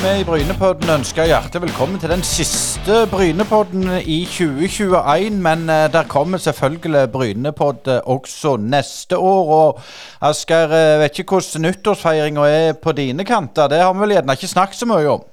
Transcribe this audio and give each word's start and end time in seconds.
vi 0.00 0.20
i 0.20 0.24
Brynepodden 0.24 0.88
ønsker 0.94 1.26
hjertelig 1.28 1.66
velkommen 1.66 2.00
til 2.00 2.08
den 2.12 2.22
siste 2.24 3.02
Brynepodden 3.10 3.82
i 4.00 4.22
2021. 4.24 5.34
Men 5.44 5.66
uh, 5.68 5.88
der 5.92 6.08
kommer 6.08 6.40
selvfølgelig 6.40 7.10
Brynepodd 7.12 7.88
uh, 7.88 7.98
også 8.08 8.54
neste 8.56 9.18
år. 9.18 9.50
Og 9.56 9.80
Asker, 10.24 10.72
uh, 10.72 11.00
vet 11.02 11.20
ikke 11.20 11.36
hvordan 11.36 11.66
nyttårsfeiringa 11.66 12.46
er 12.48 12.78
på 12.80 12.94
dine 12.96 13.24
kanter. 13.28 13.68
Det 13.68 13.82
har 13.82 13.92
vi 13.92 14.00
vel 14.00 14.14
gjerne 14.16 14.38
ikke 14.38 14.52
snakket 14.54 14.80
så 14.80 14.88
mye 14.88 15.10
om? 15.18 15.26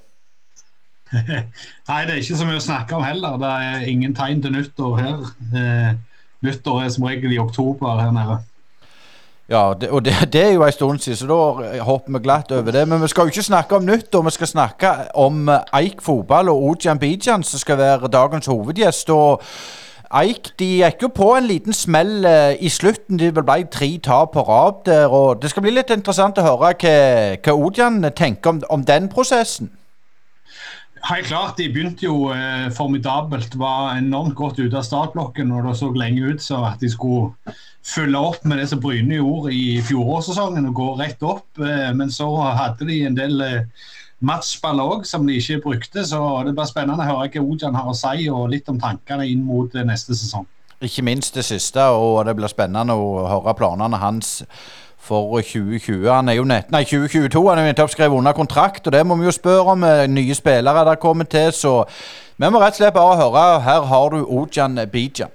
Nei, 1.88 2.02
det 2.04 2.12
er 2.12 2.20
ikke 2.20 2.40
så 2.42 2.50
mye 2.50 2.60
å 2.60 2.66
snakke 2.68 2.98
om 2.98 3.06
heller. 3.08 3.40
Det 3.40 3.54
er 3.70 3.88
ingen 3.88 4.16
tegn 4.18 4.44
til 4.44 4.52
nyttår 4.52 5.00
her. 5.00 5.22
Eh, 5.48 5.90
nyttår 6.44 6.82
er 6.84 6.92
som 6.92 7.08
regel 7.08 7.32
i 7.32 7.40
oktober 7.40 8.02
her 8.02 8.12
nede. 8.12 8.42
Ja, 9.48 9.72
det, 9.80 9.88
og 9.90 10.04
det, 10.04 10.12
det, 10.32 10.42
er 10.44 10.52
jo 10.52 10.64
en 10.64 10.72
stund 10.72 10.98
siden, 10.98 11.16
så 11.16 11.26
da 11.26 11.80
hopper 11.80 12.12
vi 12.12 12.18
glatt 12.22 12.52
over 12.52 12.70
det. 12.70 12.88
Men 12.88 13.02
vi 13.02 13.08
skal 13.08 13.22
jo 13.22 13.32
ikke 13.32 13.42
snakke 13.42 13.76
om 13.76 13.86
nyttår, 13.88 14.22
vi 14.22 14.30
skal 14.30 14.46
snakke 14.46 14.90
om 15.14 15.48
Eik 15.48 16.02
fotball 16.04 16.48
og 16.52 16.62
Ojan 16.62 16.98
Bijan, 16.98 17.42
som 17.42 17.58
skal 17.58 17.78
være 17.78 18.08
dagens 18.12 18.46
hovedgjest. 18.46 19.10
og 19.10 19.42
Eik 20.20 20.52
de 20.58 20.68
gikk 20.82 21.02
jo 21.02 21.08
på 21.08 21.30
en 21.36 21.48
liten 21.48 21.72
smell 21.72 22.24
eh, 22.24 22.60
i 22.60 22.68
slutten. 22.68 23.18
Det 23.18 23.32
ble 23.34 23.64
tre 23.72 23.88
tap 24.04 24.32
på 24.32 24.44
rad 24.44 24.84
der. 24.84 25.08
og 25.08 25.42
Det 25.42 25.50
skal 25.50 25.64
bli 25.64 25.72
litt 25.76 25.90
interessant 25.96 26.38
å 26.38 26.44
høre 26.44 26.74
hva, 26.76 26.92
hva 27.40 27.56
Ojan 27.56 28.04
tenker 28.16 28.50
om, 28.52 28.62
om 28.68 28.84
den 28.84 29.08
prosessen. 29.08 29.72
Helt 31.08 31.26
klart, 31.26 31.56
De 31.56 31.70
begynte 31.72 32.04
jo 32.04 32.28
eh, 32.34 32.68
formidabelt. 32.76 33.54
Var 33.56 33.96
enormt 33.96 34.34
godt 34.36 34.58
ute 34.60 34.76
av 34.76 34.84
startblokken. 34.84 35.52
og 35.56 35.64
Det 35.64 35.76
så 35.78 35.88
lenge 35.96 36.34
ut 36.34 36.42
som 36.44 36.66
at 36.68 36.82
de 36.84 36.90
skulle 36.92 37.54
følge 37.88 38.20
opp 38.20 38.44
med 38.44 38.60
det 38.60 38.66
som 38.68 38.80
Bryne 38.82 39.16
gjorde 39.16 39.54
i 39.56 39.78
fjorårssesongen 39.88 40.68
og 40.68 40.74
gå 40.76 40.88
rett 41.00 41.24
opp. 41.24 41.46
Eh, 41.64 41.88
men 41.96 42.12
så 42.12 42.28
hadde 42.44 42.90
de 42.90 42.98
en 43.08 43.16
del 43.16 43.40
eh, 43.40 43.88
matchball 44.20 44.82
òg 44.84 45.08
som 45.08 45.24
de 45.24 45.38
ikke 45.40 45.62
brukte. 45.64 46.04
Så 46.04 46.20
det 46.44 46.52
blir 46.58 46.68
spennende 46.68 47.06
å 47.06 47.08
høre 47.08 47.32
hva 47.32 47.46
Ojan 47.46 47.80
har 47.80 47.88
å 47.88 47.96
si, 47.96 48.28
og 48.28 48.50
litt 48.52 48.68
om 48.68 48.80
tankene 48.82 49.30
inn 49.32 49.46
mot 49.48 49.72
eh, 49.72 49.88
neste 49.88 50.12
sesong. 50.12 50.44
Ikke 50.84 51.02
minst 51.02 51.34
det 51.34 51.46
siste, 51.48 51.88
og 51.88 52.20
det 52.28 52.36
blir 52.36 52.52
spennende 52.52 52.94
å 52.94 53.24
høre 53.32 53.56
planene 53.56 53.98
hans 53.98 54.42
for 55.08 55.40
2020. 55.40 56.06
Han 56.12 56.28
er 56.28 56.38
jo 56.38 56.46
nett, 56.48 56.70
nei, 56.74 56.84
2022 56.84 57.42
han 57.48 57.58
er 57.58 57.66
jo 57.66 57.72
nettopp 57.72 57.94
skrevet 57.94 58.20
under 58.20 58.36
kontrakt, 58.36 58.86
og 58.86 58.94
det 58.94 59.04
må 59.06 59.16
vi 59.16 59.28
jo 59.28 59.34
spørre 59.34 59.74
om. 59.74 59.84
Eh, 59.88 60.06
nye 60.12 60.36
spillere 60.36 60.84
der 60.88 61.00
kommer 61.00 61.24
til, 61.24 61.52
så 61.52 61.82
vi 62.38 62.50
må 62.52 62.60
rett 62.62 62.76
og 62.76 62.82
slett 62.82 62.96
bare 62.96 63.16
høre. 63.18 63.46
Her 63.64 63.88
har 63.90 64.14
du 64.14 64.22
Ojan 64.24 64.78
Bija. 64.92 65.32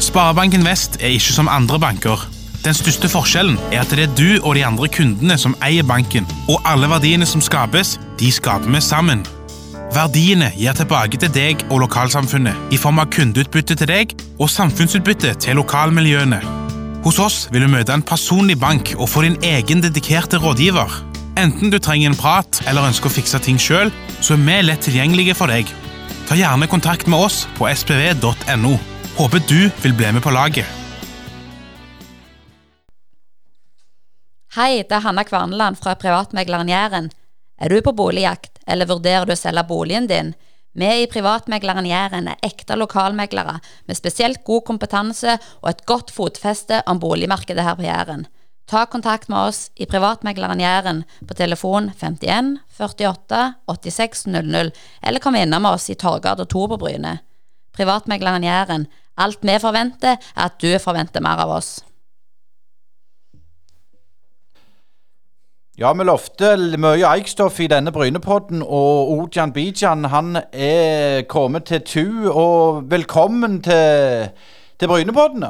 Sparebanken 0.00 0.64
Vest 0.64 1.00
er 1.00 1.14
ikke 1.16 1.32
som 1.38 1.48
andre 1.48 1.80
banker. 1.80 2.26
Den 2.64 2.74
største 2.74 3.08
forskjellen 3.08 3.58
er 3.70 3.84
at 3.84 3.94
det 3.94 4.08
er 4.08 4.14
du 4.18 4.42
og 4.42 4.56
de 4.58 4.64
andre 4.66 4.88
kundene 4.90 5.38
som 5.38 5.54
eier 5.62 5.86
banken, 5.86 6.26
og 6.50 6.60
alle 6.66 6.90
verdiene 6.90 7.26
som 7.26 7.40
skapes, 7.40 7.96
de 8.18 8.32
skaper 8.32 8.72
vi 8.74 8.80
sammen. 8.82 9.26
Verdiene 9.96 10.50
gir 10.52 10.74
tilbake 10.76 11.16
til 11.16 11.30
deg 11.32 11.62
og 11.70 11.78
lokalsamfunnet 11.86 12.74
i 12.74 12.76
form 12.76 12.98
av 13.00 13.08
kundeutbytte 13.14 13.78
til 13.80 13.88
deg 13.88 14.10
og 14.36 14.50
samfunnsutbytte 14.52 15.30
til 15.40 15.56
lokalmiljøene. 15.56 16.40
Hos 17.06 17.20
oss 17.22 17.36
vil 17.48 17.64
du 17.64 17.70
møte 17.72 17.94
en 17.94 18.04
personlig 18.04 18.58
bank 18.60 18.90
og 18.98 19.08
få 19.08 19.22
din 19.24 19.38
egen 19.46 19.80
dedikerte 19.80 20.36
rådgiver. 20.42 20.92
Enten 21.40 21.72
du 21.72 21.78
trenger 21.80 22.10
en 22.10 22.18
prat 22.18 22.60
eller 22.68 22.84
ønsker 22.90 23.08
å 23.08 23.14
fikse 23.14 23.40
ting 23.46 23.56
sjøl, 23.56 23.92
så 24.20 24.36
er 24.36 24.42
vi 24.42 24.56
lett 24.66 24.84
tilgjengelige 24.84 25.36
for 25.38 25.48
deg. 25.48 25.70
Ta 26.28 26.36
gjerne 26.36 26.68
kontakt 26.68 27.08
med 27.08 27.22
oss 27.30 27.46
på 27.56 27.70
spv.no. 27.70 28.74
Håper 29.16 29.44
du 29.48 29.70
vil 29.80 29.96
bli 29.96 30.10
med 30.12 30.24
på 30.26 30.34
laget. 30.34 30.68
Hei, 34.58 34.82
det 34.84 34.92
er 34.92 35.06
Hanna 35.08 35.24
Kvarneland 35.24 35.80
fra 35.80 35.96
Privatmegleren 35.96 36.68
Jæren. 36.68 37.10
Er 37.56 37.72
du 37.72 37.80
på 37.80 37.96
boligjakt? 37.96 38.55
Eller 38.66 38.90
vurderer 38.90 39.26
du 39.26 39.32
å 39.34 39.38
selge 39.38 39.64
boligen 39.68 40.08
din? 40.10 40.34
Vi 40.76 40.88
i 41.02 41.06
Privatmegleren 41.08 41.86
Jæren 41.88 42.26
er 42.28 42.42
ekte 42.44 42.76
lokalmeglere 42.76 43.60
med 43.88 43.96
spesielt 43.96 44.42
god 44.44 44.66
kompetanse 44.68 45.38
og 45.62 45.70
et 45.70 45.86
godt 45.88 46.12
fotfeste 46.12 46.82
om 46.90 47.00
boligmarkedet 47.00 47.64
her 47.64 47.78
på 47.78 47.86
Jæren. 47.86 48.26
Ta 48.68 48.82
kontakt 48.90 49.30
med 49.32 49.38
oss 49.48 49.70
i 49.78 49.86
Privatmegleren 49.86 50.60
Jæren 50.60 51.04
på 51.24 51.38
telefon 51.38 51.92
51 51.96 52.58
48 52.76 53.40
86 53.70 54.26
00, 54.26 54.72
eller 55.00 55.22
kom 55.22 55.38
innom 55.38 55.70
oss 55.70 55.88
i 55.88 55.96
Torgata 55.96 56.44
2 56.44 56.68
på. 56.74 56.92
Privatmegleren 57.72 58.44
Jæren. 58.44 58.86
Alt 59.16 59.38
vi 59.40 59.56
forventer, 59.56 60.18
er 60.18 60.48
at 60.50 60.60
du 60.60 60.76
forventer 60.78 61.24
mer 61.24 61.40
av 61.40 61.56
oss. 61.56 61.78
Ja, 65.76 65.90
vi 65.92 66.06
lovte 66.08 66.54
mye 66.80 67.04
Eikstoff 67.04 67.58
i 67.60 67.66
denne 67.68 67.92
Brynepodden, 67.92 68.62
og 68.64 69.10
Ojan 69.12 69.50
Bijan 69.52 70.06
han 70.08 70.38
er 70.48 71.26
kommet 71.28 71.66
til 71.68 71.82
tu. 71.84 72.30
Og 72.30 72.86
velkommen 72.88 73.58
til, 73.60 74.30
til 74.80 74.88
Brynepodden. 74.88 75.44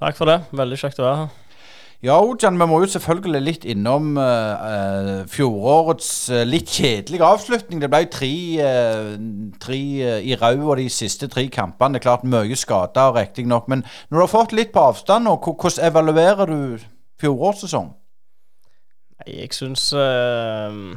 Takk 0.00 0.18
for 0.18 0.26
det. 0.26 0.40
Veldig 0.50 0.78
kjekt 0.80 0.98
å 0.98 1.04
være 1.04 1.20
her. 1.20 1.28
Ja, 2.08 2.16
Ojan, 2.18 2.58
vi 2.58 2.66
må 2.66 2.80
jo 2.82 2.88
selvfølgelig 2.90 3.44
litt 3.44 3.68
innom 3.70 4.18
uh, 4.18 5.22
fjorårets 5.30 6.10
uh, 6.34 6.42
litt 6.42 6.74
kjedelige 6.74 7.30
avslutning. 7.30 7.78
Det 7.78 7.92
ble 7.94 8.02
tre, 8.10 8.32
uh, 8.58 9.14
tre 9.62 9.80
i 10.18 10.40
rau 10.42 10.72
og 10.72 10.82
de 10.82 10.88
siste 10.90 11.30
tre 11.30 11.46
kampene. 11.54 11.94
Det 11.94 12.02
er 12.02 12.08
klart 12.08 12.26
mye 12.26 12.58
skader, 12.58 13.14
riktignok. 13.14 13.70
Men 13.70 13.86
når 14.10 14.18
du 14.18 14.24
har 14.24 14.34
fått 14.34 14.58
litt 14.58 14.74
på 14.74 14.88
avstand, 14.90 15.30
hvordan 15.30 15.86
evaluerer 15.92 16.50
du 16.50 16.86
fjorårssesongen? 17.22 17.94
Jeg 19.26 19.50
syns 19.56 19.88
uh, 19.96 20.94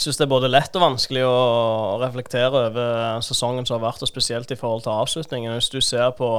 syns 0.00 0.18
det 0.18 0.26
er 0.26 0.30
både 0.30 0.50
lett 0.50 0.76
og 0.76 0.84
vanskelig 0.84 1.24
å, 1.26 1.36
reflektere 2.02 2.66
over 2.68 3.20
sesongen 3.24 3.66
som 3.66 3.78
har 3.78 3.88
vært, 3.88 4.04
og 4.04 4.10
spesielt 4.10 4.52
i 4.52 4.58
forhold 4.58 4.84
til 4.86 4.94
avslutningen. 4.94 5.54
Hvis 5.56 5.72
du 5.72 5.80
ser 5.84 6.12
på, 6.16 6.30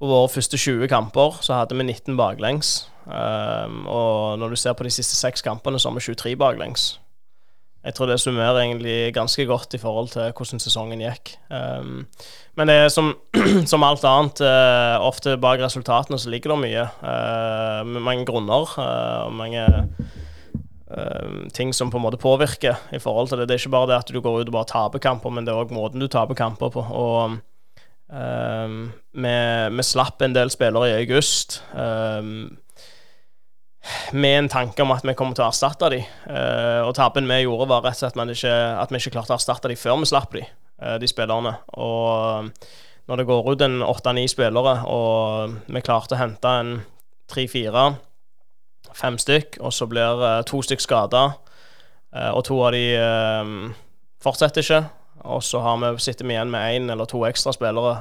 på 0.00 0.10
våre 0.10 0.32
første 0.32 0.60
20 0.60 0.88
kamper, 0.92 1.40
så 1.44 1.60
hadde 1.60 1.76
vi 1.78 1.86
19 1.86 2.18
baklengs. 2.20 2.74
Um, 3.04 3.84
og 3.90 4.38
når 4.40 4.54
du 4.54 4.60
ser 4.60 4.76
på 4.76 4.86
de 4.86 4.92
siste 4.92 5.16
seks 5.16 5.44
kampene, 5.44 5.80
så 5.80 5.90
har 5.90 5.98
vi 5.98 6.06
23 6.12 6.36
baklengs. 6.40 6.94
Jeg 7.84 7.94
tror 7.96 8.08
det 8.08 8.16
summerer 8.22 8.62
egentlig 8.62 9.12
ganske 9.12 9.44
godt 9.44 9.74
i 9.76 9.80
forhold 9.80 10.08
til 10.14 10.30
hvordan 10.32 10.62
sesongen 10.62 11.02
gikk. 11.04 11.34
Um, 11.52 12.06
men 12.56 12.70
det 12.70 12.76
er 12.80 12.88
som, 12.92 13.10
som 13.70 13.84
alt 13.84 14.06
annet, 14.08 14.40
uh, 14.40 15.04
ofte 15.04 15.36
bak 15.40 15.60
resultatene 15.60 16.18
så 16.20 16.32
ligger 16.32 16.54
det 16.54 16.60
mye. 16.62 16.86
Uh, 17.04 17.84
mange 18.00 18.24
grunner 18.28 18.72
uh, 18.78 19.26
og 19.28 19.34
mange 19.36 19.66
ting 21.56 21.72
som 21.74 21.88
på 21.90 21.98
en 21.98 22.04
måte 22.04 22.20
påvirker 22.20 22.76
i 22.94 23.00
forhold 23.02 23.26
til 23.26 23.40
det. 23.40 23.48
Det 23.48 23.56
er 23.56 23.62
ikke 23.64 23.72
bare 23.72 23.88
det 23.90 23.96
at 23.96 24.10
du 24.14 24.20
går 24.22 24.44
ut 24.44 24.50
og 24.52 24.54
bare 24.54 24.68
taper 24.70 25.02
kamper, 25.02 25.32
men 25.32 25.42
det 25.42 25.50
er 25.50 25.58
òg 25.58 25.72
måten 25.74 25.98
du 25.98 26.06
taper 26.06 26.38
kamper 26.38 26.70
på. 26.70 26.84
Og 26.84 27.40
vi, 29.10 29.32
vi, 29.74 29.86
slapp 29.88 30.22
en 30.22 30.36
del 30.36 30.52
spillere 30.54 30.92
i 30.92 31.00
august. 31.00 31.64
Um, 31.74 32.52
med 34.12 34.38
en 34.38 34.48
tanke 34.48 34.82
om 34.82 34.92
at 34.94 35.04
vi 35.04 35.14
kommer 35.16 35.36
til 35.36 35.44
å 35.44 35.50
erstatte 35.50 35.90
dem. 35.92 36.06
Uh, 36.28 36.86
og 36.86 36.94
tabben 36.96 37.28
vi 37.28 37.42
gjorde, 37.44 37.68
var 37.70 37.84
rett 37.84 38.00
og 38.00 38.14
slett 38.14 38.34
ikke, 38.36 38.54
at 38.80 38.92
vi 38.92 39.00
ikke 39.00 39.14
klarte 39.18 39.34
å 39.34 39.38
erstatte 39.38 39.70
dem 39.70 39.80
før 39.80 40.00
vi 40.00 40.10
slapp 40.10 40.34
dem, 40.36 40.48
uh, 40.82 40.96
de 41.00 41.10
spillerne. 41.10 41.56
Og 41.76 42.50
når 43.10 43.20
det 43.20 43.28
går 43.28 43.52
ut 43.52 43.64
en 43.66 43.84
åtte-ni 43.84 44.26
spillere, 44.30 44.74
og 44.88 45.56
vi 45.68 45.84
klarte 45.84 46.16
å 46.16 46.20
hente 46.22 46.56
en 46.62 46.74
tre-fire, 47.30 47.94
fem 48.94 49.16
stykk, 49.20 49.58
og 49.60 49.74
så 49.74 49.88
blir 49.90 50.22
uh, 50.22 50.42
to 50.48 50.62
stykk 50.64 50.84
skada, 50.84 51.30
og 52.14 52.44
to 52.46 52.54
av 52.62 52.70
de 52.70 52.84
fortsetter 54.22 54.62
ikke, 54.62 54.76
og 55.26 55.40
så 55.42 55.58
vi, 55.82 55.88
sitter 55.98 56.28
vi 56.28 56.36
igjen 56.36 56.52
med 56.52 56.76
én 56.76 56.92
eller 56.94 57.08
to 57.10 57.24
ekstra 57.26 57.50
spillere, 57.50 57.96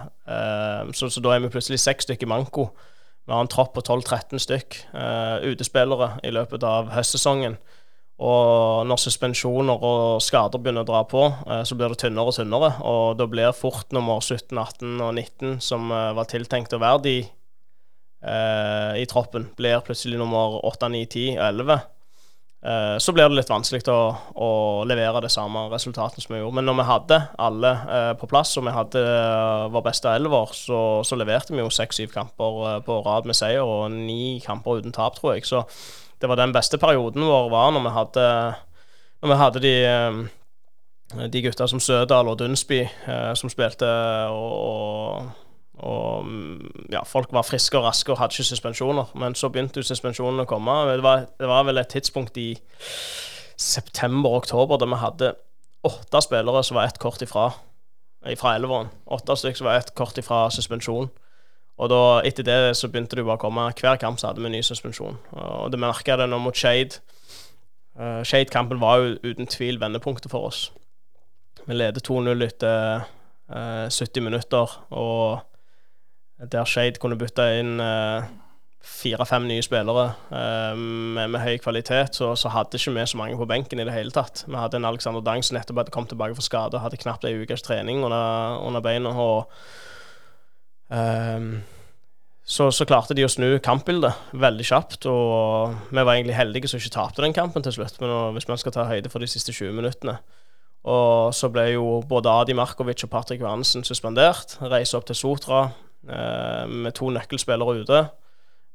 så, 0.94 1.10
så, 1.10 1.24
da 1.26 1.32
er 1.34 1.42
vi 1.42 1.50
plutselig 1.50 1.80
seks 1.82 2.06
stykker 2.06 2.30
manko. 2.30 2.68
Vi 3.24 3.32
har 3.32 3.40
en 3.40 3.52
tropp 3.52 3.74
på 3.78 3.84
12-13 3.86 4.42
stykk 4.44 4.78
uh, 4.92 5.40
utespillere 5.48 6.18
i 6.28 6.32
løpet 6.36 6.64
av 6.68 6.92
høstsesongen. 6.92 7.56
Og 8.24 8.84
når 8.88 9.00
suspensjoner 9.02 9.86
og 9.88 10.20
skader 10.24 10.60
begynner 10.60 10.84
å 10.84 10.90
dra 10.90 11.04
på, 11.08 11.24
uh, 11.48 11.62
så 11.64 11.78
blir 11.80 11.94
det 11.94 12.02
tynnere 12.04 12.34
og 12.34 12.36
tynnere. 12.36 12.74
Og 12.84 13.16
da 13.20 13.28
blir 13.32 13.56
fort 13.56 13.96
nummer 13.96 14.20
17, 14.20 14.52
18 14.52 15.00
og 15.00 15.16
19, 15.16 15.56
som 15.64 15.88
uh, 15.92 16.12
var 16.18 16.28
tiltenkt 16.32 16.76
å 16.76 16.84
være 16.84 17.08
de 17.08 17.18
i 18.24 19.04
troppen, 19.12 19.50
blir 19.60 19.82
plutselig 19.84 20.16
nummer 20.16 20.54
8, 20.64 20.88
9, 20.94 21.00
10 21.12 21.34
og 21.34 21.42
11. 21.44 21.82
Eh, 22.66 22.98
så 22.98 23.12
blir 23.12 23.28
det 23.28 23.36
litt 23.36 23.50
vanskelig 23.52 23.84
å, 23.92 23.98
å, 24.40 24.50
levere 24.88 25.26
det 25.26 25.32
samme 25.34 25.66
resultatet 25.72 26.24
som 26.24 26.32
vi 26.32 26.40
gjorde. 26.40 26.56
Men 26.56 26.70
når 26.70 26.78
vi 26.78 26.86
hadde 26.88 27.18
alle 27.44 27.72
eh, 27.96 28.12
på 28.20 28.30
plass, 28.32 28.54
og 28.60 28.64
vi 28.70 28.76
hadde 28.76 29.02
uh, 29.04 29.66
vår 29.74 29.84
beste 29.90 30.14
elver, 30.16 30.54
så, 30.56 30.78
så 31.04 31.18
leverte 31.20 31.52
vi 31.52 31.60
jo 31.60 31.74
seks-syv 31.74 32.14
kamper 32.14 32.62
uh, 32.64 32.78
på 32.86 33.02
rad 33.04 33.28
med 33.28 33.36
seier 33.36 33.68
og 33.68 33.92
ni 33.92 34.40
kamper 34.46 34.80
uten 34.80 34.96
tap, 34.96 35.20
tror 35.20 35.36
jeg. 35.36 35.48
Så 35.50 35.66
det 36.24 36.32
var 36.32 36.40
den 36.40 36.56
beste 36.56 36.80
perioden 36.80 37.28
vår 37.28 37.52
var 37.52 37.76
når 37.76 37.84
vi 37.84 37.94
hadde, 37.98 38.30
når 39.20 39.34
vi 39.34 39.42
hadde 39.44 39.66
de 39.68 39.76
de 41.30 41.42
gutta 41.46 41.68
som 41.70 41.82
Sødal 41.84 42.32
og 42.32 42.40
Dunsby 42.40 42.80
som 43.38 43.52
spilte, 43.52 43.86
og, 44.34 44.54
og 44.58 45.43
mm, 45.82 46.90
ja, 46.94 47.04
folk 47.08 47.34
var 47.34 47.46
friske 47.48 47.78
og 47.80 47.88
raske 47.88 48.14
og 48.14 48.20
hadde 48.22 48.36
ikke 48.38 48.52
suspensjoner. 48.52 49.14
Men 49.20 49.36
så 49.36 49.50
begynte 49.50 49.82
jo 49.82 49.88
suspensjonene 49.88 50.46
å 50.46 50.50
komme. 50.50 50.76
Det 50.92 51.04
var, 51.06 51.26
det 51.40 51.50
var 51.50 51.66
vel 51.68 51.82
et 51.82 51.92
tidspunkt 51.94 52.38
i 52.38 52.54
september-oktober 53.58 54.82
da 54.82 54.90
vi 54.90 55.02
hadde 55.02 55.34
åtte 55.84 56.22
spillere 56.24 56.64
som 56.64 56.80
var 56.80 56.88
ett 56.90 57.00
kort 57.02 57.22
ifra 57.22 57.52
fra 58.40 58.54
elleveren. 58.56 58.88
Åtte 59.12 59.36
stykker 59.36 59.60
som 59.60 59.68
var 59.68 59.82
ett 59.82 59.96
kort 59.96 60.18
ifra 60.18 60.46
suspensjon. 60.54 61.10
Og 61.82 61.90
da, 61.90 62.22
etter 62.24 62.46
det 62.46 62.78
så 62.78 62.88
begynte 62.88 63.18
det 63.18 63.26
bare 63.26 63.40
å 63.40 63.42
komme 63.42 63.66
Hver 63.80 63.98
kamp 64.00 64.20
så 64.22 64.30
hadde 64.30 64.44
vi 64.44 64.52
ny 64.54 64.62
suspensjon. 64.64 65.18
Og 65.34 65.72
det 65.74 65.82
merka 65.82 66.16
det 66.20 66.30
nå 66.30 66.40
mot 66.40 66.56
Shade. 66.56 67.02
Uh, 68.00 68.22
Shade-kampen 68.26 68.80
var 68.82 69.02
jo 69.02 69.18
uten 69.26 69.50
tvil 69.50 69.80
vendepunktet 69.82 70.32
for 70.32 70.48
oss. 70.50 70.68
Vi 71.66 71.76
leder 71.76 72.02
2-0 72.02 72.46
etter 72.46 73.04
uh, 73.52 73.90
70 73.90 74.24
minutter, 74.26 74.72
og 74.90 75.44
der 76.52 76.66
Shade 76.66 77.00
kunne 77.02 77.18
bytte 77.20 77.46
inn 77.60 77.78
uh, 77.82 78.26
fire-fem 78.84 79.46
nye 79.48 79.64
spillere 79.64 80.06
uh, 80.32 80.78
med, 80.78 81.28
med, 81.28 81.40
høy 81.40 81.58
kvalitet, 81.64 82.18
så, 82.20 82.34
så, 82.40 82.52
hadde 82.52 82.80
ikke 82.80 82.96
vi 82.98 83.06
så 83.08 83.20
mange 83.20 83.38
på 83.40 83.48
benken 83.50 83.80
i 83.80 83.88
det 83.88 83.96
hele 83.96 84.12
tatt. 84.12 84.44
Vi 84.48 84.58
hadde 84.60 84.80
en 84.80 84.90
Alexander 84.90 85.24
Dang 85.24 85.44
som 85.46 85.58
nettopp 85.58 85.84
hadde 85.84 85.96
kommet 85.96 86.12
tilbake 86.14 86.36
fra 86.36 86.48
skade, 86.48 86.82
hadde 86.84 87.00
knapt 87.02 87.28
ei 87.28 87.38
ukes 87.42 87.64
trening 87.64 88.04
under, 88.04 88.60
under 88.68 88.84
beina. 88.84 89.14
og 89.14 89.52
um, 90.90 91.64
så, 92.44 92.68
så, 92.76 92.84
klarte 92.84 93.16
de 93.16 93.24
å 93.24 93.32
snu 93.32 93.56
kampbildet 93.64 94.36
veldig 94.36 94.66
kjapt. 94.68 95.08
Og 95.08 95.76
vi 95.90 96.02
var 96.04 96.18
egentlig 96.18 96.36
heldige 96.36 96.68
som 96.68 96.82
ikke 96.82 96.98
tapte 96.98 97.24
den 97.24 97.36
kampen 97.36 97.64
til 97.64 97.78
slutt, 97.78 98.02
men 98.04 98.36
hvis 98.36 98.50
man 98.50 98.60
skal 98.60 98.76
ta 98.76 98.88
høyde 98.90 99.12
for 99.14 99.24
de 99.24 99.32
siste 99.32 99.56
20 99.56 99.78
minuttene. 99.80 100.18
Og 100.84 101.32
så 101.32 101.48
ble 101.48 101.70
jo 101.78 102.02
både 102.08 102.32
Adi 102.32 102.56
Markovic 102.58 103.06
og 103.06 103.12
Patrick 103.14 103.42
Johansen 103.42 103.86
suspendert. 103.88 104.58
Reise 104.60 105.00
opp 105.00 105.08
til 105.08 105.16
Sotra 105.16 105.62
eh, 105.70 105.78
med 106.04 106.92
to 106.98 107.08
nøkkelspillere 107.16 107.84
ute. 107.84 108.00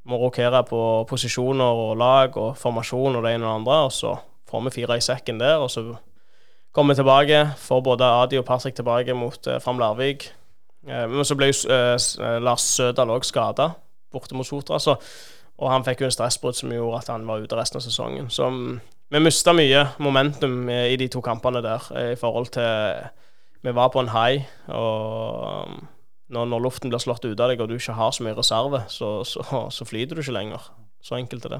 Må 0.09 0.17
rokere 0.17 0.63
på 0.65 0.79
posisjoner 1.09 1.81
og 1.83 1.97
lag 1.99 2.37
og 2.41 2.55
formasjon 2.57 3.19
og 3.19 3.25
det 3.25 3.35
ene 3.35 3.45
og 3.45 3.49
det 3.49 3.55
andre. 3.59 3.77
Og 3.85 3.91
så 3.93 4.15
får 4.49 4.63
vi 4.65 4.75
fire 4.79 4.97
i 4.97 5.05
sekken 5.05 5.39
der, 5.39 5.61
og 5.61 5.69
så 5.69 5.83
kommer 6.73 6.93
vi 6.93 7.03
tilbake. 7.03 7.43
Får 7.57 7.81
både 7.85 8.09
Adi 8.23 8.39
og 8.41 8.45
Patrick 8.45 8.75
tilbake 8.75 9.13
mot 9.13 9.47
eh, 9.47 9.61
Fram 9.61 9.79
Larvik. 9.79 10.31
Eh, 10.87 11.07
men 11.09 11.25
så 11.27 11.35
ble 11.37 11.51
jo 11.51 11.57
eh, 11.73 11.95
eh, 11.95 12.37
Lars 12.43 12.65
Sødal 12.77 13.11
òg 13.13 13.27
skada 13.27 13.73
borte 14.13 14.37
mot 14.37 14.47
Sotra. 14.47 14.79
Så, 14.81 14.95
og 15.59 15.73
han 15.73 15.85
fikk 15.85 16.03
jo 16.03 16.09
en 16.09 16.15
stressbrudd 16.15 16.57
som 16.57 16.73
gjorde 16.73 17.03
at 17.03 17.11
han 17.13 17.27
var 17.27 17.43
ute 17.43 17.57
resten 17.59 17.79
av 17.79 17.85
sesongen. 17.85 18.29
Så 18.33 18.47
mm, 18.49 18.79
vi 19.13 19.21
mista 19.21 19.53
mye 19.53 19.85
momentum 19.99 20.69
i 20.69 20.97
de 20.99 21.09
to 21.11 21.21
kampene 21.25 21.61
der 21.65 21.89
i 22.13 22.17
forhold 22.19 22.53
til 22.53 23.09
Vi 23.61 23.71
var 23.75 23.89
på 23.91 23.99
en 23.99 24.09
high, 24.09 24.45
og 24.71 25.67
mm, 25.67 25.87
når, 26.29 26.51
når 26.51 26.61
luften 26.65 26.91
blir 26.91 27.01
slått 27.01 27.25
ut 27.25 27.39
av 27.39 27.51
deg 27.51 27.61
og 27.63 27.71
du 27.71 27.77
ikke 27.77 27.97
har 27.97 28.13
så 28.13 28.25
mye 28.25 28.37
reserve, 28.37 28.83
så, 28.91 29.19
så, 29.25 29.65
så 29.73 29.87
flyter 29.87 30.17
du 30.17 30.23
ikke 30.23 30.35
lenger. 30.35 30.69
Så 31.01 31.15
enkelt 31.15 31.45
er 31.47 31.53
det. 31.53 31.59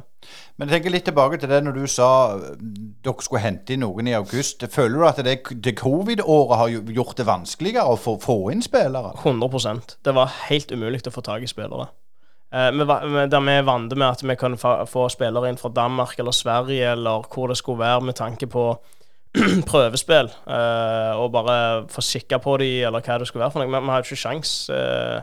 Men 0.59 0.67
jeg 0.67 0.75
tenker 0.75 0.93
litt 0.93 1.05
tilbake 1.07 1.37
til 1.39 1.47
det 1.47 1.61
når 1.63 1.77
du 1.77 1.85
sa 1.87 2.09
dere 2.35 3.23
skulle 3.23 3.43
hente 3.45 3.71
inn 3.73 3.85
noen 3.85 4.09
i 4.11 4.17
august. 4.17 4.65
Føler 4.73 4.99
du 4.99 5.05
at 5.07 5.21
det, 5.23 5.37
det 5.63 5.77
covid-året 5.79 6.59
har 6.59 6.75
gjort 6.97 7.15
det 7.21 7.27
vanskeligere 7.29 7.95
å 7.95 7.99
få, 7.99 8.17
få 8.19 8.37
inn 8.51 8.63
spillere? 8.65 9.13
100% 9.23 9.95
Det 10.03 10.15
var 10.17 10.35
helt 10.49 10.75
umulig 10.75 11.05
å 11.07 11.15
få 11.15 11.23
tak 11.23 11.47
i 11.47 11.51
spillere. 11.51 11.87
Eh, 12.51 12.71
vi, 12.75 12.85
der 13.31 13.45
vi 13.45 13.55
er 13.55 13.65
vant 13.67 13.95
med 13.95 14.07
at 14.09 14.25
vi 14.25 14.35
kan 14.39 14.59
få, 14.59 14.73
få 14.89 15.07
spillere 15.13 15.51
inn 15.51 15.59
fra 15.61 15.71
Danmark 15.71 16.19
eller 16.19 16.35
Sverige, 16.35 16.91
eller 16.97 17.27
hvor 17.31 17.47
det 17.47 17.59
skulle 17.61 17.79
være, 17.85 18.09
med 18.09 18.19
tanke 18.19 18.49
på 18.51 18.73
prøvespill, 19.69 20.31
eh, 20.49 21.19
og 21.19 21.31
bare 21.35 21.59
få 21.91 22.01
kikka 22.01 22.39
på 22.41 22.57
de, 22.63 22.69
eller 22.87 23.03
hva 23.05 23.19
det 23.21 23.29
skulle 23.29 23.45
være 23.45 23.53
for 23.53 23.63
noe. 23.63 23.69
Vi 23.69 23.93
hadde 23.93 24.07
ikke 24.07 24.23
sjans 24.23 24.53
eh, 24.73 25.21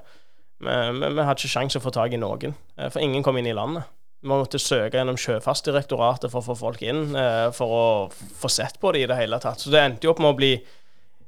vi, 0.63 0.71
vi, 0.71 1.27
hadde 1.27 1.37
ikke 1.41 1.53
sjans 1.53 1.77
å 1.77 1.83
få 1.83 1.93
tak 1.95 2.15
i 2.15 2.21
noen, 2.21 2.55
eh, 2.79 2.91
for 2.93 3.03
ingen 3.03 3.27
kom 3.27 3.39
inn 3.41 3.51
i 3.51 3.57
landet. 3.57 3.89
Vi 4.23 4.31
måtte 4.31 4.59
søke 4.63 4.97
gjennom 4.97 5.19
Sjøfartsdirektoratet 5.21 6.33
for 6.33 6.41
å 6.41 6.47
få 6.47 6.55
folk 6.59 6.81
inn, 6.83 7.13
for 7.55 7.75
å 7.77 7.85
få 8.11 8.49
sett 8.51 8.81
på 8.83 8.91
det 8.95 9.05
i 9.05 9.09
det 9.11 9.19
hele 9.19 9.39
tatt. 9.39 9.61
Så 9.61 9.71
det 9.71 9.83
endte 9.83 10.09
jo 10.09 10.15
opp 10.15 10.23
med 10.25 10.33
å 10.33 10.39
bli 10.39 10.55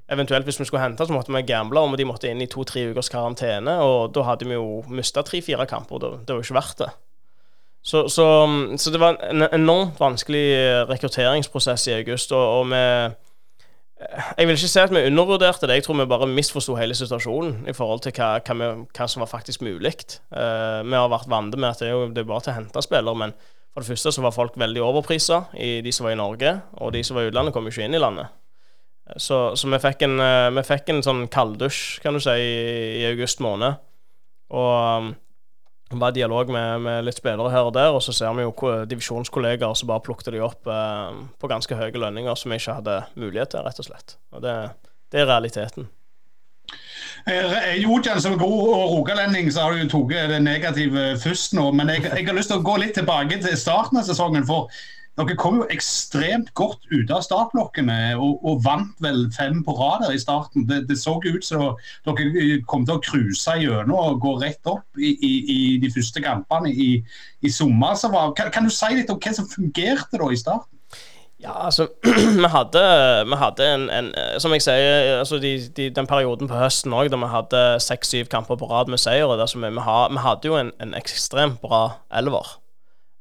Eventuelt 0.08 0.46
hvis 0.48 0.56
vi 0.56 0.64
skulle 0.64 0.80
hente, 0.80 1.04
så 1.04 1.12
måtte 1.12 1.34
vi 1.34 1.42
gamble 1.44 1.82
om 1.84 1.92
de 1.92 2.06
måtte 2.08 2.30
inn 2.30 2.40
i 2.40 2.48
to-tre 2.48 2.86
ukers 2.88 3.10
karantene. 3.12 3.74
Og 3.84 4.14
da 4.16 4.22
hadde 4.24 4.46
vi 4.48 4.56
jo 4.56 4.80
mista 4.88 5.20
tre-fire 5.20 5.66
kamper. 5.68 6.00
Det 6.24 6.32
var 6.32 6.40
jo 6.40 6.46
ikke 6.46 6.56
verdt 6.56 6.80
det. 6.80 6.88
Så, 7.82 8.08
så, 8.12 8.26
så, 8.76 8.90
det 8.92 9.00
var 9.00 9.16
en 9.24 9.46
enormt 9.52 10.00
vanskelig 10.00 10.44
rekrutteringsprosess 10.90 11.86
i 11.88 11.96
august. 12.00 12.32
Og, 12.32 12.60
og 12.60 12.70
vi 12.72 12.82
jeg 14.38 14.46
vil 14.46 14.54
ikke 14.54 14.70
si 14.70 14.78
at 14.78 14.92
vi 14.94 15.00
undervurderte 15.08 15.66
det, 15.66 15.80
jeg 15.80 15.84
tror 15.88 15.96
vi 15.98 16.04
bare 16.06 16.26
misforsto 16.30 16.76
hele 16.78 16.94
situasjonen 16.94 17.64
i 17.66 17.74
forhold 17.74 18.04
til 18.04 18.14
hva, 18.14 18.36
hva, 18.46 18.54
vi, 18.54 18.68
hva 18.94 19.06
som 19.10 19.24
var 19.24 19.30
faktisk 19.32 19.64
mulig. 19.66 19.94
Uh, 20.30 20.84
vi 20.86 20.94
har 20.94 21.10
vært 21.10 21.30
vant 21.30 21.56
med 21.56 21.66
at 21.72 21.82
det 21.82 21.88
er, 21.88 21.96
jo, 21.96 22.04
det 22.14 22.22
er 22.22 22.28
bare 22.28 22.44
til 22.46 22.54
å 22.54 22.58
hente 22.60 22.84
spillere, 22.84 23.18
men 23.24 23.34
for 23.74 23.82
det 23.82 23.90
første 23.90 24.12
så 24.14 24.22
var 24.22 24.36
folk 24.36 24.58
veldig 24.58 24.84
overprisa, 24.86 25.40
de 25.54 25.94
som 25.94 26.06
var 26.06 26.14
i 26.14 26.20
Norge, 26.20 26.54
og 26.78 26.94
de 26.94 27.02
som 27.06 27.18
var 27.18 27.26
i 27.26 27.32
utlandet, 27.32 27.54
kom 27.54 27.66
jo 27.66 27.74
ikke 27.74 27.88
inn 27.88 27.98
i 27.98 28.02
landet. 28.02 28.30
Så, 29.16 29.56
så 29.58 29.70
vi, 29.70 29.78
fikk 29.82 30.02
en, 30.06 30.16
vi, 30.54 30.64
fikk 30.66 30.90
en, 30.92 31.02
sånn 31.04 31.26
kalddusj, 31.32 31.82
kan 32.04 32.14
du 32.16 32.22
si, 32.22 32.34
i, 32.38 32.56
i 33.02 33.04
august 33.10 33.42
måned. 33.44 33.78
Og 34.54 35.10
var 35.90 36.12
dialog 36.12 36.50
med, 36.52 36.80
med, 36.84 37.04
litt 37.06 37.16
spillere 37.20 37.52
her 37.52 37.68
og 37.68 37.74
der, 37.76 37.94
og 37.96 38.02
så 38.04 38.12
ser 38.12 38.34
vi 38.36 38.44
jo 38.44 38.72
divisjonskollegaer 38.90 39.76
som 39.78 39.88
bare 39.88 40.04
plukket 40.04 40.34
de 40.34 40.42
opp 40.44 40.68
eh, 40.68 41.22
på 41.40 41.48
ganske 41.48 41.78
høye 41.78 41.96
lønninger 41.96 42.36
som 42.36 42.52
vi 42.52 42.60
ikke 42.60 42.80
hadde 42.80 42.98
mulighet 43.16 43.54
til, 43.54 43.64
rett 43.64 43.80
og 43.80 43.88
slett. 43.88 44.18
Og 44.36 44.44
det, 44.44 44.56
det 45.12 45.22
er 45.22 45.30
realiteten. 45.30 45.88
Eh, 47.28 47.80
Jojan, 47.82 48.20
som 48.20 48.38
god 48.38 48.68
og 48.68 48.92
rogalending, 48.92 49.50
så 49.52 49.66
har 49.66 49.76
du 49.76 49.88
tatt 49.88 50.30
det 50.30 50.42
negative 50.44 51.08
først 51.20 51.56
nå. 51.56 51.70
Men 51.72 51.90
jeg, 51.92 52.04
jeg, 52.04 52.26
har 52.28 52.36
lyst 52.36 52.52
til 52.52 52.60
å 52.60 52.66
gå 52.68 52.76
litt 52.80 52.94
tilbake 52.96 53.40
til 53.42 53.58
starten 53.58 54.00
av 54.00 54.06
sesongen. 54.08 54.46
For 54.48 54.68
dere 55.18 55.36
kom 55.38 55.58
jo 55.58 55.66
ekstremt 55.74 56.52
godt 56.58 56.84
ut 56.92 57.10
av 57.10 57.24
startblokkene 57.26 57.98
og, 58.16 58.38
og, 58.46 58.60
vant 58.62 58.94
vel 59.02 59.24
fem 59.34 59.64
på 59.66 59.74
rad 59.74 60.06
i 60.12 60.20
starten. 60.20 60.66
Det, 60.68 60.84
det 60.88 60.98
så 61.00 61.16
ut 61.24 61.44
som 61.44 61.74
dere 62.06 62.60
kom 62.70 62.86
til 62.86 62.98
å 62.98 63.02
cruise 63.02 63.58
gjennom 63.58 63.96
og 63.98 64.20
gå 64.22 64.36
rett 64.42 64.70
opp 64.70 65.00
i, 65.00 65.14
i, 65.14 65.32
i 65.54 65.60
de 65.82 65.90
første 65.94 66.22
kampene 66.22 66.70
i, 66.70 66.90
i 67.42 67.52
sommer. 67.52 67.98
Kan, 68.38 68.52
kan, 68.54 68.68
du 68.68 68.74
si 68.74 68.92
litt 68.94 69.10
om 69.10 69.18
hva 69.18 69.34
som 69.34 69.48
fungerte 69.50 70.20
da 70.20 70.30
i 70.30 70.38
starten? 70.38 70.74
Ja, 71.38 71.52
altså 71.66 71.86
Vi 72.42 72.48
hadde, 72.50 72.80
vi 73.30 73.36
hadde 73.38 73.66
en, 73.74 73.84
en, 73.94 74.08
Som 74.42 74.54
jeg 74.56 74.64
sier, 74.64 75.20
altså 75.20 75.38
de, 75.38 75.52
de, 75.76 75.86
den 75.94 76.06
perioden 76.10 76.50
på 76.50 76.58
høsten 76.58 76.94
òg, 76.94 77.12
da 77.14 77.20
vi 77.20 77.30
hadde 77.30 77.66
seks-syv 77.82 78.30
kamper 78.30 78.58
på 78.58 78.66
rad 78.70 78.90
med 78.90 78.98
seier, 78.98 79.30
vi, 79.30 79.60
vi, 79.66 79.70
vi, 79.78 80.24
hadde 80.26 80.50
jo 80.50 80.58
en, 80.58 80.72
en 80.82 80.96
ekstremt 80.98 81.62
bra 81.62 82.00
elver. 82.10 82.58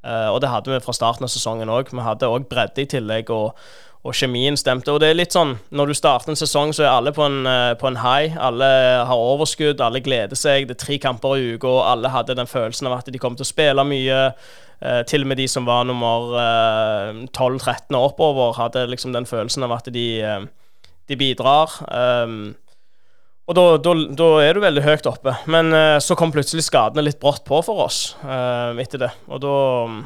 Uh, 0.07 0.29
og 0.31 0.39
det 0.41 0.51
hadde 0.51 0.71
vi 0.71 0.79
fra 0.83 0.95
starten 0.95 1.27
av 1.27 1.31
sesongen 1.33 1.71
òg. 1.73 1.91
Vi 1.91 2.05
hadde 2.05 2.29
òg 2.31 2.47
bredde 2.47 2.83
i 2.83 2.87
tillegg, 2.87 3.31
og, 3.33 3.57
og, 4.03 4.13
kjemien 4.15 4.55
stemte. 4.59 4.93
Og 4.93 5.01
det 5.03 5.09
er 5.11 5.19
litt 5.19 5.35
sånn, 5.35 5.57
når 5.75 5.91
du 5.91 5.97
starter 5.99 6.31
en 6.31 6.39
sesong, 6.39 6.71
så 6.75 6.85
er 6.85 6.93
alle 6.93 7.11
på 7.15 7.25
en, 7.25 7.41
uh, 7.49 7.73
på 7.79 7.89
en 7.91 7.99
high. 8.03 8.37
Alle 8.39 8.69
har 9.09 9.25
overskudd, 9.33 9.83
alle 9.83 10.03
gleder 10.05 10.39
seg. 10.39 10.69
Det 10.69 10.77
er 10.77 10.83
tre 10.85 11.01
kamper 11.03 11.35
i 11.35 11.51
uka, 11.57 11.73
og 11.73 11.83
alle 11.91 12.13
hadde 12.15 12.37
den 12.39 12.47
følelsen 12.47 12.87
av 12.87 13.01
at 13.01 13.11
de 13.11 13.21
kom 13.21 13.35
til 13.35 13.47
å 13.47 13.51
spille 13.51 13.85
mye. 13.87 14.21
Eh, 14.77 14.99
til 15.09 15.23
og 15.25 15.31
med 15.31 15.39
de 15.39 15.47
som 15.49 15.65
var 15.65 15.87
nummer 15.89 16.35
12-13 17.33 17.95
og 17.97 18.11
oppover, 18.11 18.51
hadde 18.59 18.83
liksom 18.91 19.09
den 19.15 19.25
følelsen 19.25 19.65
av 19.65 19.73
at 19.73 19.89
de, 19.89 20.05
de 21.09 21.17
bidrar. 21.17 21.73
Um, 21.89 22.53
og 23.47 23.55
da, 23.55 23.63
da, 23.79 23.93
da, 24.19 24.27
er 24.43 24.57
du 24.57 24.59
veldig 24.59 24.83
høyt 24.83 25.07
oppe. 25.07 25.31
Men 25.47 25.71
uh, 25.71 25.95
så 26.03 26.17
kom 26.19 26.33
plutselig 26.35 26.65
skadene 26.65 27.05
litt 27.05 27.19
brått 27.21 27.45
på 27.47 27.61
for 27.63 27.85
oss 27.85 28.01
uh, 28.25 28.75
etter 28.75 29.05
det. 29.05 29.11
Og 29.31 29.39
da 29.39 29.53
mm, 29.87 30.01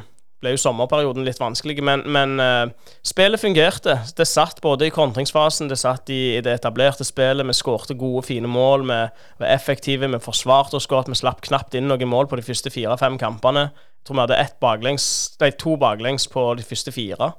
ble 0.45 0.53
jo 0.53 0.59
sommerperioden 0.61 1.25
litt 1.25 1.41
vanskelig. 1.41 1.79
Men, 1.81 2.03
men 2.05 2.35
uh, 2.37 2.93
spillet 3.01 3.41
fungerte. 3.41 3.97
Det 4.17 4.27
satt 4.29 4.61
både 4.61 4.85
i 4.85 4.93
kontringsfasen, 4.93 5.71
det 5.73 5.79
satt 5.81 6.13
i, 6.13 6.35
i 6.35 6.45
det 6.45 6.53
etablerte 6.59 7.07
spillet. 7.07 7.47
Vi 7.49 7.57
skårte 7.57 7.97
gode, 7.97 8.27
fine 8.29 8.45
mål. 8.45 8.85
Vi 8.85 9.01
var 9.41 9.49
effektive, 9.49 10.11
vi 10.13 10.21
forsvarte 10.21 10.77
oss 10.77 10.89
godt. 10.91 11.09
Vi 11.09 11.17
slapp 11.23 11.41
knapt 11.49 11.73
inn 11.73 11.89
noen 11.89 12.13
mål 12.13 12.29
på 12.29 12.37
de 12.37 12.45
første 12.45 12.69
fire-fem 12.69 13.17
kampene. 13.21 13.71
Jeg 13.73 14.05
tror 14.05 14.19
vi 14.19 14.25
hadde 14.27 14.41
ett 14.45 14.57
baklengs, 14.61 15.05
nei, 15.41 15.49
to 15.57 15.79
baklengs 15.81 16.29
på 16.29 16.45
de 16.61 16.65
første 16.65 16.93
fire. 16.93 17.33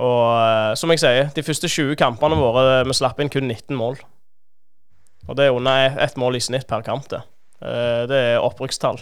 Og 0.00 0.78
som 0.80 0.92
jeg 0.92 1.00
sier, 1.00 1.32
de 1.36 1.44
første 1.44 1.68
20 1.68 1.96
kampene 2.00 2.36
våre, 2.36 2.82
vi 2.84 2.96
slapp 2.96 3.20
inn 3.20 3.32
kun 3.32 3.48
19 3.48 3.76
mål. 3.76 4.00
Og 5.30 5.38
det 5.38 5.46
er 5.46 5.54
under 5.54 5.96
ett 6.02 6.18
mål 6.18 6.40
i 6.40 6.42
snitt 6.42 6.66
per 6.66 6.82
kamp, 6.82 7.06
det. 7.12 7.22
Eh, 7.62 8.04
det 8.10 8.20
er 8.32 8.42
opprykkstall. 8.42 8.98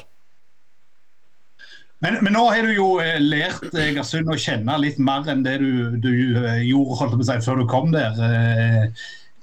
Men, 2.04 2.18
men, 2.22 2.34
nå 2.36 2.44
har 2.52 2.66
du 2.66 2.74
jo 2.76 2.88
eh, 3.02 3.16
lært 3.18 3.72
Egersund 3.72 4.28
å 4.30 4.36
kjenne 4.38 4.76
litt 4.78 5.00
mer 5.02 5.26
enn 5.32 5.40
det 5.46 5.56
du, 5.62 5.96
du 5.98 6.12
eh, 6.44 6.60
gjorde 6.68 7.08
å 7.08 7.38
før 7.42 7.62
du 7.62 7.64
kom 7.70 7.90
der. 7.94 8.92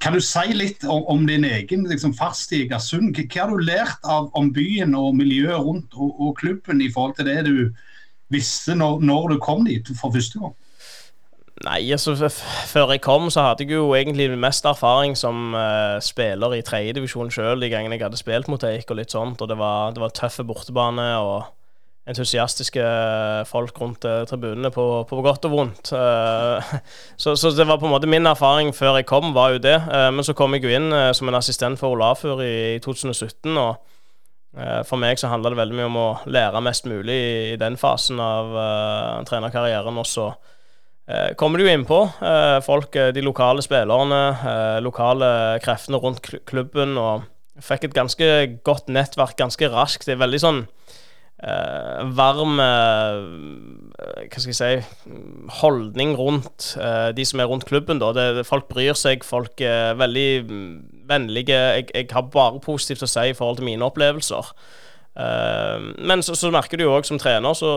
Kan 0.04 0.14
du 0.14 0.22
si 0.22 0.54
litt 0.54 0.84
om, 0.86 1.02
om 1.10 1.26
din 1.28 1.48
egen 1.48 1.88
liksom, 1.90 2.14
fast 2.16 2.54
i 2.54 2.62
Egersund? 2.66 3.18
Hva 3.18 3.42
har 3.42 3.52
du 3.52 3.66
lært 3.66 4.06
av, 4.06 4.30
om 4.38 4.52
byen 4.54 4.94
og 4.96 5.16
miljøet 5.18 5.66
rundt 5.66 5.98
og, 5.98 6.14
og, 6.20 6.36
klubben 6.40 6.84
i 6.84 6.92
forhold 6.94 7.18
til 7.18 7.32
det 7.32 7.42
du 7.48 7.58
visste 8.34 8.76
når, 8.78 9.02
når 9.02 9.34
du 9.34 9.42
kom 9.42 9.66
dit 9.66 9.90
for 9.98 10.14
første 10.14 10.44
gang? 10.44 10.56
Nei, 11.64 11.86
altså 11.96 12.18
før 12.68 12.92
jeg 12.92 13.00
kom, 13.02 13.30
så 13.32 13.46
hadde 13.46 13.64
jeg 13.64 13.78
jo 13.78 13.94
egentlig 13.96 14.28
mest 14.36 14.66
erfaring 14.68 15.14
som 15.16 15.54
uh, 15.56 16.02
spiller 16.04 16.58
i 16.58 16.64
tredjedivisjon 16.66 17.30
sjøl 17.32 17.62
de 17.64 17.70
gangene 17.72 17.96
jeg 17.96 18.04
hadde 18.04 18.20
spilt 18.20 18.50
mot 18.52 18.64
Eik 18.68 18.90
og 18.92 18.98
litt 19.00 19.14
sånt. 19.16 19.40
Og 19.40 19.48
det 19.48 19.56
var, 19.58 19.94
det 19.96 20.02
var 20.04 20.12
tøffe 20.12 20.44
bortebane 20.44 21.06
og 21.24 21.46
entusiastiske 22.12 22.84
folk 23.48 23.80
rundt 23.80 24.04
uh, 24.04 24.26
tribunene 24.28 24.68
på, 24.76 24.84
på, 25.08 25.22
godt 25.24 25.48
og 25.48 25.56
vondt. 25.56 25.94
Uh, 25.96 26.76
så, 27.24 27.38
så, 27.40 27.54
det 27.56 27.70
var 27.70 27.80
på 27.80 27.88
en 27.88 27.94
måte 27.96 28.10
min 28.12 28.28
erfaring 28.28 28.74
før 28.76 29.00
jeg 29.00 29.08
kom, 29.08 29.32
var 29.34 29.56
jo 29.56 29.62
det. 29.64 29.78
men 30.12 30.28
så 30.28 30.36
kom 30.36 30.58
jeg 30.58 30.66
jo 30.68 30.74
inn 30.76 30.92
som 31.16 31.32
en 31.32 31.40
assistent 31.40 31.80
for 31.80 31.96
Olafur 31.96 32.44
i, 32.44 32.76
i 32.76 32.84
2017. 32.84 33.56
og 33.56 33.78
for 34.88 34.96
meg 34.96 35.20
så 35.20 35.28
handla 35.28 35.50
det 35.52 35.58
veldig 35.60 35.76
mye 35.76 35.88
om 35.90 35.98
å 36.00 36.12
lære 36.32 36.62
mest 36.64 36.86
mulig 36.88 37.16
i, 37.16 37.32
i 37.54 37.58
den 37.60 37.76
fasen 37.76 38.22
av 38.24 38.54
trenerkarrieren. 39.28 39.98
Og 40.00 40.08
så 40.08 40.30
Eh, 40.30 40.54
kommer 41.38 41.62
du 41.62 41.68
inn 41.70 41.86
på. 41.86 42.00
folk, 42.66 42.96
eh, 42.96 43.12
de 43.14 43.22
lokale 43.22 43.62
spillerne, 43.62 44.82
lokale 44.82 45.60
kreftene 45.62 46.02
rundt 46.02 46.22
klubben, 46.50 46.98
og 46.98 47.26
fikk 47.62 47.88
et 47.88 47.96
ganske 47.96 48.30
godt 48.68 48.90
nettverk 48.92 49.38
ganske 49.40 49.70
raskt. 49.72 50.08
Det 50.08 50.16
er 50.16 50.24
veldig 50.24 50.42
sånn 50.42 50.62
eh, 50.66 52.02
varm 52.18 52.60
eh, 52.64 53.20
Hva 54.26 54.42
skal 54.42 54.52
jeg 54.52 54.58
si 54.58 55.20
holdning 55.62 56.16
rundt 56.20 56.74
eh, 56.82 57.12
de 57.16 57.28
som 57.28 57.40
er 57.40 57.50
rundt 57.52 57.68
klubben. 57.70 58.02
Da. 58.04 58.12
Det, 58.16 58.48
folk 58.48 58.68
bryr 58.72 58.98
seg, 59.00 59.24
folk 59.28 59.62
er 59.64 59.96
veldig 60.00 60.30
vennlige. 61.08 61.60
Jeg, 61.80 61.92
jeg, 61.94 62.10
har 62.12 62.28
bare 62.34 62.64
positivt 62.64 63.06
å 63.06 63.12
si 63.12 63.30
i 63.30 63.38
forhold 63.38 63.62
til 63.62 63.70
mine 63.70 63.88
opplevelser. 63.88 64.52
men 65.16 66.22
så, 66.26 66.34
så 66.36 66.50
merker 66.52 66.76
du 66.76 66.84
jo 66.84 66.96
òg 66.98 67.06
som 67.08 67.20
trener, 67.22 67.54
så 67.56 67.70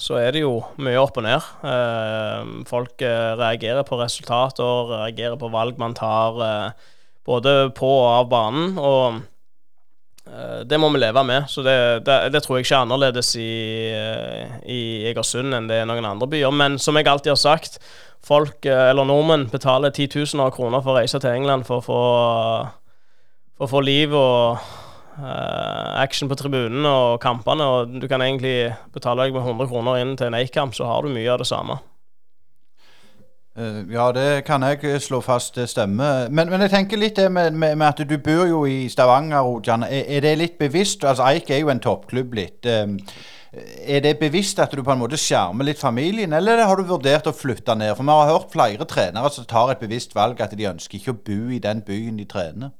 så 0.00 0.18
er 0.20 0.34
det 0.34 0.44
jo 0.44 0.58
mye 0.82 1.00
opp 1.00 1.18
og 1.20 1.24
ned. 1.26 1.46
Eh, 1.66 2.50
folk 2.68 3.04
eh, 3.04 3.34
reagerer 3.38 3.86
på 3.86 3.98
resultater, 4.00 4.90
reagerer 4.90 5.38
på 5.40 5.50
valg 5.52 5.78
man 5.80 5.96
tar 5.96 6.40
eh, 6.44 6.90
både 7.26 7.54
på 7.76 7.88
og 7.88 8.10
av 8.10 8.28
banen. 8.32 8.76
Og 8.78 9.22
det 10.64 10.78
må 10.80 10.88
vi 10.88 10.98
leve 11.02 11.20
med. 11.26 11.50
Så 11.52 11.62
det, 11.62 11.76
det, 12.06 12.14
det 12.32 12.40
tror 12.42 12.56
jeg 12.56 12.64
ikke 12.64 12.78
er 12.78 12.86
annerledes 12.86 13.34
i, 13.36 13.50
i 14.72 14.78
Egersund 15.10 15.52
enn 15.54 15.68
det 15.68 15.82
er 15.82 15.88
noen 15.88 16.06
andre 16.08 16.28
byer. 16.32 16.54
Men 16.54 16.78
som 16.80 16.96
jeg 16.96 17.06
alltid 17.10 17.34
har 17.34 17.40
sagt, 17.40 17.76
folk, 18.24 18.64
eller 18.64 19.04
nordmenn, 19.04 19.50
betaler 19.52 19.92
titusener 19.94 20.48
av 20.48 20.54
kroner 20.56 20.80
for 20.80 20.94
å 20.94 21.02
reise 21.02 21.20
til 21.20 21.36
England 21.36 21.68
for 21.68 21.82
å 21.82 21.84
få, 21.84 22.00
for 23.52 23.68
å 23.68 23.72
få 23.76 23.84
liv 23.84 24.16
og 24.16 24.64
action 25.14 26.28
på 26.30 26.36
tribunen 26.38 26.86
og 26.88 27.20
kampene, 27.22 27.64
og 27.64 27.98
du 28.02 28.08
kan 28.10 28.22
egentlig 28.24 28.74
betale 28.94 29.26
deg 29.26 29.36
med 29.36 29.44
100 29.44 29.68
kroner 29.70 30.00
inn 30.02 30.16
til 30.18 30.30
en 30.30 30.38
Eik-kamp, 30.40 30.74
så 30.74 30.88
har 30.90 31.04
du 31.04 31.14
mye 31.14 31.30
av 31.30 31.38
det 31.42 31.46
samme. 31.46 31.78
Uh, 33.54 33.86
ja, 33.92 34.08
det 34.12 34.44
kan 34.48 34.62
jeg 34.66 34.98
slå 35.02 35.20
fast, 35.22 35.54
det 35.54 35.68
stemmer. 35.70 36.26
Men, 36.30 36.50
men 36.50 36.64
jeg 36.64 36.72
tenker 36.72 36.98
litt 36.98 37.14
det 37.16 37.28
med, 37.30 37.52
med, 37.54 37.76
med, 37.78 37.86
at 37.86 38.02
du 38.02 38.16
bor 38.18 38.48
jo 38.50 38.64
i 38.66 38.88
Stavanger, 38.90 39.46
Ojan. 39.46 39.86
Er, 39.86 40.08
er, 40.16 40.24
det 40.24 40.32
litt 40.40 40.56
bevisst? 40.58 41.04
Altså, 41.06 41.22
Eik 41.30 41.52
er 41.54 41.62
jo 41.62 41.70
en 41.70 41.82
toppklubb 41.82 42.34
litt. 42.34 42.66
Um, 42.66 42.96
er 43.86 44.02
det 44.02 44.16
bevisst 44.18 44.58
at 44.58 44.74
du 44.74 44.82
på 44.82 44.90
en 44.90 44.98
måte 44.98 45.20
skjermer 45.20 45.68
litt 45.68 45.78
familien, 45.78 46.34
eller 46.34 46.64
har 46.66 46.74
du 46.74 46.88
vurdert 46.88 47.30
å 47.30 47.36
flytte 47.36 47.76
ned? 47.78 47.94
For 47.94 48.02
vi 48.02 48.16
har 48.18 48.32
hørt 48.32 48.50
flere 48.50 48.88
trenere 48.90 49.30
som 49.30 49.46
tar 49.46 49.70
et 49.70 49.84
bevisst 49.84 50.18
valg 50.18 50.42
at 50.42 50.56
de 50.58 50.70
ønsker 50.72 50.98
ikke 50.98 51.14
å 51.14 51.22
bo 51.30 51.54
i 51.54 51.62
den 51.62 51.84
byen 51.86 52.18
de 52.18 52.26
trener. 52.26 52.74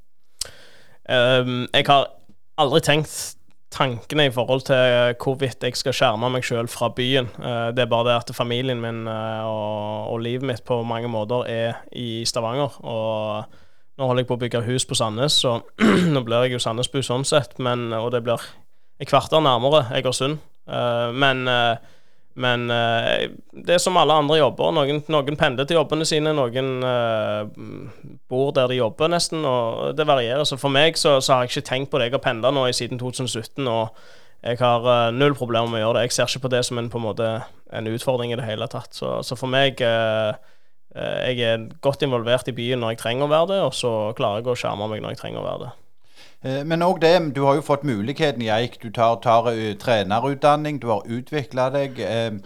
Um, 1.07 1.69
jeg 1.71 1.87
har 1.87 2.09
aldri 2.61 2.81
tenkt 2.85 3.37
tankene 3.75 4.29
i 4.29 4.33
forhold 4.35 4.67
til 4.69 5.15
hvorvidt 5.19 5.65
jeg 5.67 5.77
skal 5.79 5.97
skjerme 5.97 6.31
meg 6.33 6.47
sjøl 6.47 6.69
fra 6.71 6.91
byen. 6.95 7.29
Eh, 7.41 7.69
det 7.75 7.85
er 7.85 7.91
bare 7.91 8.11
det 8.11 8.17
at 8.21 8.35
familien 8.37 8.83
min 8.83 9.05
eh, 9.11 9.43
og, 9.43 10.13
og, 10.13 10.21
livet 10.23 10.47
mitt 10.47 10.65
på 10.67 10.81
mange 10.87 11.11
måter 11.11 11.49
er 11.51 11.81
i 11.91 12.25
Stavanger. 12.29 12.79
Og 12.87 13.99
nå 13.99 14.09
holder 14.09 14.25
jeg 14.25 14.31
på 14.31 14.39
å 14.39 14.43
bygge 14.43 14.65
hus 14.69 14.87
på 14.87 14.99
Sandnes, 14.99 15.41
så 15.43 15.59
nå 16.15 16.25
blir 16.27 16.47
jeg 16.47 16.57
jo 16.57 16.63
Sandnesbu 16.63 17.01
sånn 17.03 17.27
sett. 17.29 17.59
Men, 17.63 17.91
og 17.99 18.13
det 18.15 18.23
blir 18.27 18.43
et 19.03 19.11
kvarter 19.11 19.43
nærmere 19.43 19.89
Egersund. 19.99 20.39
Eh, 20.71 21.11
men 21.15 21.45
men 22.35 22.67
uh, 22.71 23.31
det 23.53 23.77
er 23.77 23.83
som 23.83 23.97
alle 23.99 24.17
andre 24.19 24.41
jobber. 24.41 24.73
Noen, 24.75 25.01
noen 25.13 25.39
pendler 25.39 25.69
til 25.71 25.79
jobbene 25.79 26.07
sine, 26.09 26.33
noen 26.35 26.71
uh, 26.83 27.47
bor 28.31 28.51
der 28.57 28.73
de 28.73 28.81
jobber, 28.81 29.13
nesten. 29.13 29.45
Og 29.47 29.95
det 29.95 30.07
varierer. 30.09 30.43
Så 30.49 30.59
for 30.59 30.75
meg 30.75 30.99
så, 30.99 31.21
så 31.23 31.37
har 31.37 31.45
jeg 31.45 31.55
ikke 31.55 31.69
tenkt 31.71 31.93
på 31.93 32.01
det. 32.01 32.11
Jeg 32.11 32.17
har 32.17 32.25
pendla 32.25 32.51
nå 32.55 32.67
i 32.67 32.75
siden 32.75 32.99
2017, 32.99 33.63
og 33.71 33.95
jeg 34.43 34.59
har 34.61 34.89
uh, 34.89 35.13
null 35.15 35.37
problemer 35.39 35.71
med 35.71 35.83
å 35.83 35.85
gjøre 35.85 36.01
det. 36.01 36.09
Jeg 36.09 36.17
ser 36.19 36.35
ikke 36.35 36.49
på 36.49 36.55
det 36.57 36.65
som 36.67 36.83
en, 36.83 36.91
på 36.91 36.99
en, 36.99 37.07
måte, 37.07 37.31
en 37.71 37.93
utfordring 37.95 38.35
i 38.35 38.41
det 38.41 38.49
hele 38.49 38.69
tatt. 38.73 38.91
Så, 38.97 39.21
så 39.23 39.39
for 39.39 39.51
meg 39.51 39.83
Jeg 40.95 41.41
er 41.43 41.63
godt 41.83 42.05
involvert 42.07 42.47
i 42.47 42.55
byen 42.55 42.79
når 42.79 42.93
jeg 42.93 42.99
trenger 43.01 43.27
å 43.27 43.33
være 43.33 43.49
det, 43.51 43.63
og 43.67 43.73
så 43.75 44.13
klarer 44.15 44.43
jeg 44.43 44.53
å 44.53 44.59
skjerme 44.59 44.87
meg 44.87 45.03
når 45.03 45.17
jeg 45.17 45.25
trenger 45.25 45.43
å 45.43 45.47
være 45.49 45.63
det. 45.65 45.73
Eh, 46.45 46.61
men 46.69 46.85
òg 46.85 47.01
det, 47.01 47.15
du 47.37 47.45
har 47.47 47.57
jo 47.57 47.65
fått 47.65 47.87
muligheten 47.89 48.43
i 48.45 48.51
Eik. 48.53 48.77
Du 48.83 48.91
tar, 48.93 49.17
tar 49.25 49.49
uh, 49.49 49.73
trenerutdanning, 49.81 50.81
du 50.83 50.91
har 50.93 51.07
utvikla 51.09 51.71
deg. 51.73 52.01
Uh, 52.05 52.37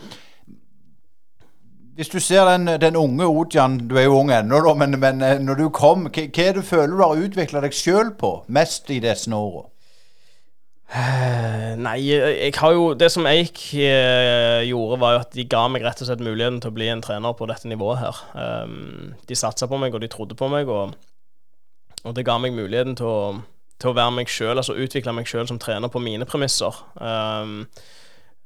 hvis 1.99 2.13
du 2.13 2.21
ser 2.23 2.47
den, 2.47 2.71
den 2.79 2.97
unge 2.97 3.27
Odjan, 3.27 3.81
du 3.91 3.97
er 3.99 4.07
jo 4.07 4.21
ung 4.21 4.31
ennå, 4.31 4.61
men, 4.79 4.95
men 5.03 5.25
uh, 5.25 5.35
når 5.43 5.59
du 5.59 5.67
kom, 5.75 6.07
hva, 6.07 6.29
er 6.29 6.31
det 6.31 6.61
du 6.61 6.63
føler 6.63 6.95
du 6.95 7.03
har 7.03 7.25
utvikla 7.27 7.65
deg 7.67 7.75
sjøl 7.75 8.15
på 8.21 8.33
mest 8.55 8.91
i 8.95 9.01
disse 9.03 9.35
åra? 9.35 9.67
Nei, 10.89 11.99
jeg 12.01 12.55
har 12.57 12.73
jo 12.73 12.95
Det 12.97 13.11
som 13.13 13.27
Eik 13.29 13.61
gjorde, 13.75 14.97
var 15.03 15.11
jo 15.13 15.19
at 15.21 15.35
de 15.37 15.45
ga 15.45 15.67
meg 15.69 15.85
rett 15.85 16.01
og 16.01 16.09
slett 16.09 16.23
muligheten 16.25 16.63
til 16.65 16.73
å 16.73 16.77
bli 16.79 16.89
en 16.89 17.03
trener 17.05 17.35
på 17.37 17.45
dette 17.51 17.69
nivået 17.69 18.01
her. 18.01 18.23
De 19.29 19.37
satsa 19.37 19.69
på 19.69 19.77
meg, 19.77 19.93
og 19.93 20.01
de 20.01 20.09
trodde 20.09 20.39
på 20.39 20.49
meg, 20.49 20.73
og, 20.73 20.97
og 22.09 22.17
det 22.17 22.25
ga 22.25 22.39
meg 22.41 22.57
muligheten 22.57 22.97
til 22.97 23.11
å 23.11 23.21
til 23.79 23.93
å 23.93 23.97
være 23.97 24.15
meg 24.17 24.33
sjøl, 24.33 24.57
altså 24.57 24.77
utvikle 24.79 25.15
meg 25.15 25.29
sjøl 25.31 25.47
som 25.49 25.61
trener 25.63 25.91
på 25.93 26.03
mine 26.03 26.27
premisser. 26.29 26.75
Um, 26.99 27.61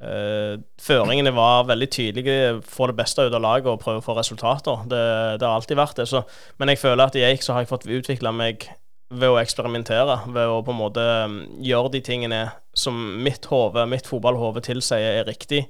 uh, 0.04 0.60
føringene 0.82 1.32
var 1.36 1.66
veldig 1.70 1.88
tydelige. 1.94 2.60
Få 2.68 2.90
det 2.90 2.98
beste 3.00 3.24
ut 3.26 3.32
av 3.32 3.42
laget 3.44 3.70
og 3.72 3.80
prøve 3.82 4.02
å 4.02 4.04
få 4.04 4.16
resultater. 4.18 4.84
Det, 4.90 5.02
det, 5.40 5.48
har 5.48 5.56
alltid 5.56 5.80
vært 5.80 6.02
det. 6.02 6.08
Så, 6.10 6.24
men 6.60 6.72
jeg 6.72 6.82
føler 6.82 7.06
at 7.06 7.16
i 7.16 7.24
Eik 7.30 7.44
så 7.44 7.56
har 7.56 7.64
jeg 7.64 7.72
fått 7.72 7.88
utvikla 7.88 8.34
meg 8.36 8.68
ved 9.12 9.28
å 9.28 9.38
eksperimentere. 9.40 10.18
Ved 10.32 10.52
å 10.52 10.60
på 10.64 10.74
en 10.74 10.82
måte 10.82 11.06
um, 11.24 11.38
gjøre 11.64 11.94
de 11.96 12.02
tingene 12.04 12.42
som 12.76 12.98
mitt 13.24 13.48
hode, 13.48 13.86
mitt 13.88 14.08
fotballhode 14.08 14.64
tilsier 14.64 15.22
er 15.22 15.28
riktig. 15.28 15.64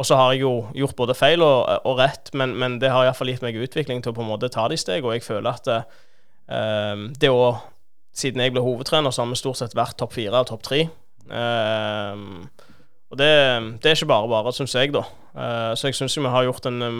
Og 0.00 0.08
så 0.08 0.16
har 0.16 0.32
jeg 0.32 0.46
jo 0.46 0.54
gjort 0.76 0.96
både 0.96 1.16
feil 1.16 1.44
og, 1.44 1.68
og 1.84 1.98
rett, 2.00 2.30
men, 2.32 2.54
men 2.56 2.78
det 2.80 2.88
har 2.90 3.04
iallfall 3.04 3.28
gitt 3.28 3.44
meg 3.44 3.58
utvikling 3.60 4.00
til 4.00 4.14
å 4.14 4.16
på 4.16 4.24
en 4.24 4.30
måte 4.30 4.48
ta 4.52 4.64
de 4.72 4.78
steg, 4.80 5.04
og 5.04 5.12
jeg 5.12 5.24
føler 5.26 5.50
at 5.52 5.68
uh, 5.68 7.02
det 7.20 7.28
å 7.28 7.52
siden 8.12 8.42
jeg 8.44 8.52
ble 8.52 8.64
hovedtrener, 8.64 9.10
så 9.10 9.22
har 9.22 9.30
vi 9.30 9.40
stort 9.40 9.60
sett 9.60 9.76
vært 9.76 9.96
topp 10.00 10.16
fire 10.18 10.42
og 10.44 10.50
topp 10.50 10.66
tre. 10.66 10.84
Uh, 11.32 12.46
og 13.12 13.18
det, 13.20 13.28
det, 13.82 13.90
er 13.90 13.96
ikke 13.96 14.08
bare 14.08 14.28
bare, 14.28 14.52
syns 14.56 14.74
jeg, 14.74 14.92
da. 14.94 15.04
Uh, 15.36 15.72
så 15.76 15.90
jeg 15.90 15.96
syns 15.96 16.16
vi 16.16 16.24
vi 16.24 16.32
har 16.32 16.48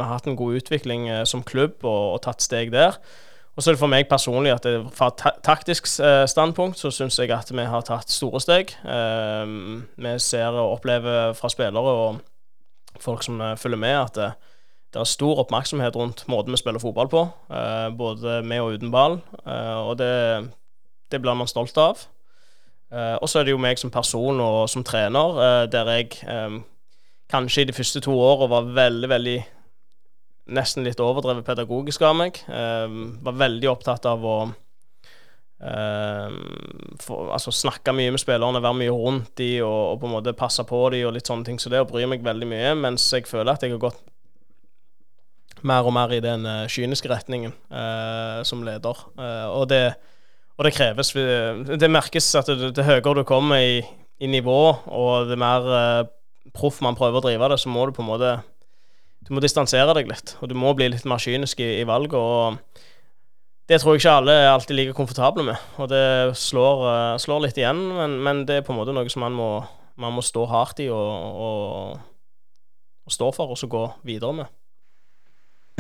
hatt 0.09 0.27
en 0.29 0.37
god 0.37 0.61
utvikling 0.61 1.09
uh, 1.11 1.25
som 1.29 1.45
klubb 1.45 1.85
og, 1.85 2.13
og, 2.13 2.23
tatt 2.25 2.45
steg 2.45 2.73
der. 2.73 2.99
Og 3.57 3.63
så 3.63 3.71
er 3.71 3.77
det 3.77 3.81
for 3.81 3.93
meg 3.93 4.09
personlig 4.09 4.53
at 4.53 4.65
det, 4.65 4.79
fra 4.97 5.11
ta 5.13 5.35
taktisk 5.45 5.85
eh, 6.01 6.23
standpunkt 6.25 6.79
så 6.81 6.89
syns 6.89 7.19
jeg 7.21 7.29
at 7.37 7.51
vi 7.53 7.67
har 7.69 7.83
tatt 7.85 8.09
store 8.09 8.41
steg. 8.41 8.73
Ehm, 8.89 9.83
vi 10.01 10.13
ser 10.25 10.57
og 10.57 10.79
opplever 10.79 11.35
fra 11.37 11.51
spillere 11.53 11.93
og 11.93 12.23
folk 13.05 13.21
som 13.27 13.43
følger 13.61 13.83
med, 13.83 13.99
at 13.99 14.17
det, 14.17 14.31
det 14.97 15.03
er 15.03 15.11
stor 15.11 15.43
oppmerksomhet 15.45 15.99
rundt 16.01 16.25
måten 16.33 16.57
vi 16.57 16.63
spiller 16.63 16.81
fotball 16.81 17.13
på, 17.13 17.27
både 18.01 18.39
med 18.41 18.65
og 18.65 18.79
uten 18.79 18.95
ball. 18.95 19.21
og 19.45 19.99
det 20.01 20.49
det 21.13 21.21
blir 21.23 21.37
man 21.39 21.51
stolt 21.51 21.79
av. 21.81 22.07
Uh, 22.93 23.17
og 23.25 23.29
så 23.31 23.41
er 23.41 23.49
det 23.49 23.55
jo 23.55 23.61
meg 23.63 23.79
som 23.81 23.91
person 23.93 24.41
og 24.45 24.67
som 24.69 24.85
trener, 24.85 25.39
uh, 25.41 25.65
der 25.71 25.89
jeg 25.95 26.19
um, 26.29 26.59
kanskje 27.33 27.65
i 27.65 27.69
de 27.71 27.77
første 27.77 28.03
to 28.05 28.13
åra 28.21 28.51
var 28.53 28.73
veldig, 28.77 29.09
veldig 29.17 29.41
Nesten 30.53 30.83
litt 30.83 30.99
overdrevet 31.01 31.47
pedagogisk 31.47 32.03
av 32.03 32.17
meg. 32.19 32.41
Um, 32.51 33.15
var 33.23 33.37
veldig 33.45 33.69
opptatt 33.71 34.09
av 34.11 34.25
å 34.27 34.33
um, 34.51 36.39
for, 37.01 37.31
altså 37.31 37.55
snakke 37.55 37.95
mye 37.95 38.11
med 38.11 38.21
spillerne, 38.21 38.61
være 38.61 38.81
mye 38.81 38.91
rundt 38.91 39.31
de 39.39 39.63
og, 39.63 39.71
og, 39.71 40.01
på 40.03 40.11
en 40.11 40.15
måte 40.17 40.35
passe 40.37 40.67
på 40.67 40.81
de 40.93 41.05
og 41.07 41.15
litt 41.15 41.31
sånne 41.31 41.47
ting. 41.47 41.63
Så 41.63 41.71
det 41.71 41.81
og 41.81 41.93
bry 41.95 42.03
meg 42.11 42.27
veldig 42.27 42.49
mye, 42.51 42.75
mens 42.75 43.07
jeg 43.15 43.31
føler 43.31 43.55
at 43.55 43.63
jeg 43.63 43.77
har 43.77 43.85
gått 43.87 44.03
mer 45.63 45.87
og 45.87 45.95
mer 45.95 46.11
i 46.13 46.21
den 46.27 46.43
uh, 46.43 46.67
kyniske 46.67 47.09
retningen 47.15 47.55
som 48.45 48.67
leder. 48.67 49.07
og 49.55 49.69
det 49.71 49.85
og 50.59 50.67
det 50.67 50.75
kreves 50.77 51.13
Det 51.81 51.91
merkes 51.91 52.29
at 52.39 52.51
det, 52.51 52.73
det 52.77 52.87
høyere 52.87 53.15
du 53.19 53.25
kommer 53.29 53.63
i, 53.63 53.83
i, 54.21 54.29
nivå, 54.31 54.61
og 54.87 55.29
det 55.31 55.39
mer 55.41 55.67
uh, 55.67 56.09
proff 56.55 56.83
man 56.85 56.99
prøver 56.99 57.21
å 57.21 57.27
drive 57.27 57.53
det, 57.53 57.61
så 57.63 57.73
må 57.73 57.87
du 57.87 57.95
på 57.97 58.05
en 58.05 58.11
måte 58.13 58.33
Du 59.27 59.33
må 59.35 59.43
distansere 59.43 59.95
deg 59.97 60.11
litt, 60.11 60.37
og 60.41 60.51
du 60.51 60.57
må 60.59 60.75
bli 60.77 60.91
litt 60.93 61.07
mer 61.09 61.23
kynisk 61.23 61.61
i, 61.63 61.79
i 61.81 61.89
valget. 61.89 62.19
og 62.19 62.59
det 63.71 63.79
tror 63.81 63.95
jeg 63.95 64.03
ikke 64.03 64.15
alle 64.19 64.33
er 64.35 64.51
alltid 64.51 64.77
like 64.77 64.95
komfortable 64.97 65.45
med, 65.47 65.69
og 65.81 65.89
det 65.89 66.37
slår, 66.37 66.83
uh, 66.83 67.19
slår 67.23 67.47
litt 67.47 67.61
igjen. 67.61 67.79
Men, 67.95 68.19
men, 68.21 68.43
det 68.49 68.59
er 68.59 68.67
på 68.67 68.75
en 68.75 68.81
måte 68.81 68.93
noe 68.93 69.09
som 69.13 69.23
man 69.25 69.37
må, 69.39 69.51
man 70.03 70.17
må 70.17 70.25
stå 70.27 70.45
hardt 70.51 70.83
i 70.83 70.89
og, 70.93 71.13
og, 71.47 72.01
og 73.07 73.15
stå 73.15 73.31
for, 73.37 73.55
og 73.55 73.61
så 73.61 73.71
gå 73.71 73.87
videre 74.05 74.35
med. 74.43 74.51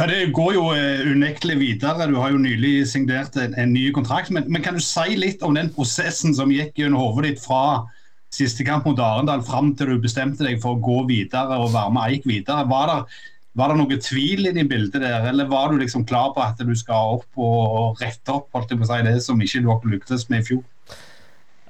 Ja, 0.03 0.07
Det 0.07 0.33
går 0.35 0.55
jo 0.57 0.63
uh, 0.75 1.11
unektelig 1.15 1.61
videre. 1.61 2.09
Du 2.11 2.17
har 2.19 2.33
jo 2.35 2.39
nylig 2.43 2.89
signert 2.91 3.37
en, 3.39 3.53
en 3.55 3.71
ny 3.71 3.85
kontrakt. 3.95 4.33
Men, 4.35 4.49
men, 4.51 4.63
kan 4.63 4.75
du 4.75 4.83
si 4.83 5.15
litt 5.15 5.45
om 5.47 5.55
den 5.55 5.71
prosessen 5.71 6.35
som 6.35 6.51
gikk 6.51 6.81
gjennom 6.81 6.99
hodet 6.99 7.29
ditt 7.29 7.45
fra 7.45 7.85
siste 8.35 8.67
kamp 8.67 8.89
mot 8.89 8.99
Arendal 8.99 9.45
fram 9.47 9.71
til 9.79 9.93
du 9.93 10.03
bestemte 10.03 10.43
deg 10.43 10.59
for 10.59 10.75
å 10.75 10.83
gå 10.83 11.05
videre 11.07 11.55
og 11.55 11.71
være 11.77 11.95
med 11.95 12.17
Eik 12.17 12.27
videre? 12.27 12.67
Var 12.73 12.91
det, 12.91 13.21
var 13.55 13.71
det 13.71 13.79
noe 13.79 14.01
tvil 14.09 14.51
i 14.51 14.67
bildet 14.67 15.05
der, 15.05 15.29
eller 15.31 15.47
var 15.53 15.71
du 15.71 15.79
liksom 15.79 16.03
klar 16.09 16.35
på 16.35 16.43
at 16.43 16.59
du 16.59 16.75
skal 16.75 17.21
opp 17.21 17.39
og 17.39 18.03
rette 18.03 18.35
opp 18.35 18.51
holdt 18.59 18.75
jeg 18.75 18.83
på 18.83 18.89
å 18.89 18.91
si, 18.91 19.01
det 19.07 19.17
som 19.23 19.47
ikke 19.47 19.63
du 19.63 19.91
lyktes 19.93 20.27
med 20.33 20.43
i 20.43 20.49
fjor? 20.51 20.67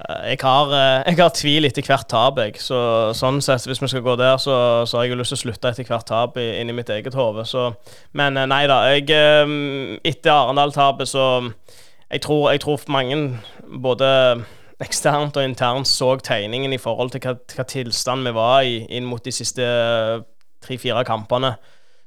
Eh, 0.08 0.30
jeg 0.32 0.38
har, 0.42 0.72
eh, 0.72 1.02
jeg 1.10 1.18
har, 1.20 1.30
tvil 1.36 1.68
etter 1.68 1.86
hvert 1.86 2.08
tap. 2.10 2.38
jeg. 2.38 2.58
Så, 2.60 2.78
sånn 3.18 3.42
sett, 3.44 3.66
Hvis 3.68 3.82
vi 3.82 3.90
skal 3.92 4.04
gå 4.04 4.16
der, 4.16 4.36
så, 4.42 4.84
så 4.86 4.98
har 4.98 5.06
jeg 5.06 5.14
jo 5.14 5.20
lyst 5.20 5.34
til 5.34 5.40
å 5.40 5.44
slutte 5.44 5.72
etter 5.72 5.88
hvert 5.88 6.08
tap 6.08 6.38
inni 6.40 6.74
mitt 6.76 6.90
eget 6.90 7.14
hode. 7.18 7.46
Men 8.12 8.36
eh, 8.36 8.48
nei 8.50 8.64
da. 8.70 8.82
Jeg, 8.92 9.08
etter 10.04 10.34
Arendal-tapet 10.34 11.08
så 11.08 11.26
jeg 12.12 12.20
tror, 12.20 12.50
jeg 12.52 12.60
tror 12.60 12.82
mange, 12.92 13.38
både 13.82 14.08
eksternt 14.82 15.36
og 15.38 15.46
internt, 15.46 15.88
så 15.88 16.16
tegningen 16.20 16.74
i 16.74 16.80
forhold 16.80 17.14
til 17.14 17.22
hva, 17.24 17.36
hva 17.54 17.64
tilstand 17.64 18.26
vi 18.26 18.34
var 18.36 18.66
i 18.68 18.82
inn 18.92 19.06
mot 19.08 19.22
de 19.24 19.32
siste 19.32 19.64
tre-fire 20.62 21.06
kampene. 21.08 21.54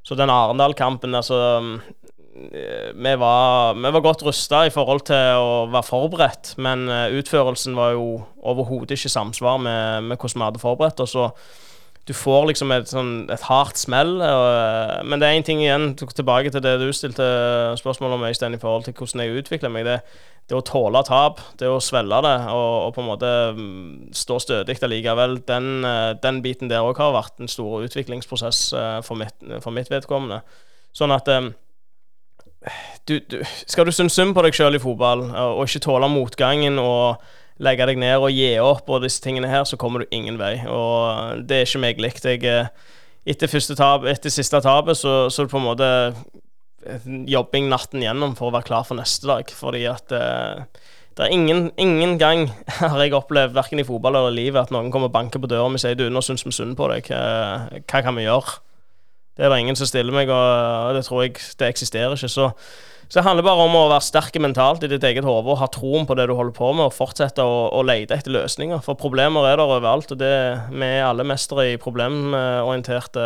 Så 0.06 0.14
den 0.20 0.30
Arendal-kampen, 0.30 1.16
altså 1.18 1.40
vi 2.36 3.16
var, 3.16 3.74
vi 3.74 3.92
var, 3.92 4.02
godt 4.04 4.24
rusta 4.28 4.66
i 4.68 4.72
forhold 4.74 5.06
til 5.08 5.38
å 5.40 5.52
være 5.72 5.88
forberedt, 5.88 6.56
men 6.60 6.90
eh, 6.92 7.14
utførelsen 7.22 7.78
var 7.78 7.94
jo 7.96 8.26
overhodet 8.44 8.98
ikke 8.98 9.14
samsvar 9.14 9.62
med, 9.64 10.10
med, 10.10 10.20
hvordan 10.20 10.42
vi 10.42 10.50
hadde 10.50 10.64
forberedt 10.64 11.00
oss. 11.06 11.16
Du 12.06 12.14
får 12.14 12.52
liksom 12.52 12.74
et, 12.76 12.92
sånn, 12.92 13.14
et 13.34 13.48
hardt 13.48 13.80
smell. 13.80 14.18
Og, 14.20 14.46
eh, 14.52 15.00
men 15.08 15.24
det 15.24 15.30
er 15.30 15.40
én 15.40 15.48
ting 15.48 15.64
igjen, 15.64 15.94
tilbake 15.96 16.52
til 16.52 16.66
det 16.66 16.76
du 16.84 16.90
stilte 16.94 17.26
spørsmål 17.80 18.20
om, 18.20 18.28
Øystein, 18.28 18.60
i 18.60 18.62
forhold 18.62 18.84
til 18.86 19.00
hvordan 19.00 19.24
jeg 19.24 19.40
utvikler 19.40 19.72
meg. 19.72 19.88
Det, 19.88 19.98
det 20.52 20.60
å 20.60 20.64
tåle 20.68 21.08
tap, 21.08 21.40
det 21.58 21.72
å 21.72 21.80
svelge 21.82 22.20
det 22.22 22.38
og, 22.52 22.74
og 22.84 22.94
på 22.94 23.02
en 23.02 23.12
måte 23.16 23.34
mm, 23.56 23.92
stå 24.14 24.44
stødig 24.44 24.76
allikevel, 24.84 25.40
den, 25.48 25.72
eh, 25.88 26.12
den 26.20 26.44
biten 26.44 26.70
der 26.70 26.84
òg 26.84 27.00
har 27.00 27.16
vært 27.16 27.40
en 27.40 27.50
stor 27.50 27.88
utviklingsprosess 27.88 28.66
for 29.08 29.24
mitt, 29.24 29.40
for 29.64 29.72
mitt 29.74 29.88
vedkommende. 29.90 30.44
Sånn 30.96 31.16
at 31.16 31.32
du, 33.08 33.20
du, 33.20 33.40
Skal 33.70 33.88
du 33.88 33.94
synes 33.96 34.16
synd 34.18 34.36
på 34.36 34.44
deg 34.46 34.56
sjøl 34.58 34.78
i 34.78 34.82
fotball 34.82 35.28
og 35.30 35.66
ikke 35.68 35.84
tåle 35.86 36.10
motgangen 36.12 36.80
og 36.82 37.24
legge 37.64 37.88
deg 37.88 38.00
ned 38.02 38.20
og 38.20 38.34
gi 38.36 38.50
opp 38.60 38.90
og 38.92 39.06
disse 39.06 39.22
tingene 39.24 39.48
her, 39.48 39.64
så 39.68 39.80
kommer 39.80 40.04
du 40.04 40.16
ingen 40.16 40.40
vei. 40.40 40.58
Og 40.68 41.46
det 41.48 41.62
er 41.62 41.70
ikke 41.70 41.84
meg 41.84 42.02
likt. 42.04 42.28
Jeg, 42.28 42.44
eh, 42.44 42.68
etter, 43.26 43.52
første 43.52 43.78
tab, 43.80 44.08
etter 44.10 44.34
siste 44.34 44.60
tapet 44.64 45.00
så, 45.00 45.16
så 45.32 45.44
er 45.44 45.48
det 45.48 45.54
på 45.54 45.62
en 45.62 45.70
måte 45.70 45.92
jobbing 47.32 47.70
natten 47.72 48.04
gjennom 48.04 48.36
for 48.38 48.50
å 48.50 48.56
være 48.56 48.70
klar 48.70 48.86
for 48.88 49.00
neste 49.00 49.30
dag. 49.30 49.56
Fordi 49.56 49.86
at 49.90 50.12
eh, 50.16 50.66
det 51.16 51.26
er 51.26 51.32
ingen, 51.32 51.70
ingen, 51.80 52.18
gang 52.20 52.50
har 52.82 53.00
jeg 53.02 53.16
opplevd, 53.16 53.56
verken 53.56 53.82
i 53.82 53.88
fotball 53.88 54.20
eller 54.20 54.36
i 54.36 54.42
livet, 54.44 54.68
at 54.68 54.76
noen 54.76 54.92
kommer 54.94 55.10
og 55.12 55.16
banker 55.16 55.42
på 55.42 55.50
døra 55.52 55.70
og 55.70 55.80
sier 55.82 55.98
du, 55.98 56.10
nå 56.12 56.24
syns 56.26 56.46
vi 56.46 56.54
synd 56.56 56.76
på 56.78 56.90
deg, 56.92 57.08
hva, 57.08 57.82
hva 57.88 58.04
kan 58.04 58.20
vi 58.20 58.28
gjøre? 58.28 58.60
Det 59.36 59.44
er 59.44 59.52
det 59.52 59.60
ingen 59.60 59.76
som 59.76 59.88
stiller 59.90 60.16
meg, 60.16 60.32
og 60.32 60.96
det 60.96 61.04
tror 61.08 61.26
jeg 61.26 61.36
det 61.60 61.68
eksisterer 61.68 62.16
ikke. 62.16 62.32
Så, 62.32 62.48
så 63.10 63.20
det 63.20 63.26
handler 63.26 63.46
bare 63.46 63.66
om 63.68 63.76
å 63.76 63.86
være 63.92 64.06
sterk 64.08 64.38
mentalt 64.40 64.86
i 64.88 64.90
ditt 64.92 65.04
eget 65.04 65.28
hode 65.28 65.52
og 65.52 65.60
ha 65.60 65.68
troen 65.72 66.08
på 66.08 66.16
det 66.16 66.30
du 66.30 66.36
holder 66.38 66.56
på 66.56 66.72
med, 66.72 66.88
og 66.88 66.96
fortsette 66.96 67.44
å, 67.44 67.66
å 67.76 67.84
lete 67.84 68.16
etter 68.16 68.32
løsninger. 68.32 68.80
For 68.86 68.98
problemer 69.00 69.50
er 69.50 69.60
der 69.60 69.66
overalt, 69.68 70.16
og 70.16 70.22
det, 70.22 70.34
vi 70.72 70.88
er 70.88 71.10
alle 71.10 71.28
mestere 71.28 71.74
i 71.74 71.80
problemorienterte 71.82 73.26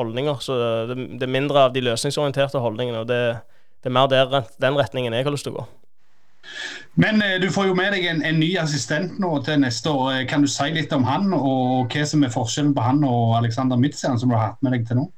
holdninger. 0.00 0.40
Så 0.40 0.56
det, 0.88 0.96
det, 1.16 1.24
er 1.26 1.36
mindre 1.36 1.66
av 1.66 1.76
de 1.76 1.84
løsningsorienterte 1.84 2.62
holdningene, 2.64 3.04
og 3.04 3.10
det, 3.10 3.22
det 3.84 3.92
er 3.92 3.98
mer 3.98 4.08
der, 4.12 4.38
den 4.62 4.80
retningen 4.80 5.16
jeg 5.16 5.28
har 5.28 5.36
lyst 5.36 5.48
til 5.48 5.56
å 5.56 5.60
gå. 5.60 5.66
Men 6.94 7.20
eh, 7.22 7.36
du 7.42 7.48
får 7.52 7.68
jo 7.68 7.76
med 7.76 7.92
deg 7.92 8.06
en, 8.08 8.22
en, 8.24 8.38
ny 8.40 8.52
assistent 8.60 9.18
nå 9.20 9.32
til 9.44 9.60
neste 9.60 9.92
år. 9.92 10.12
Eh, 10.14 10.26
kan 10.30 10.44
du 10.44 10.48
si 10.50 10.68
litt 10.72 10.94
om 10.96 11.04
han, 11.08 11.28
og 11.36 11.92
hva 11.92 12.06
som 12.08 12.24
er 12.24 12.32
forskjellen 12.32 12.74
på 12.76 12.84
han 12.84 13.02
og 13.04 13.36
Alexander 13.40 13.80
Mitzian, 13.80 14.18
som 14.20 14.30
du 14.30 14.36
har 14.38 14.52
hatt 14.52 14.62
med 14.64 14.76
deg 14.76 14.86
til 14.88 15.02
nå? 15.02 15.08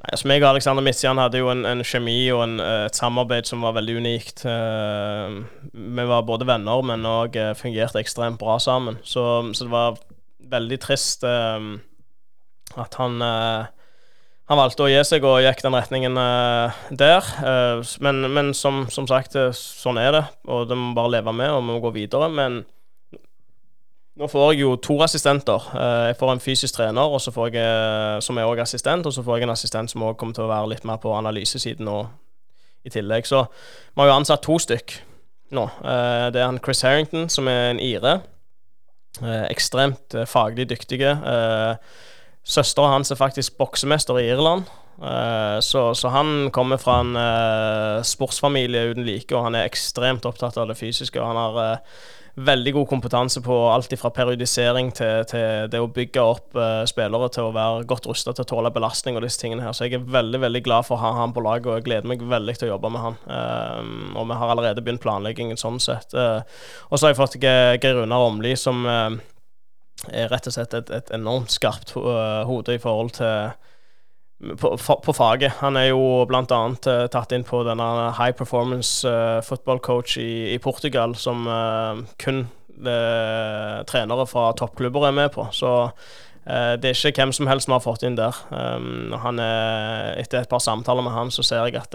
Nei, 0.00 0.14
altså 0.14 0.28
meg 0.30 0.40
og 0.40 0.54
Alexander 0.54 0.84
Mitzian 0.84 1.18
hadde 1.20 1.42
jo 1.42 1.50
en, 1.52 1.66
en 1.68 1.82
kjemi 1.84 2.30
og 2.32 2.40
en, 2.46 2.54
eh, 2.64 2.86
et 2.88 2.96
samarbeid 2.96 3.44
som 3.48 3.60
var 3.66 3.74
veldig 3.76 3.98
unikt. 4.00 4.46
Uh, 4.48 5.42
vi 5.74 6.06
var 6.08 6.24
både 6.24 6.46
venner, 6.48 6.80
men 6.88 7.04
òg 7.04 7.36
uh, 7.36 7.50
fungerte 7.58 8.00
ekstremt 8.00 8.40
bra 8.40 8.56
sammen. 8.64 8.96
Så, 9.04 9.26
så, 9.52 9.66
det 9.66 9.74
var 9.74 10.00
veldig 10.50 10.78
trist 10.82 11.22
at 12.80 12.96
han 12.98 13.20
han 14.50 14.58
valgte 14.58 14.82
å 14.82 14.88
gi 14.90 14.98
seg 15.06 15.22
og 15.28 15.44
gikk 15.44 15.60
den 15.62 15.76
retningen 15.76 16.16
der. 16.98 17.28
Men, 18.02 18.24
men 18.34 18.50
som, 18.56 18.80
som, 18.90 19.06
sagt, 19.06 19.36
sånn 19.54 20.00
er 20.02 20.10
det. 20.16 20.24
Og 20.50 20.64
det 20.66 20.78
må 20.78 20.90
bare 20.96 21.12
leve 21.14 21.34
med, 21.36 21.52
og 21.54 21.62
vi 21.62 21.68
må 21.68 21.78
gå 21.84 21.92
videre. 21.94 22.26
Men 22.34 22.64
nå 24.18 24.26
får 24.28 24.52
jeg 24.52 24.64
jo 24.64 24.72
to 24.82 24.96
assistenter. 25.04 25.68
Uh, 25.74 26.08
jeg 26.10 26.16
får 26.18 26.32
en 26.32 26.42
fysisk 26.42 26.76
trener 26.76 27.14
og 27.14 27.20
så 27.22 27.32
får 27.34 27.52
jeg, 27.54 28.22
som 28.26 28.38
er 28.38 28.48
også 28.48 28.66
assistent, 28.66 29.06
og 29.06 29.14
så 29.14 29.22
får 29.26 29.38
jeg 29.38 29.46
en 29.46 29.54
assistent 29.54 29.92
som 29.92 30.02
også 30.02 30.18
kommer 30.20 30.36
til 30.36 30.46
å 30.46 30.50
være 30.50 30.72
litt 30.74 30.88
mer 30.88 30.98
på 31.02 31.14
analysesiden 31.14 31.86
nå 31.88 32.00
i 32.84 32.90
tillegg. 32.92 33.28
Så 33.28 33.44
vi 33.46 34.02
har 34.02 34.10
jo 34.10 34.18
ansatt 34.18 34.42
to 34.44 34.58
stykk 34.60 34.98
nå. 35.56 35.64
det 36.30 36.38
er 36.38 36.46
han 36.46 36.60
Chris 36.62 36.84
Harrington, 36.86 37.28
som 37.28 37.48
er 37.50 37.72
en 37.72 37.80
ire. 37.82 38.20
ekstremt 39.50 40.14
faglig 40.30 40.68
dyktige. 40.70 41.10
Søstera 42.46 42.92
hans 42.94 43.10
er 43.10 43.18
faktisk 43.18 43.58
boksemester 43.58 44.20
i 44.20 44.28
Irland. 44.30 44.64
Så, 45.60 45.94
så, 45.94 46.08
han 46.08 46.50
kommer 46.54 46.78
fra 46.78 47.00
en 47.02 48.04
sportsfamilie 48.04 48.92
uten 48.92 49.04
like, 49.04 49.34
og 49.34 49.48
han 49.48 49.58
er 49.58 49.66
ekstremt 49.66 50.24
opptatt 50.24 50.56
av 50.56 50.70
det 50.70 50.78
fysiske. 50.78 51.20
Og 51.20 51.26
han 51.26 51.40
har 51.42 51.82
veldig 52.36 52.72
god 52.76 52.88
kompetanse 52.90 53.42
på 53.42 53.56
alt 53.72 53.92
fra 53.98 54.12
periodisering 54.14 54.92
til, 54.94 55.24
til, 55.30 55.66
det 55.72 55.80
å 55.82 55.88
bygge 55.90 56.22
opp 56.22 56.58
spillere 56.88 57.30
til 57.34 57.48
å 57.48 57.54
være 57.54 57.86
godt 57.90 58.06
rusta 58.10 58.34
til 58.36 58.46
å 58.46 58.50
tåle 58.52 58.70
belastning 58.74 59.18
og 59.18 59.24
disse 59.24 59.40
tingene 59.42 59.64
her. 59.64 59.74
Så 59.74 59.88
jeg 59.88 59.98
er 59.98 60.06
veldig 60.14 60.40
veldig 60.44 60.62
glad 60.66 60.86
for 60.86 60.96
å 60.96 61.02
ha 61.02 61.10
han 61.18 61.34
på 61.34 61.42
laget, 61.44 61.66
og 61.66 61.80
jeg 61.80 61.88
gleder 61.88 62.10
meg 62.10 62.22
veldig 62.22 62.54
til 62.60 62.68
å 62.68 62.74
jobbe 62.76 62.92
med 62.94 63.04
han. 63.06 63.18
og 64.14 64.30
vi 64.30 64.38
har 64.42 64.54
allerede 64.54 64.84
begynt 64.84 65.02
planleggingen 65.02 65.58
sånn 65.60 65.80
sett. 65.82 66.14
og 66.14 66.94
så 66.94 67.06
har 67.06 67.12
jeg 67.12 67.20
fått 67.20 67.40
Geir 67.42 67.98
Runar 67.98 68.28
Åmli 68.28 68.54
som 68.56 68.86
er 70.08 70.30
rett 70.32 70.48
og 70.48 70.54
slett 70.54 70.74
et, 70.76 70.90
et 70.94 71.12
enormt 71.16 71.52
skarpt 71.52 71.92
uh, 71.98 72.42
hode 72.48 72.76
i 72.76 72.82
forhold 72.82 73.14
til 73.18 73.50
på, 74.40 74.76
på, 75.04 75.12
faget. 75.12 75.52
Han 75.60 75.76
er 75.76 75.90
jo 75.90 76.24
bl.a. 76.28 76.44
Uh, 76.46 77.04
tatt 77.12 77.34
inn 77.36 77.44
på 77.46 77.62
denne 77.66 77.88
high 78.16 78.32
performance 78.36 79.04
uh, 79.08 79.40
football 79.44 79.80
coach 79.84 80.16
i, 80.20 80.54
i 80.54 80.58
Portugal, 80.58 81.14
som 81.16 81.44
uh, 81.48 82.00
kun 82.20 82.46
uh, 82.80 83.84
trenere 83.90 84.26
fra 84.30 84.50
toppklubber 84.56 85.10
er 85.10 85.16
med 85.16 85.30
på. 85.36 85.46
Så 85.52 85.92
det 86.50 86.88
er 86.88 86.96
ikke 86.96 87.20
hvem 87.20 87.34
som 87.36 87.46
helst 87.46 87.68
vi 87.68 87.74
har 87.76 87.82
fått 87.84 88.02
inn 88.02 88.16
der. 88.18 88.34
Um, 88.48 89.12
er, 89.12 90.16
etter 90.18 90.40
et 90.40 90.50
par 90.50 90.62
samtaler 90.64 91.04
med 91.04 91.12
han, 91.14 91.28
så 91.30 91.44
ser 91.46 91.68
jeg 91.68 91.76
at 91.78 91.94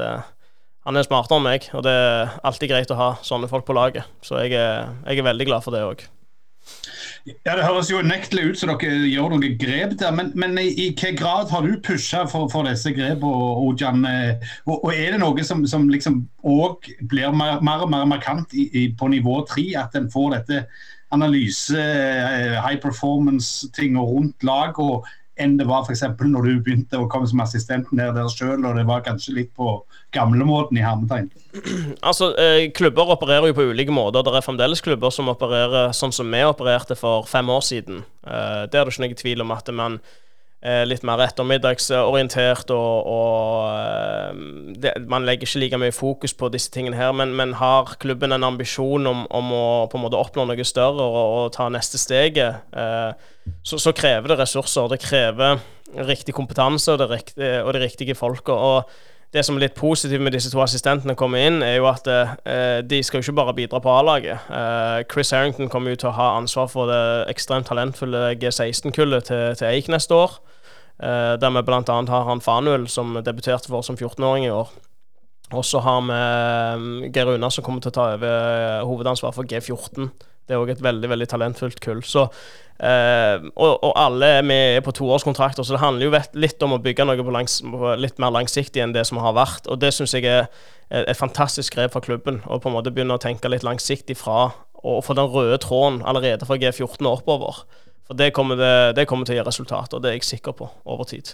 han 0.85 0.95
er 0.95 1.03
smartere 1.03 1.41
enn 1.41 1.47
meg, 1.47 1.65
og 1.73 1.81
det 1.83 1.91
er 1.91 2.35
alltid 2.45 2.69
greit 2.69 2.93
å 2.93 2.99
ha 2.99 3.07
sånne 3.25 3.49
folk 3.51 3.65
på 3.67 3.75
laget. 3.75 4.05
Så 4.23 4.37
jeg 4.45 4.53
er, 4.53 4.93
jeg 5.09 5.19
er 5.19 5.27
veldig 5.27 5.49
glad 5.49 5.65
for 5.65 5.75
det 5.75 5.81
òg. 5.83 6.05
Ja, 7.25 7.55
Det 7.57 7.65
høres 7.65 7.87
jo 7.89 8.03
unektelig 8.05 8.51
ut 8.51 8.59
som 8.59 8.69
dere 8.69 9.07
gjør 9.09 9.31
noen 9.33 9.55
grep 9.57 9.95
der. 9.97 10.11
Men, 10.13 10.27
men 10.37 10.59
i, 10.61 10.67
i 10.69 10.83
hvilken 10.91 11.17
grad 11.17 11.49
har 11.49 11.65
du 11.65 11.79
pusha 11.81 12.21
for, 12.29 12.45
for, 12.53 12.69
disse 12.69 12.93
grepene, 12.93 13.31
Ojan? 13.65 14.05
Og, 14.67 14.75
og, 14.75 14.91
er 14.93 15.15
det 15.15 15.21
noe 15.23 15.45
som, 15.47 15.63
som 15.69 15.87
liksom 15.89 16.21
òg 16.45 16.85
blir 17.09 17.33
mer, 17.33 17.63
mer, 17.65 17.87
og 17.87 17.89
mer 17.89 18.05
markant 18.09 18.53
i, 18.53 18.67
i, 18.77 18.85
på 18.93 19.09
nivå 19.09 19.39
tre? 19.49 19.71
At 19.81 19.97
en 19.97 20.11
får 20.13 20.35
dette 20.37 20.61
analyse, 21.15 21.79
eh, 21.79 22.59
high 22.61 22.77
performance-ting 22.81 23.97
rundt 23.97 24.45
lag, 24.45 24.77
og 24.77 25.09
enn 25.41 25.57
det 25.59 25.67
var 25.67 25.83
f.eks. 25.83 26.03
når 26.21 26.47
du 26.47 26.51
begynte 26.63 26.99
å 26.99 27.07
komme 27.11 27.27
som 27.27 27.41
assistent 27.43 27.91
ned 27.95 28.15
der 28.15 28.29
sjøl, 28.31 28.63
og 28.63 28.77
det 28.77 28.85
var 28.87 29.03
kanskje 29.05 29.35
litt 29.35 29.51
på 29.57 29.77
gamlemåten 30.15 30.79
i 30.79 30.83
hermetegn? 30.85 31.29
Altså, 32.05 32.31
eh, 32.39 32.69
Klubber 32.75 33.11
opererer 33.15 33.49
jo 33.51 33.57
på 33.57 33.67
ulike 33.71 33.93
måter. 33.95 34.23
Det 34.23 34.35
er 34.35 34.45
fremdeles 34.45 34.83
klubber 34.85 35.11
som 35.13 35.31
opererer 35.31 35.95
sånn 35.95 36.13
som 36.15 36.31
vi 36.31 36.43
opererte 36.47 36.97
for 36.99 37.27
fem 37.27 37.49
år 37.51 37.65
siden. 37.67 38.05
Eh, 38.27 38.63
det 38.71 38.79
er 38.79 38.85
det 38.85 38.95
ikke 38.95 39.07
noe 39.07 39.19
tvil 39.23 39.43
om 39.45 39.55
at 39.55 39.73
man 39.75 39.99
litt 40.87 41.03
mer 41.05 41.21
ettermiddagsorientert, 41.21 42.71
og, 42.73 43.09
og 43.11 43.67
eh, 43.69 44.39
det, 44.81 44.93
man 45.11 45.27
legger 45.27 45.45
ikke 45.45 45.61
like 45.61 45.79
mye 45.81 45.93
fokus 45.95 46.33
på 46.33 46.49
disse 46.53 46.71
tingene 46.73 46.97
her. 46.97 47.13
Men, 47.13 47.35
men 47.37 47.53
har 47.59 47.95
klubben 48.01 48.33
en 48.33 48.47
ambisjon 48.47 49.05
om, 49.09 49.25
om, 49.29 49.51
å 49.53 49.65
på 49.91 49.99
en 49.99 50.05
måte 50.07 50.19
oppnå 50.19 50.47
noe 50.49 50.67
større 50.67 51.05
og, 51.05 51.17
og 51.39 51.49
ta 51.55 51.69
neste 51.69 52.01
steget, 52.01 52.63
eh, 52.73 53.11
så, 53.61 53.77
så, 53.77 53.93
krever 53.93 54.33
det 54.33 54.39
ressurser. 54.41 54.89
Det 54.89 55.03
krever 55.03 55.61
riktig 56.07 56.33
kompetanse 56.35 56.95
og 56.95 57.03
det, 57.03 57.11
riktige, 57.13 57.59
og 57.61 57.75
de 57.75 57.83
riktige 57.85 58.17
folka. 58.17 58.57
Det 59.35 59.43
som 59.43 59.57
er 59.57 59.65
litt 59.65 59.75
positivt 59.75 60.23
med 60.23 60.31
disse 60.31 60.49
to 60.49 60.61
assistentene 60.63 61.13
kommer 61.19 61.43
inn, 61.43 61.59
er 61.65 61.77
jo 61.77 61.89
at 61.91 62.07
eh, 62.07 62.79
de 62.87 63.01
skal 63.03 63.19
jo 63.19 63.27
ikke 63.27 63.39
bare 63.41 63.55
bidra 63.57 63.81
på 63.83 63.91
A-laget. 63.91 64.49
Eh, 64.49 65.05
Chris 65.11 65.33
Harrington 65.35 65.69
kommer 65.69 65.91
jo 65.91 66.01
til 66.05 66.09
å 66.13 66.15
ha 66.15 66.29
ansvar 66.39 66.69
for 66.71 66.89
det 66.89 67.01
ekstremt 67.33 67.67
talentfulle 67.69 68.31
G16-kullet 68.39 69.27
til, 69.29 69.57
til 69.59 69.69
Eik 69.73 69.91
neste 69.91 70.15
år. 70.15 70.39
Uh, 70.95 71.35
der 71.39 71.51
vi 71.51 71.63
bl.a. 71.67 71.81
har 71.83 72.27
han 72.29 72.41
Fanuel, 72.41 72.87
som 72.87 73.17
debuterte 73.23 73.67
for 73.67 73.81
oss 73.81 73.89
som 73.91 73.97
14-åring 73.97 74.47
i 74.47 74.53
år. 74.53 74.69
Og 75.53 75.65
så 75.67 75.81
har 75.83 76.05
vi 76.07 76.19
um, 76.79 76.85
Geir 77.13 77.33
Una, 77.35 77.51
som 77.51 77.65
kommer 77.65 77.83
til 77.83 77.91
å 77.91 77.97
ta 77.97 78.07
over 78.15 78.85
hovedansvar 78.87 79.35
for 79.35 79.47
G14. 79.49 80.07
Det 80.45 80.53
er 80.55 80.61
òg 80.61 80.71
et 80.71 80.83
veldig 80.85 81.09
veldig 81.09 81.27
talentfullt 81.29 81.81
kull. 81.83 81.99
Så, 82.05 82.25
uh, 82.29 83.35
og, 83.53 83.73
og, 83.75 83.91
alle 83.99 84.31
er 84.39 84.47
med 84.47 84.79
på 84.85 84.95
toårskontrakter, 84.95 85.67
så 85.67 85.75
det 85.75 85.83
handler 85.83 86.07
jo 86.07 86.23
litt 86.39 86.63
om 86.65 86.77
å 86.77 86.81
bygge 86.81 87.07
noe 87.09 87.37
langs, 87.37 87.59
litt 87.99 88.21
mer 88.21 88.33
langsiktig 88.33 88.83
enn 88.83 88.95
det 88.95 89.05
som 89.09 89.19
har 89.21 89.35
vært. 89.37 89.67
Og 89.67 89.81
det 89.83 89.91
syns 89.95 90.15
jeg 90.15 90.29
er 90.31 90.47
et 90.89 91.19
fantastisk 91.19 91.75
grep 91.75 91.93
fra 91.93 92.03
klubben. 92.07 92.39
Å 92.47 92.61
på 92.61 92.71
en 92.71 92.77
måte 92.77 92.93
begynne 92.93 93.17
å 93.17 93.21
tenke 93.21 93.51
litt 93.51 93.65
langsiktig 93.67 94.17
fra 94.21 94.53
å 94.85 94.99
få 95.01 95.15
den 95.17 95.29
røde 95.33 95.57
tråden 95.61 96.03
allerede 96.05 96.45
fra 96.47 96.57
G14 96.61 97.01
og 97.03 97.19
oppover. 97.19 97.65
For 98.05 98.17
det 98.17 98.33
kommer, 98.37 98.59
det, 98.59 98.95
det 98.99 99.07
kommer 99.09 99.25
til 99.25 99.35
å 99.35 99.41
gi 99.41 99.47
resultater, 99.47 100.01
det 100.01 100.11
er 100.11 100.19
jeg 100.19 100.27
sikker 100.35 100.53
på, 100.57 100.69
over 100.85 101.07
tid. 101.09 101.33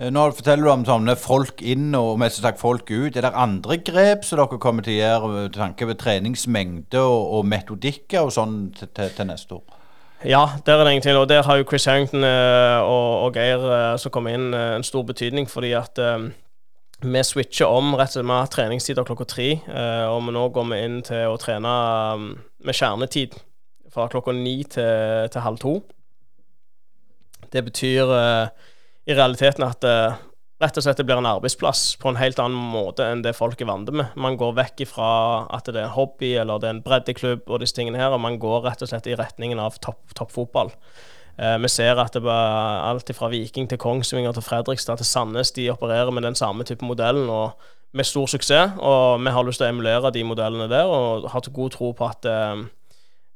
Eh, 0.00 0.08
nå 0.12 0.22
forteller 0.32 0.64
du 0.64 0.72
om 0.72 0.86
sånne 0.88 1.16
folk 1.20 1.60
inn 1.60 1.90
og 1.96 2.18
mest 2.20 2.40
sagt 2.40 2.60
folk 2.60 2.88
ut. 2.88 3.16
Er 3.16 3.26
det 3.26 3.34
andre 3.36 3.76
grep 3.84 4.24
som 4.24 4.40
dere 4.40 4.60
kommer 4.60 4.86
til 4.86 4.96
å 4.96 5.02
gjøre 5.02 5.32
med 5.34 5.56
tanke 5.56 5.88
på 5.88 5.98
treningsmengde 6.00 7.02
og, 7.04 7.20
og 7.36 7.50
metodikker 7.50 8.24
og 8.24 8.32
sånn 8.36 8.62
til, 8.76 8.92
til, 8.96 9.12
til, 9.16 9.28
neste 9.28 9.58
år? 9.58 9.78
Ja, 10.24 10.44
der 10.66 10.78
er 10.78 10.84
det 10.84 10.94
ingenting. 10.96 11.16
Og 11.16 11.28
der 11.28 11.44
har 11.44 11.60
jo 11.60 11.68
Chris 11.68 11.88
Harrington 11.88 12.24
eh, 12.24 12.78
og, 12.80 13.26
og 13.26 13.36
Geir 13.36 13.66
eh, 13.72 13.96
som 14.00 14.12
kommer 14.12 14.36
inn, 14.36 14.54
en 14.56 14.86
stor 14.86 15.04
betydning. 15.08 15.48
Fordi 15.48 15.74
at 15.76 16.00
vi 17.00 17.20
switcher 17.24 17.68
om 17.72 17.94
rett 17.96 18.12
og 18.12 18.18
slett 18.18 18.28
med 18.28 18.50
treningstider 18.52 19.06
klokka 19.08 19.24
tre. 19.24 19.54
og 20.12 20.26
nå 20.28 20.42
går 20.52 20.66
vi 20.68 20.80
inn 20.84 20.98
til 21.04 21.32
å 21.32 21.38
trene 21.40 21.70
med 22.60 22.76
kjernetid 22.76 23.38
fra 23.90 24.08
klokka 24.10 24.34
ni 24.36 24.60
til, 24.64 25.28
til 25.32 25.44
halv 25.44 25.60
to. 25.62 25.74
Det 27.50 27.64
betyr 27.66 28.12
i 29.10 29.16
realiteten 29.16 29.64
at 29.66 29.86
uh, 29.86 30.18
rett 30.60 30.76
og 30.76 30.84
slett 30.84 31.00
det 31.00 31.06
blir 31.08 31.20
en 31.20 31.28
arbeidsplass 31.28 31.94
på 32.00 32.10
en 32.10 32.18
helt 32.20 32.40
annen 32.42 32.72
måte 32.72 33.06
enn 33.08 33.24
det 33.24 33.36
folk 33.36 33.60
er 33.62 33.70
vant 33.70 33.90
med. 33.94 34.12
Man 34.20 34.36
går 34.40 34.56
vekk 34.58 34.84
ifra 34.86 35.12
at 35.56 35.70
det 35.70 35.78
er 35.78 35.88
en 35.88 35.96
hobby 35.96 36.34
eller 36.40 36.60
det 36.60 36.68
er 36.68 36.76
en 36.76 36.84
breddeklubb 36.84 37.48
og 37.48 37.62
disse 37.62 37.78
tingene 37.78 38.00
her, 38.00 38.12
og 38.14 38.22
man 38.22 38.38
går 38.42 38.66
rett 38.68 38.84
og 38.84 38.92
slett 38.92 39.08
i 39.10 39.16
retningen 39.18 39.62
av 39.62 39.80
toppfotball. 39.82 40.74
Top 40.74 41.40
uh, 41.40 41.56
vi 41.62 41.72
ser 41.72 42.00
at 42.02 42.16
det 42.16 42.24
er 42.28 42.86
alt 42.90 43.12
fra 43.16 43.30
Viking 43.32 43.70
til 43.70 43.80
Kongsvinger 43.80 44.36
til 44.36 44.44
Fredrikstad 44.44 45.00
til 45.00 45.08
Sandnes 45.08 45.54
de 45.56 45.70
opererer 45.72 46.12
med 46.12 46.28
den 46.28 46.38
samme 46.38 46.66
type 46.68 46.84
modellen. 46.84 47.30
og 47.30 47.76
med 47.92 48.06
stor 48.06 48.28
suksess, 48.30 48.76
og 48.78 49.18
vi 49.18 49.30
har 49.34 49.42
lyst 49.42 49.58
til 49.58 49.66
å 49.66 49.72
emulere 49.72 50.12
de 50.14 50.20
modellene 50.22 50.68
der, 50.70 50.86
og 50.86 51.24
har 51.32 51.48
god 51.50 51.72
tro 51.74 51.88
på 51.90 52.06
at 52.06 52.28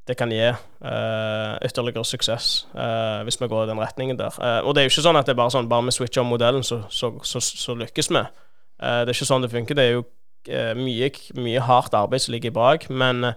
det 0.04 0.16
kan 0.20 0.32
gi 0.32 0.42
uh, 0.50 1.54
ytterligere 1.64 2.04
suksess 2.04 2.66
uh, 2.74 3.22
hvis 3.24 3.38
vi 3.40 3.48
går 3.48 3.64
i 3.64 3.70
den 3.70 3.80
retningen 3.80 4.18
der. 4.18 4.36
Uh, 4.36 4.60
og 4.66 4.74
det 4.74 4.82
er 4.82 4.88
jo 4.88 4.92
ikke 4.92 5.06
sånn 5.06 5.18
at 5.20 5.28
det 5.28 5.32
er 5.32 5.40
bare 5.40 5.54
sånn 5.54 5.70
bare 5.70 5.86
vi 5.86 5.94
switcher 5.96 6.24
om 6.24 6.32
modellen, 6.34 6.66
så, 6.66 6.82
så, 6.92 7.14
så, 7.24 7.40
så 7.40 7.76
lykkes 7.78 8.12
vi. 8.12 8.20
det 8.20 9.08
er 9.08 9.14
ikke 9.14 9.30
sånn 9.30 9.46
det 9.46 9.52
funker. 9.54 9.78
Det 9.78 9.86
er 9.86 9.96
jo 9.96 10.04
mye, 10.76 11.08
mye, 11.40 11.64
hardt 11.64 11.96
arbeid 11.96 12.20
som 12.20 12.34
ligger 12.34 12.52
bak, 12.52 12.90
men 12.92 13.30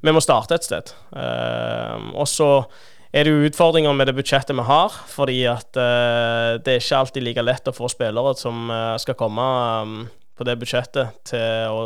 vi 0.00 0.12
må 0.16 0.20
starte 0.24 0.56
et 0.56 0.64
sted. 0.64 0.94
og 1.12 2.24
så 2.28 2.48
er 3.12 3.26
det 3.26 3.34
jo 3.34 3.50
utfordringer 3.50 3.92
med 3.92 4.08
det 4.08 4.14
budsjettet 4.16 4.56
vi 4.56 4.64
har, 4.64 4.96
fordi 5.12 5.42
at 5.50 5.68
det 5.76 6.72
er 6.72 6.80
ikke 6.80 7.02
alltid 7.02 7.26
like 7.26 7.44
lett 7.44 7.68
å 7.68 7.76
få 7.76 7.90
spillere 7.92 8.32
som 8.40 8.72
skal 9.02 9.18
komme 9.20 9.44
um, 9.84 9.98
på 10.34 10.46
det 10.46 10.56
budsjettet 10.58 11.14
til 11.30 11.70
å, 11.70 11.80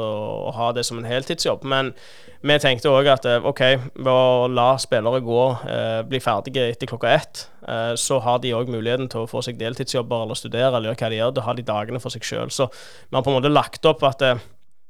å, 0.48 0.52
ha 0.56 0.70
det 0.72 0.84
som 0.88 1.00
en 1.00 1.08
heltidsjobb. 1.08 1.66
Men 1.68 1.92
vi 2.40 2.56
tenkte 2.62 2.92
òg 2.92 3.10
at 3.12 3.26
eh, 3.28 3.44
OK, 3.44 3.62
ved 3.98 4.12
å 4.12 4.48
la 4.52 4.70
spillere 4.80 5.20
gå, 5.24 5.42
eh, 5.68 6.00
bli 6.08 6.20
ferdige 6.24 6.68
etter 6.72 6.88
klokka 6.88 7.10
ett, 7.12 7.42
eh, 7.68 7.92
så 8.00 8.20
har 8.24 8.40
de 8.42 8.54
òg 8.56 8.70
muligheten 8.72 9.10
til 9.12 9.24
å 9.24 9.30
få 9.30 9.42
seg 9.44 9.58
deltidsjobber 9.60 10.24
eller 10.24 10.38
studere 10.38 10.70
eller 10.70 10.92
gjøre 10.92 11.02
hva 11.02 11.10
de 11.12 11.18
gjør. 11.20 11.34
Da 11.36 11.48
har 11.48 11.58
de 11.58 11.66
dagene 11.72 12.00
for 12.02 12.14
seg 12.14 12.24
sjøl. 12.24 12.54
Så 12.54 12.70
vi 12.70 13.18
har 13.18 13.26
på 13.26 13.34
en 13.34 13.40
måte 13.40 13.52
lagt 13.52 13.84
opp 13.90 14.06
at 14.08 14.24
eh, 14.24 14.40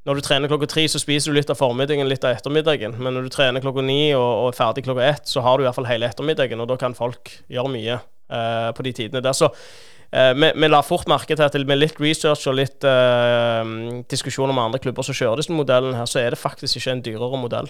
når 0.08 0.20
du 0.20 0.24
trener 0.24 0.48
klokka 0.48 0.70
tre, 0.70 0.86
så 0.88 1.00
spiser 1.02 1.32
du 1.32 1.36
litt 1.36 1.50
av 1.52 1.58
formiddagen, 1.58 2.08
litt 2.08 2.22
av 2.24 2.36
ettermiddagen. 2.36 2.94
Men 2.96 3.16
når 3.16 3.26
du 3.26 3.34
trener 3.34 3.64
klokka 3.64 3.82
ni 3.84 4.14
og, 4.16 4.24
og 4.24 4.52
er 4.52 4.56
ferdig 4.56 4.86
klokka 4.86 5.04
ett, 5.04 5.26
så 5.28 5.42
har 5.44 5.58
du 5.58 5.64
i 5.64 5.68
hvert 5.68 5.76
fall 5.76 5.90
hele 5.90 6.08
ettermiddagen, 6.08 6.62
og 6.62 6.70
da 6.70 6.78
kan 6.80 6.96
folk 6.96 7.34
gjøre 7.50 7.74
mye 7.74 7.98
eh, 7.98 8.70
på 8.72 8.86
de 8.86 8.94
tidene 9.02 9.24
der. 9.24 9.36
Så 9.36 9.50
Uh, 10.08 10.32
vi, 10.32 10.48
vi, 10.56 10.70
la 10.70 10.80
fort 10.80 11.08
merke 11.10 11.36
til 11.36 11.44
at 11.44 11.56
med 11.68 11.82
litt 11.82 11.98
research 12.00 12.46
og 12.48 12.56
litt 12.56 12.86
uh, 12.88 13.60
diskusjoner 14.08 14.56
med 14.56 14.70
andre 14.70 14.80
klubber 14.80 15.04
som 15.04 15.16
kjører 15.16 15.42
disse 15.42 15.52
modellene, 15.52 15.98
her, 16.00 16.08
så 16.08 16.22
er 16.22 16.32
det 16.32 16.40
faktisk 16.40 16.80
ikke 16.80 16.94
en 16.96 17.04
dyrere 17.04 17.40
modell. 17.40 17.68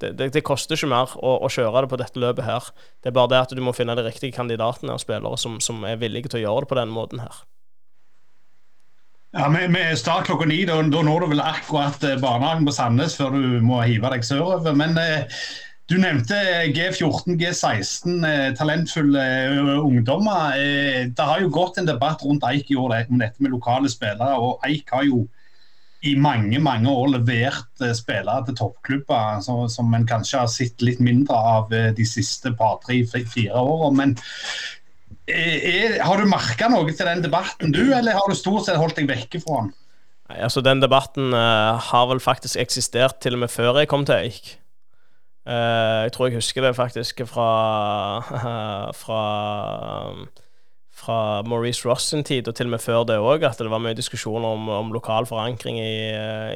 Det, 0.00 0.12
det, 0.18 0.30
det 0.34 0.44
koster 0.44 0.76
ikke 0.76 0.90
mer 0.92 1.12
å, 1.16 1.38
å, 1.40 1.50
kjøre 1.50 1.82
det 1.84 1.90
på 1.90 1.98
dette 2.00 2.20
løpet 2.20 2.44
her. 2.44 2.70
Det 3.00 3.10
er 3.10 3.16
bare 3.16 3.32
det 3.32 3.42
at 3.46 3.54
du 3.56 3.62
må 3.64 3.72
finne 3.74 3.96
de 3.96 4.04
riktige 4.04 4.34
kandidatene 4.36 4.92
og 4.92 5.00
spillere 5.00 5.38
som, 5.40 5.56
som 5.64 5.84
er 5.88 6.00
villige 6.00 6.28
til 6.28 6.42
å 6.42 6.46
gjøre 6.46 6.66
det 6.66 6.70
på 6.72 6.78
denne 6.78 6.94
måten 6.94 7.22
her. 7.24 7.44
Ja, 9.36 9.48
Med, 9.52 9.70
med 9.72 9.98
start 9.98 10.28
klokka 10.28 10.46
ni, 10.48 10.62
da, 10.68 10.78
da 10.80 11.02
når 11.04 11.24
du 11.24 11.32
vel 11.34 11.42
akkurat 11.44 12.04
eh, 12.06 12.16
barnehagen 12.20 12.64
på 12.68 12.72
Sandnes 12.72 13.16
før 13.18 13.34
du 13.34 13.58
må 13.64 13.82
hive 13.84 14.12
deg 14.12 14.24
sørover. 14.24 14.76
Men 14.76 14.96
eh, 15.00 15.40
du 15.86 15.94
nevnte 16.02 16.34
G14, 16.74 17.36
G16, 17.38 18.24
eh, 18.26 18.48
talentfulle 18.58 19.22
eh, 19.22 19.72
ungdommer. 19.78 20.56
Eh, 20.58 21.04
det 21.06 21.26
har 21.28 21.42
jo 21.44 21.52
gått 21.54 21.78
en 21.78 21.86
debatt 21.86 22.24
rundt 22.26 22.46
Eik 22.48 22.72
i 22.74 22.78
år 22.78 23.04
om 23.06 23.22
dette 23.22 23.42
med 23.42 23.54
lokale 23.54 23.90
spillere. 23.90 24.34
og 24.34 24.66
Eik 24.66 24.90
har 24.90 25.06
jo 25.06 25.26
i 26.06 26.16
mange 26.18 26.58
mange 26.62 26.90
år 26.90 27.14
levert 27.14 27.86
spillere 27.96 28.44
til 28.46 28.58
toppklubber 28.58 29.40
som 29.42 29.94
en 29.96 30.04
kanskje 30.06 30.42
har 30.42 30.50
sett 30.50 30.82
litt 30.84 31.00
mindre 31.02 31.34
av 31.34 31.70
de 31.70 32.06
siste 32.06 32.52
par, 32.54 32.76
tre, 32.84 33.00
fire 33.06 33.56
årene. 33.58 33.96
Men 33.96 34.12
er, 35.26 35.96
har 36.02 36.20
du 36.20 36.28
merka 36.30 36.68
noe 36.70 36.92
til 36.92 37.08
den 37.08 37.24
debatten, 37.24 37.72
du, 37.74 37.94
eller 37.94 38.18
har 38.18 38.28
du 38.28 38.38
stort 38.38 38.68
sett 38.68 38.78
holdt 38.78 39.00
deg 39.00 39.08
vekke 39.10 39.40
fra 39.42 39.64
den? 39.64 39.72
Altså 40.36 40.60
Den 40.60 40.82
debatten 40.82 41.32
har 41.32 42.06
vel 42.10 42.22
faktisk 42.22 42.58
eksistert 42.60 43.22
til 43.22 43.38
og 43.38 43.46
med 43.46 43.50
før 43.54 43.80
jeg 43.80 43.90
kom 43.90 44.06
til 44.06 44.26
Eik. 44.28 44.56
Uh, 45.46 46.02
jeg 46.06 46.12
tror 46.16 46.26
jeg 46.26 46.40
husker 46.40 46.64
det 46.64 46.72
faktisk 46.74 47.20
fra 47.30 47.50
fra, 49.02 49.20
fra 50.90 51.18
Maurice 51.46 51.86
Ross 51.86 52.08
sin 52.10 52.24
tid, 52.26 52.48
og 52.48 52.56
til 52.58 52.66
og 52.66 52.74
med 52.74 52.82
før 52.82 53.04
det 53.06 53.20
òg, 53.22 53.46
at 53.46 53.62
det 53.62 53.70
var 53.70 53.82
mye 53.82 53.94
diskusjoner 53.94 54.56
om, 54.58 54.66
om 54.68 54.90
lokal 54.94 55.28
forankring 55.30 55.78
i, 55.78 55.94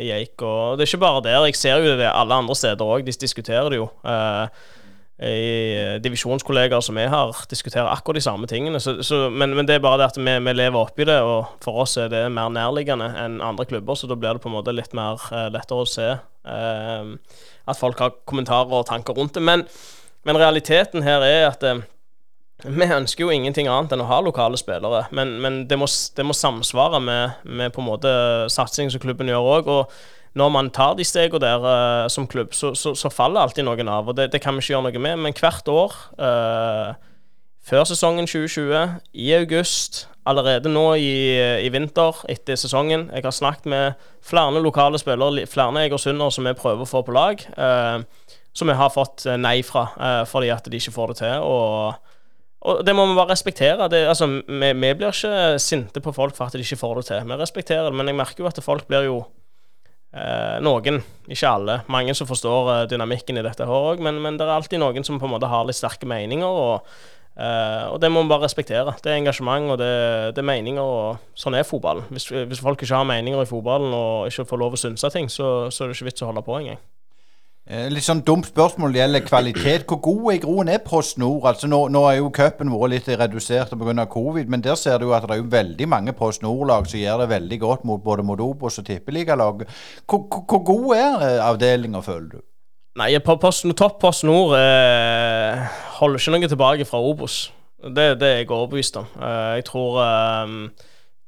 i, 0.03 0.11
Eik. 0.17 0.43
Og 0.43 0.75
det 0.75 0.89
er 0.89 0.91
ikke 0.91 1.05
bare 1.07 1.23
der. 1.29 1.47
Jeg 1.47 1.61
ser 1.61 1.79
jo 1.79 1.95
det 2.01 2.11
alle 2.11 2.35
andre 2.43 2.59
steder 2.59 2.83
òg. 2.83 3.07
De 3.07 3.15
diskuterer 3.15 3.71
det 3.71 3.79
jo. 3.79 3.87
Uh, 4.03 4.51
i 5.21 5.99
divisjonskollegaer 6.01 6.81
som 6.81 6.97
jeg 6.97 7.11
har, 7.13 7.43
diskuterer 7.51 7.91
akkurat 7.93 8.17
de 8.17 8.25
samme 8.25 8.49
tingene. 8.49 8.81
Så, 8.81 9.03
så, 9.05 9.27
men, 9.29 9.53
men, 9.55 9.69
det 9.69 9.77
er 9.77 9.85
bare 9.85 10.01
det 10.01 10.07
at 10.15 10.19
vi, 10.19 10.25
vi, 10.25 10.55
lever 10.57 10.81
oppi 10.81 11.05
det, 11.05 11.19
og 11.21 11.61
for 11.61 11.83
oss 11.85 11.99
er 12.01 12.09
det 12.09 12.23
mer 12.33 12.49
nærliggende 12.55 13.11
enn 13.21 13.41
andre 13.45 13.69
klubber, 13.69 13.99
så 13.99 14.09
da 14.09 14.17
blir 14.17 14.39
det 14.39 14.45
på 14.45 14.49
en 14.49 14.57
måte 14.57 14.75
litt 14.75 14.97
mer 14.97 15.21
uh, 15.29 15.51
lettere 15.53 15.85
å 15.85 15.89
se. 15.89 16.09
Uh, 16.49 17.19
at 17.71 17.81
folk 17.81 18.03
har 18.03 18.19
kommentarer 18.29 18.75
og 18.81 18.89
tanker 18.91 19.17
rundt 19.17 19.37
det. 19.39 19.43
Men, 19.47 19.65
men 20.27 20.39
realiteten 20.41 21.07
her 21.07 21.25
er 21.27 21.49
at 21.49 21.65
eh, 21.67 21.83
vi 22.65 22.85
ønsker 22.85 23.25
jo 23.25 23.33
ingenting 23.33 23.69
annet 23.71 23.95
enn 23.95 24.05
å 24.05 24.09
ha 24.11 24.21
lokale 24.25 24.59
spillere. 24.61 25.07
Men, 25.17 25.39
men 25.41 25.63
det, 25.69 25.79
må, 25.81 25.89
det, 25.89 26.27
må, 26.27 26.37
samsvare 26.37 27.01
med, 27.01 27.43
med 27.45 27.73
på 27.73 27.81
en 27.83 27.89
måte 27.89 28.15
satsing 28.53 28.93
som 28.93 29.03
klubben 29.03 29.31
gjør 29.31 29.49
òg. 29.55 29.71
Og 29.73 30.37
når 30.39 30.53
man 30.53 30.71
tar 30.75 30.99
de 30.99 31.07
stegene 31.07 31.43
der 31.43 31.65
uh, 31.65 32.09
som 32.13 32.29
klubb, 32.31 32.53
så, 32.55 32.75
så, 32.79 32.93
så, 32.95 33.11
faller 33.11 33.43
alltid 33.43 33.67
noen 33.67 33.89
av. 33.89 34.11
Og 34.11 34.19
det, 34.19 34.31
det, 34.35 34.43
kan 34.45 34.55
vi 34.55 34.65
ikke 34.65 34.75
gjøre 34.75 34.91
noe 34.91 35.05
med. 35.07 35.23
Men 35.25 35.37
hvert 35.41 35.73
år 35.73 35.97
uh, 36.21 36.93
før 37.65 37.89
sesongen 37.89 38.29
2020, 38.29 39.01
i 39.15 39.33
august, 39.39 40.05
allerede 40.29 40.71
nå 40.73 40.85
i, 41.01 41.15
i, 41.65 41.71
vinter, 41.73 42.19
etter 42.29 42.59
sesongen. 42.61 43.09
Jeg 43.15 43.25
har 43.25 43.35
snakket 43.35 43.71
med 43.71 44.05
flere 44.25 44.61
lokale 44.61 45.01
spillere, 45.01 45.47
flere 45.49 45.87
egersunder 45.87 46.31
som 46.35 46.49
vi 46.49 46.57
prøver 46.59 46.85
å 46.85 46.89
få 46.89 47.03
på 47.07 47.15
lag, 47.17 47.41
eh, 47.57 48.37
som 48.53 48.69
vi 48.69 48.77
har 48.77 48.93
fått 48.93 49.27
eh, 49.27 49.41
nei 49.41 49.61
fra 49.67 49.89
eh, 49.97 50.23
fordi 50.29 50.53
at 50.53 50.69
de 50.69 50.81
ikke 50.81 50.95
får 50.95 51.13
det 51.13 51.21
til. 51.23 51.49
Og, 51.49 52.15
og 52.61 52.85
det 52.85 52.95
må 52.97 53.07
vi 53.09 53.17
bare 53.17 53.33
respektere. 53.33 53.89
Det, 53.93 54.05
altså, 54.13 54.29
vi, 54.29 54.73
vi, 54.73 54.95
blir 54.95 55.13
ikke 55.13 55.61
sinte 55.63 56.05
på 56.05 56.15
folk 56.17 56.37
for 56.37 56.49
at 56.49 56.57
de 56.57 56.65
ikke 56.65 56.81
får 56.81 57.01
det 57.01 57.11
til. 57.13 57.29
Vi 57.31 57.41
respekterer 57.41 57.89
det, 57.89 58.01
men 58.01 58.13
jeg 58.13 58.21
merker 58.21 58.45
jo 58.45 58.51
at 58.51 58.61
folk 58.65 58.89
blir 58.91 59.09
jo 59.09 59.23
eh, 60.13 60.59
Noen, 60.61 61.01
ikke 61.31 61.55
alle. 61.55 61.81
Mange 61.89 62.17
som 62.19 62.29
forstår 62.29 62.75
eh, 62.75 62.85
dynamikken 62.93 63.41
i 63.41 63.47
dette 63.47 63.65
her 63.65 63.89
òg, 63.95 64.05
men, 64.05 64.21
men 64.21 64.37
det 64.37 64.45
er 64.45 64.59
alltid 64.59 64.83
noen 64.83 65.07
som 65.07 65.23
på 65.23 65.31
en 65.31 65.35
måte 65.39 65.49
har 65.51 65.65
litt 65.65 65.81
sterke 65.81 66.09
meninger. 66.11 66.45
og 66.45 66.85
Uh, 67.41 67.95
og 67.95 68.01
det 68.03 68.11
må 68.13 68.21
vi 68.23 68.29
bare 68.29 68.45
respektere. 68.45 68.93
Det 69.01 69.09
er 69.09 69.17
engasjement 69.17 69.73
og 69.73 69.79
det, 69.81 69.91
det 70.37 70.43
er 70.43 70.49
meninger, 70.51 70.85
og 70.85 71.39
sånn 71.39 71.57
er 71.57 71.65
fotballen. 71.65 72.05
Hvis, 72.13 72.29
hvis, 72.29 72.61
folk 72.61 72.83
ikke 72.83 72.99
har 72.99 73.07
meninger 73.09 73.41
i 73.41 73.49
fotballen 73.49 73.95
og 73.97 74.29
ikke 74.29 74.45
får 74.51 74.61
lov 74.61 74.77
å 74.77 74.81
synse 74.83 75.09
ting, 75.15 75.31
så, 75.33 75.71
så, 75.73 75.85
er 75.85 75.89
det 75.89 75.97
ikke 75.97 76.11
vits 76.11 76.27
å 76.27 76.29
holde 76.29 76.45
på 76.45 76.59
engang. 76.59 76.83
Eh, 77.71 77.87
litt 77.89 78.05
sånn 78.05 78.21
dumt 78.27 78.51
spørsmål 78.51 78.93
det 78.93 79.01
gjelder 79.01 79.25
kvalitet. 79.25 79.87
Hvor 79.89 80.03
god 80.05 80.29
i 80.35 80.43
groen 80.43 80.73
er 80.75 80.85
Post 80.85 81.21
Nord? 81.23 81.47
Altså 81.49 81.71
nå, 81.71 81.81
nå 81.95 82.05
er 82.11 82.19
jo 82.19 82.33
cupen 82.35 82.73
vår 82.75 82.93
litt 82.97 83.09
redusert 83.09 83.73
pga. 83.73 84.07
covid, 84.11 84.51
men 84.53 84.65
der 84.65 84.77
ser 84.77 84.99
du 84.99 85.09
jo 85.09 85.17
at 85.17 85.25
det 85.25 85.39
er 85.39 85.41
jo 85.41 85.51
veldig 85.55 85.89
mange 85.89 86.17
Post 86.19 86.45
Nord-lag 86.45 86.91
som 86.91 87.01
gjør 87.01 87.25
det 87.25 87.33
veldig 87.33 87.61
godt 87.63 87.89
mot 87.89 88.05
både 88.05 88.27
mot 88.27 88.41
Obos 88.41 88.83
og 88.83 88.89
tippeligalag. 88.91 89.65
Hvor, 90.05 90.27
hvor, 90.29 90.45
hvor 90.45 90.65
god 90.75 90.97
er 90.97 91.29
eh, 91.29 91.45
avdelinga, 91.47 92.05
føler 92.05 92.29
du? 92.35 92.41
Nei, 93.01 93.15
Topp 93.23 94.01
Post 94.03 94.27
Nord 94.29 94.59
eh, 94.59 95.89
holder 96.01 96.21
ikke 96.21 96.37
noe 96.37 96.51
tilbake 96.51 96.87
fra 96.89 97.01
Obos. 97.05 97.51
Det, 97.81 98.07
det 98.21 98.29
er 98.29 98.41
jeg 98.43 98.51
overbevist 98.53 98.97
om. 99.01 99.09
Eh, 99.21 99.57
jeg 99.61 99.67
tror 99.71 100.01
um, 100.45 100.57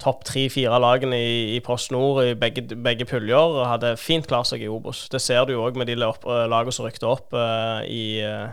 topp 0.02 0.24
tre-fire 0.28 0.80
lagene 0.82 1.16
i, 1.16 1.36
i 1.56 1.60
Post 1.64 1.92
Nord 1.94 2.22
i 2.24 2.34
begge, 2.36 2.64
begge 2.76 3.06
puljer 3.08 3.62
hadde 3.70 3.94
fint 4.00 4.28
klart 4.28 4.50
seg 4.50 4.64
i 4.64 4.70
Obos. 4.72 5.06
Det 5.12 5.20
ser 5.22 5.46
du 5.46 5.54
jo 5.54 5.62
òg 5.64 5.78
med 5.80 5.88
de 5.88 5.96
lagene 5.96 6.74
som 6.74 6.88
rykte 6.88 7.08
opp 7.08 7.32
uh, 7.36 7.80
i, 7.88 8.20
uh, 8.24 8.52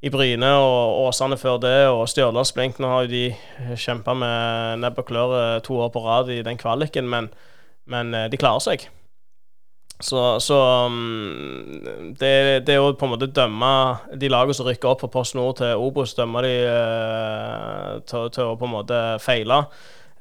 i 0.00 0.12
Bryne 0.12 0.52
og 0.56 1.08
Åsane 1.08 1.36
før 1.40 1.60
det, 1.64 1.76
og 1.92 2.06
Stjørdals 2.08 2.54
Blink. 2.56 2.80
Nå 2.80 2.92
har 2.92 3.04
jo 3.04 3.12
de 3.12 3.76
kjempa 3.76 4.16
med 4.16 4.84
nebb 4.84 5.02
og 5.02 5.10
klør 5.10 5.36
to 5.66 5.80
år 5.84 5.92
på 5.92 6.04
rad 6.04 6.32
i 6.32 6.44
den 6.46 6.60
kvaliken, 6.60 7.08
men, 7.08 7.32
men 7.88 8.16
de 8.30 8.40
klarer 8.40 8.64
seg. 8.64 8.88
Så, 10.00 10.40
så 10.40 10.86
um, 10.86 12.14
det, 12.20 12.62
det 12.66 12.76
å 12.78 12.92
på 12.94 13.06
en 13.06 13.12
måte 13.16 13.26
dømme 13.34 13.70
de 14.14 14.28
lagene 14.30 14.54
som 14.54 14.68
rykker 14.68 14.92
opp 14.92 15.00
fra 15.02 15.10
Post 15.10 15.34
Nord 15.34 15.56
til 15.58 15.74
Obos, 15.82 16.14
dømme 16.14 16.42
de 16.46 16.52
uh, 16.70 17.96
til, 18.06 18.28
til, 18.30 18.44
å 18.52 18.58
på 18.60 18.68
en 18.68 18.74
måte 18.76 19.00
feile, 19.24 19.64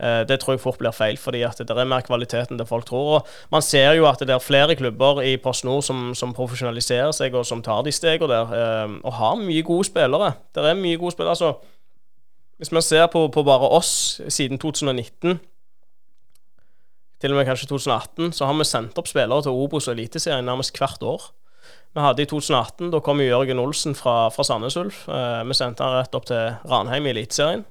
uh, 0.01 0.23
det 0.25 0.39
tror 0.41 0.55
jeg 0.55 0.63
fort 0.63 0.79
blir 0.81 0.95
feil. 0.97 1.19
fordi 1.21 1.43
at 1.45 1.61
det 1.61 1.77
er 1.77 1.89
mer 1.89 2.01
kvalitet 2.07 2.49
enn 2.49 2.57
det 2.57 2.65
folk 2.65 2.87
tror. 2.89 3.19
Og 3.19 3.53
man 3.53 3.61
ser 3.61 3.93
jo 3.99 4.07
at 4.09 4.23
det 4.25 4.33
er 4.33 4.41
flere 4.41 4.75
klubber 4.79 5.21
i 5.21 5.35
Post 5.37 5.67
Nord 5.69 5.85
som, 5.85 6.09
som 6.17 6.33
profesjonaliserer 6.33 7.13
seg, 7.13 7.37
og 7.37 7.45
som 7.45 7.61
tar 7.61 7.85
de 7.85 7.93
stegene 7.93 8.33
der, 8.33 8.55
uh, 8.57 8.97
og 9.05 9.13
har 9.19 9.37
mye 9.43 9.61
gode 9.67 9.85
spillere. 9.91 10.31
Det 10.57 10.65
er 10.65 10.81
mye 10.81 10.97
gode 10.97 11.13
spillere. 11.13 11.37
altså 11.37 11.53
Hvis 12.57 12.73
man 12.73 12.81
ser 12.81 13.05
på, 13.13 13.27
på 13.29 13.45
bare 13.45 13.69
oss 13.77 14.21
siden 14.25 14.57
2019 14.57 15.37
til 17.21 17.33
og 17.33 17.39
med 17.39 17.47
kanskje 17.49 17.69
2018, 17.71 18.33
så 18.37 18.45
har 18.45 18.57
vi 18.57 18.67
sendt 18.67 18.97
opp 18.99 19.09
spillere 19.09 19.45
til 19.45 19.57
Obos 19.57 19.89
og 19.89 19.95
Eliteserien 19.97 20.45
nærmest 20.45 20.77
hvert 20.77 21.03
år. 21.03 21.31
Vi 21.95 22.03
hadde 22.03 22.21
i 22.21 22.29
2018, 22.29 22.91
da 22.93 22.99
kom 23.01 23.23
Jørgen 23.23 23.59
Olsen 23.59 23.95
fra, 23.97 24.27
fra 24.29 24.45
Sandnes 24.45 24.77
Ulf. 24.77 25.07
Eh, 25.09 25.41
vi 25.47 25.57
sendte 25.57 25.85
han 25.85 25.97
rett 25.97 26.15
opp 26.17 26.27
til 26.29 26.53
Ranheim 26.69 27.07
i 27.07 27.15
Eliteserien 27.15 27.65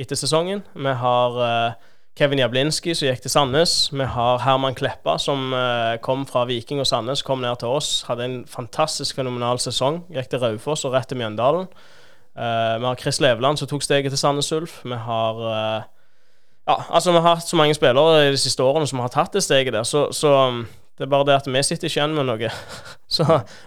etter 0.00 0.18
sesongen. 0.18 0.64
Vi 0.74 0.94
har 1.02 1.38
eh, 1.44 1.78
Kevin 2.18 2.42
Jablinski 2.42 2.94
som 2.96 3.08
gikk 3.08 3.22
til 3.24 3.32
Sandnes. 3.32 3.74
Vi 3.94 4.06
har 4.16 4.42
Herman 4.44 4.76
Kleppa 4.76 5.16
som 5.22 5.54
eh, 5.56 6.00
kom 6.04 6.26
fra 6.28 6.44
Viking 6.48 6.82
og 6.82 6.88
Sandnes, 6.88 7.22
kom 7.26 7.44
ned 7.44 7.60
til 7.62 7.70
oss. 7.72 8.02
Hadde 8.08 8.26
en 8.26 8.40
fantastisk 8.50 9.20
fenomenal 9.20 9.60
sesong. 9.62 10.02
Gikk 10.12 10.32
til 10.32 10.42
Raufoss 10.42 10.84
og 10.88 10.96
rett 10.96 11.08
til 11.12 11.20
Mjøndalen. 11.20 11.70
Eh, 12.34 12.74
vi 12.80 12.88
har 12.88 13.00
Chris 13.00 13.20
Leveland 13.22 13.60
som 13.60 13.70
tok 13.70 13.86
steget 13.86 14.12
til 14.12 14.20
Sandnes 14.20 14.50
Ulf. 14.56 14.80
Vi 14.84 14.98
har 15.06 15.40
eh, 15.52 15.88
ja, 16.70 16.76
altså 16.90 17.12
Vi 17.12 17.20
har 17.20 17.36
hatt 17.36 17.48
så 17.48 17.58
mange 17.58 17.74
spillere 17.74 18.30
de 18.30 18.38
siste 18.40 18.62
årene 18.62 18.86
som 18.86 19.02
har 19.02 19.10
tatt 19.12 19.34
det 19.34 19.42
steget 19.44 19.74
der, 19.74 19.86
så, 19.86 20.06
så 20.14 20.34
um, 20.48 20.62
det 20.98 21.06
er 21.06 21.12
bare 21.12 21.26
det 21.26 21.38
at 21.38 21.48
vi 21.48 21.62
sitter 21.64 21.88
ikke 21.88 21.98
igjen 21.98 22.14
med 22.16 22.28
noe. 22.28 22.50
så 23.16 23.24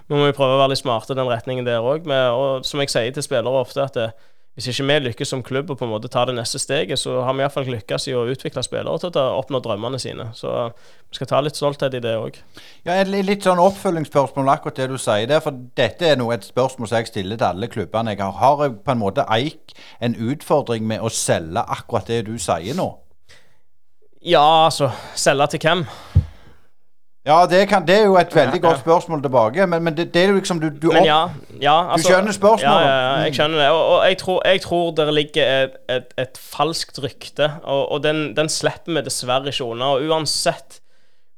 vi 0.07 0.15
må 0.15 0.27
jo 0.29 0.35
prøve 0.37 0.55
å 0.55 0.61
være 0.61 0.75
litt 0.75 0.83
smarte 0.83 1.15
i 1.15 1.17
den 1.17 1.31
retningen 1.31 1.65
der 1.65 1.81
òg. 1.81 2.05
Og 2.05 2.67
som 2.67 2.83
jeg 2.83 2.93
sier 2.93 3.15
til 3.15 3.25
spillere 3.25 3.63
ofte, 3.63 3.87
at 3.87 3.97
det, 3.97 4.11
hvis 4.53 4.67
ikke 4.69 4.85
vi 4.85 4.95
lykkes 5.07 5.31
som 5.33 5.41
klubb 5.41 5.71
og 5.73 5.79
på 5.79 5.85
en 5.87 5.91
måte 5.95 6.09
ta 6.13 6.27
det 6.29 6.35
neste 6.37 6.59
steget, 6.61 6.99
så 7.01 7.23
har 7.25 7.33
vi 7.33 7.41
iallfall 7.41 7.65
lykkes 7.73 8.05
i 8.11 8.13
å 8.13 8.25
utvikle 8.29 8.61
spillere 8.61 9.01
til 9.01 9.17
å 9.17 9.39
oppnå 9.39 9.57
drømmene 9.65 9.97
sine. 10.01 10.27
Så 10.37 10.51
vi 10.77 11.17
skal 11.17 11.29
ta 11.31 11.39
litt 11.41 11.57
stolthet 11.57 11.97
i 11.97 12.01
det 12.03 12.13
òg. 12.19 12.37
Ja, 12.85 12.99
litt 13.09 13.47
sånn 13.47 13.61
oppfølgingsspørsmål 13.63 14.51
akkurat 14.53 14.77
det 14.77 14.91
du 14.91 14.99
sier 15.01 15.25
der. 15.31 15.41
For 15.41 15.57
dette 15.79 16.11
er 16.11 16.19
noe 16.21 16.37
et 16.37 16.45
spørsmål 16.45 16.91
som 16.91 16.99
jeg 17.01 17.09
stiller 17.09 17.41
til 17.41 17.49
alle 17.49 17.71
klubbene 17.73 18.13
jeg 18.13 18.21
har. 18.21 18.37
Har 18.43 18.61
på 18.77 18.93
en 18.93 19.01
måte 19.01 19.25
Eik 19.33 19.73
en 19.97 20.13
utfordring 20.21 20.85
med 20.85 21.01
å 21.01 21.09
selge 21.09 21.65
akkurat 21.73 22.13
det 22.13 22.27
du 22.29 22.37
sier 22.37 22.77
nå? 22.77 22.91
Ja, 24.21 24.69
altså 24.69 24.93
Selge 25.19 25.49
til 25.55 25.65
hvem? 25.65 25.83
Ja, 27.25 27.45
det, 27.47 27.67
kan, 27.69 27.86
det, 27.88 27.95
er 28.01 28.05
jo 28.09 28.17
et 28.19 28.36
veldig 28.36 28.59
godt 28.62 28.79
spørsmål 28.79 29.21
tilbake, 29.23 29.67
men, 29.67 29.83
men 29.83 29.95
det, 29.97 30.09
det, 30.13 30.23
er 30.23 30.27
jo 30.33 30.36
liksom 30.41 30.59
Du, 30.59 30.67
du, 30.81 30.89
opp, 30.91 31.05
ja, 31.07 31.29
ja, 31.62 31.75
altså, 31.93 32.09
du 32.09 32.12
skjønner 32.12 32.36
spørsmålet? 32.36 32.88
Ja, 32.88 32.97
ja, 32.97 33.13
jeg 33.23 33.36
skjønner 33.38 33.62
det. 33.62 33.69
Og, 33.71 33.83
og 33.88 34.07
jeg, 34.07 34.17
tror, 34.17 34.41
jeg, 34.47 34.62
tror, 34.62 34.91
det 34.97 35.13
ligger 35.13 35.51
et, 35.63 35.77
et, 35.89 36.13
et 36.19 36.39
falskt 36.41 36.99
rykte, 37.03 37.51
og, 37.63 37.91
og 37.91 38.03
den, 38.03 38.36
den, 38.36 38.51
slipper 38.51 38.99
vi 38.99 39.05
dessverre 39.05 39.53
ikke 39.53 39.69
unna. 39.71 39.93
Og 39.95 40.09
uansett 40.12 40.81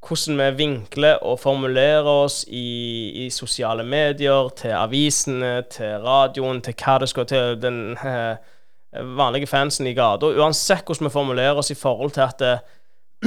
hvordan 0.07 0.41
vi 0.41 0.49
vinkler 0.57 1.21
og 1.21 1.39
formulerer 1.39 2.09
oss 2.09 2.43
i, 2.47 3.25
i 3.25 3.29
sosiale 3.29 3.85
medier, 3.85 4.49
til 4.57 4.73
avisene, 4.73 5.53
til 5.69 6.01
radioen, 6.01 6.63
til 6.65 6.73
hva 6.81 6.97
det 7.01 7.09
skal 7.13 7.29
til 7.29 7.61
den 7.61 7.79
eh, 8.01 8.41
vanlige 9.17 9.49
fansen 9.49 9.87
i 9.89 9.93
gata 9.93 10.29
Uansett 10.33 10.85
hvordan 10.85 11.09
vi 11.09 11.13
formulerer 11.13 11.61
oss 11.61 11.71
i 11.73 11.77
forhold 11.77 12.15
til 12.15 12.25
at 12.25 12.41
det, 12.41 12.55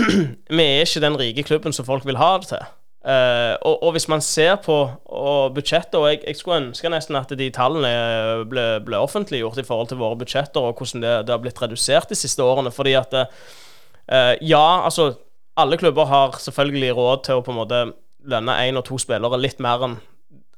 vi 0.58 0.64
er 0.64 0.84
ikke 0.84 1.04
den 1.04 1.18
rike 1.20 1.44
klubben 1.46 1.74
som 1.74 1.86
folk 1.86 2.06
vil 2.08 2.20
ha 2.20 2.34
det 2.40 2.50
til. 2.52 2.66
Uh, 3.08 3.54
og, 3.62 3.82
og, 3.86 3.92
hvis 3.94 4.08
man 4.10 4.20
ser 4.20 4.56
på 4.60 4.74
budsjettet, 5.54 5.94
og 5.94 6.08
jeg, 6.10 6.18
jeg, 6.26 6.36
skulle 6.36 6.58
ønske 6.60 6.90
nesten 6.92 7.16
at 7.16 7.30
de 7.38 7.46
tallene 7.54 7.92
ble, 8.50 8.64
ble 8.84 8.98
offentliggjort 8.98 9.60
i 9.62 9.64
forhold 9.64 9.88
til 9.92 10.00
våre 10.00 10.18
budsjetter, 10.18 10.60
og 10.60 10.76
hvordan 10.76 11.04
det, 11.04 11.14
det 11.28 11.32
har 11.32 11.40
blitt 11.44 11.62
redusert 11.62 12.10
de 12.10 12.18
siste 12.18 12.42
årene. 12.44 12.74
Fordi 12.74 12.96
at 12.98 13.14
uh, 13.14 14.34
Ja, 14.42 14.84
altså 14.84 15.12
Alle 15.56 15.76
klubber 15.76 16.06
har 16.06 16.36
selvfølgelig 16.38 16.94
råd 16.96 17.24
til 17.24 17.38
å 17.38 17.42
på 17.42 17.50
en 17.50 17.58
måte 17.58 17.80
lønne 18.28 18.54
én 18.66 18.78
og 18.78 18.84
to 18.86 18.98
spillere 18.98 19.40
litt 19.40 19.58
mer 19.62 19.82
enn 19.86 19.96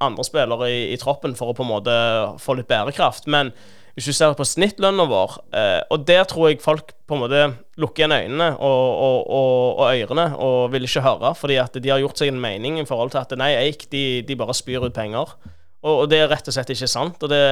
andre 0.01 0.25
spillere 0.25 0.69
i, 0.73 0.81
i 0.95 0.99
troppen 1.01 1.37
for 1.37 1.53
å 1.53 1.57
på 1.57 1.65
en 1.65 1.71
måte 1.71 1.95
få 2.41 2.57
litt 2.57 2.69
bærekraft. 2.69 3.29
Men 3.29 3.53
hvis 3.95 4.07
du 4.11 4.15
ser 4.15 4.35
på 4.39 4.47
snittlønna 4.47 5.07
vår, 5.11 5.37
eh, 5.57 5.81
og 5.91 6.05
der 6.09 6.25
tror 6.29 6.51
jeg 6.51 6.63
folk 6.63 6.93
på 7.11 7.17
en 7.17 7.23
måte 7.25 7.43
lukker 7.81 8.05
igjen 8.05 8.15
øynene 8.15 8.51
og, 8.57 8.85
og, 9.07 9.19
og, 9.27 9.81
og, 9.81 9.87
ørene 9.91 10.27
og 10.39 10.59
vil 10.75 10.87
ikke 10.87 11.05
høre, 11.05 11.33
fordi 11.39 11.59
at 11.63 11.79
de 11.83 11.91
har 11.91 12.03
gjort 12.03 12.21
seg 12.21 12.31
en 12.31 12.43
mening 12.43 12.79
i 12.81 12.87
forhold 12.89 13.13
til 13.15 13.23
at 13.23 13.35
nei, 13.41 13.51
Eik 13.59 13.89
de, 13.93 14.05
de 14.27 14.39
bare 14.39 14.57
spyr 14.57 14.87
ut 14.87 14.97
penger. 14.97 15.35
Og, 15.81 16.05
det 16.13 16.21
er 16.21 16.29
rett 16.29 16.49
og 16.49 16.55
slett 16.55 16.71
ikke 16.75 16.91
sant. 16.91 17.23
Og 17.25 17.31
det, 17.33 17.43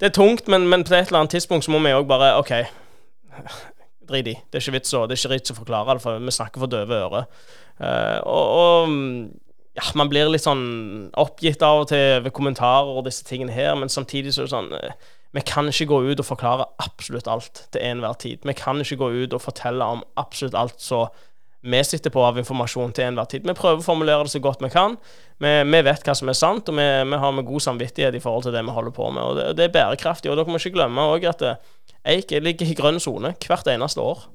det 0.00 0.08
er 0.08 0.16
tungt, 0.16 0.48
men, 0.50 0.66
men, 0.68 0.82
på 0.84 0.96
et 0.96 1.06
eller 1.06 1.22
annet 1.22 1.36
tidspunkt 1.36 1.66
så 1.66 1.72
må 1.74 1.78
vi 1.84 1.94
òg 1.94 2.08
bare 2.10 2.34
OK, 2.40 2.52
drit 4.10 4.32
i. 4.32 4.34
Det 4.34 4.58
er 4.58 4.64
ikke 4.64 4.76
vits 4.80 4.96
å, 4.98 5.06
det 5.06 5.16
er 5.16 5.22
ikke 5.22 5.36
vits 5.36 5.54
å 5.54 5.58
forklare 5.60 5.96
det, 5.96 6.04
for 6.04 6.18
vi 6.18 6.34
snakker 6.34 6.64
for 6.64 6.72
døve 6.72 6.98
ører. 7.06 7.30
Eh, 7.78 8.18
og, 8.26 8.92
ja, 9.78 9.86
man 9.96 10.10
blir 10.12 10.28
litt 10.28 10.44
sånn 10.44 11.08
oppgitt 11.18 11.62
av 11.64 11.84
og 11.84 11.88
til 11.92 12.20
ved 12.26 12.34
kommentarer 12.36 12.92
og 12.92 13.06
disse 13.06 13.24
tingene 13.24 13.54
her, 13.54 13.72
men 13.78 13.92
samtidig 13.92 14.34
så 14.34 14.42
er 14.42 14.48
det 14.48 14.52
sånn 14.52 14.74
uh, 14.76 15.11
vi 15.32 15.40
kan 15.48 15.68
ikke 15.68 15.88
gå 15.88 15.98
ut 16.10 16.20
og 16.20 16.28
forklare 16.28 16.68
absolutt 16.84 17.28
alt 17.30 17.66
til 17.72 17.84
enhver 17.84 18.16
tid. 18.20 18.42
Vi 18.44 18.54
kan 18.56 18.80
ikke 18.80 19.00
gå 19.00 19.08
ut 19.22 19.36
og 19.36 19.40
fortelle 19.40 19.84
om 19.84 20.02
absolutt 20.20 20.56
alt 20.58 20.80
som 20.82 21.08
vi 21.62 21.78
sitter 21.86 22.10
på 22.10 22.22
av 22.26 22.38
informasjon 22.40 22.92
til 22.92 23.06
enhver 23.06 23.28
tid. 23.30 23.46
Vi 23.46 23.54
prøver 23.54 23.78
å 23.78 23.86
formulere 23.86 24.26
det 24.26 24.32
så 24.32 24.40
godt 24.42 24.64
vi 24.64 24.70
kan. 24.72 24.96
Vi, 25.40 25.52
vi 25.70 25.80
vet 25.86 26.02
hva 26.04 26.14
som 26.18 26.28
er 26.28 26.36
sant, 26.36 26.68
og 26.68 26.76
vi, 26.76 26.84
vi, 26.84 27.20
har 27.22 27.34
med 27.36 27.46
god 27.46 27.62
samvittighet 27.62 28.18
i 28.18 28.22
forhold 28.22 28.48
til 28.48 28.56
det 28.56 28.64
vi 28.66 28.74
holder 28.74 28.94
på 28.96 29.10
med. 29.14 29.22
Og 29.22 29.38
det, 29.38 29.46
det 29.60 29.68
er 29.68 29.76
bærekraftig. 29.76 30.30
Og 30.30 30.36
dere 30.36 30.50
må 30.50 30.58
ikke 30.58 30.74
glemme 30.74 31.06
at 31.30 31.44
eh, 31.46 31.60
eik 32.16 32.34
ligger 32.42 32.66
i 32.66 32.76
grønn 32.78 32.98
sone 33.00 33.32
hvert 33.46 33.70
eneste 33.70 34.02
år. 34.02 34.26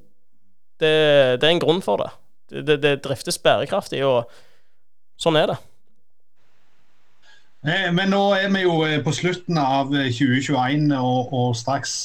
Det, 0.80 0.94
det, 1.42 1.44
er 1.44 1.52
en 1.52 1.62
grunn 1.62 1.84
for 1.84 2.02
det. 2.02 2.10
Det, 2.64 2.80
det 2.80 3.00
driftes 3.04 3.42
bærekraftig, 3.44 4.06
og 4.08 4.32
sånn 5.20 5.38
er 5.38 5.52
det. 5.52 5.58
Eh, 7.66 7.88
men 7.90 8.12
nå 8.14 8.22
er 8.38 8.52
vi 8.54 8.62
jo 8.62 8.76
eh, 8.86 9.00
på 9.02 9.12
slutten 9.16 9.58
av 9.58 9.90
2021, 9.90 10.92
eh, 10.94 11.00
og, 11.02 11.32
og 11.34 11.56
straks 11.58 11.96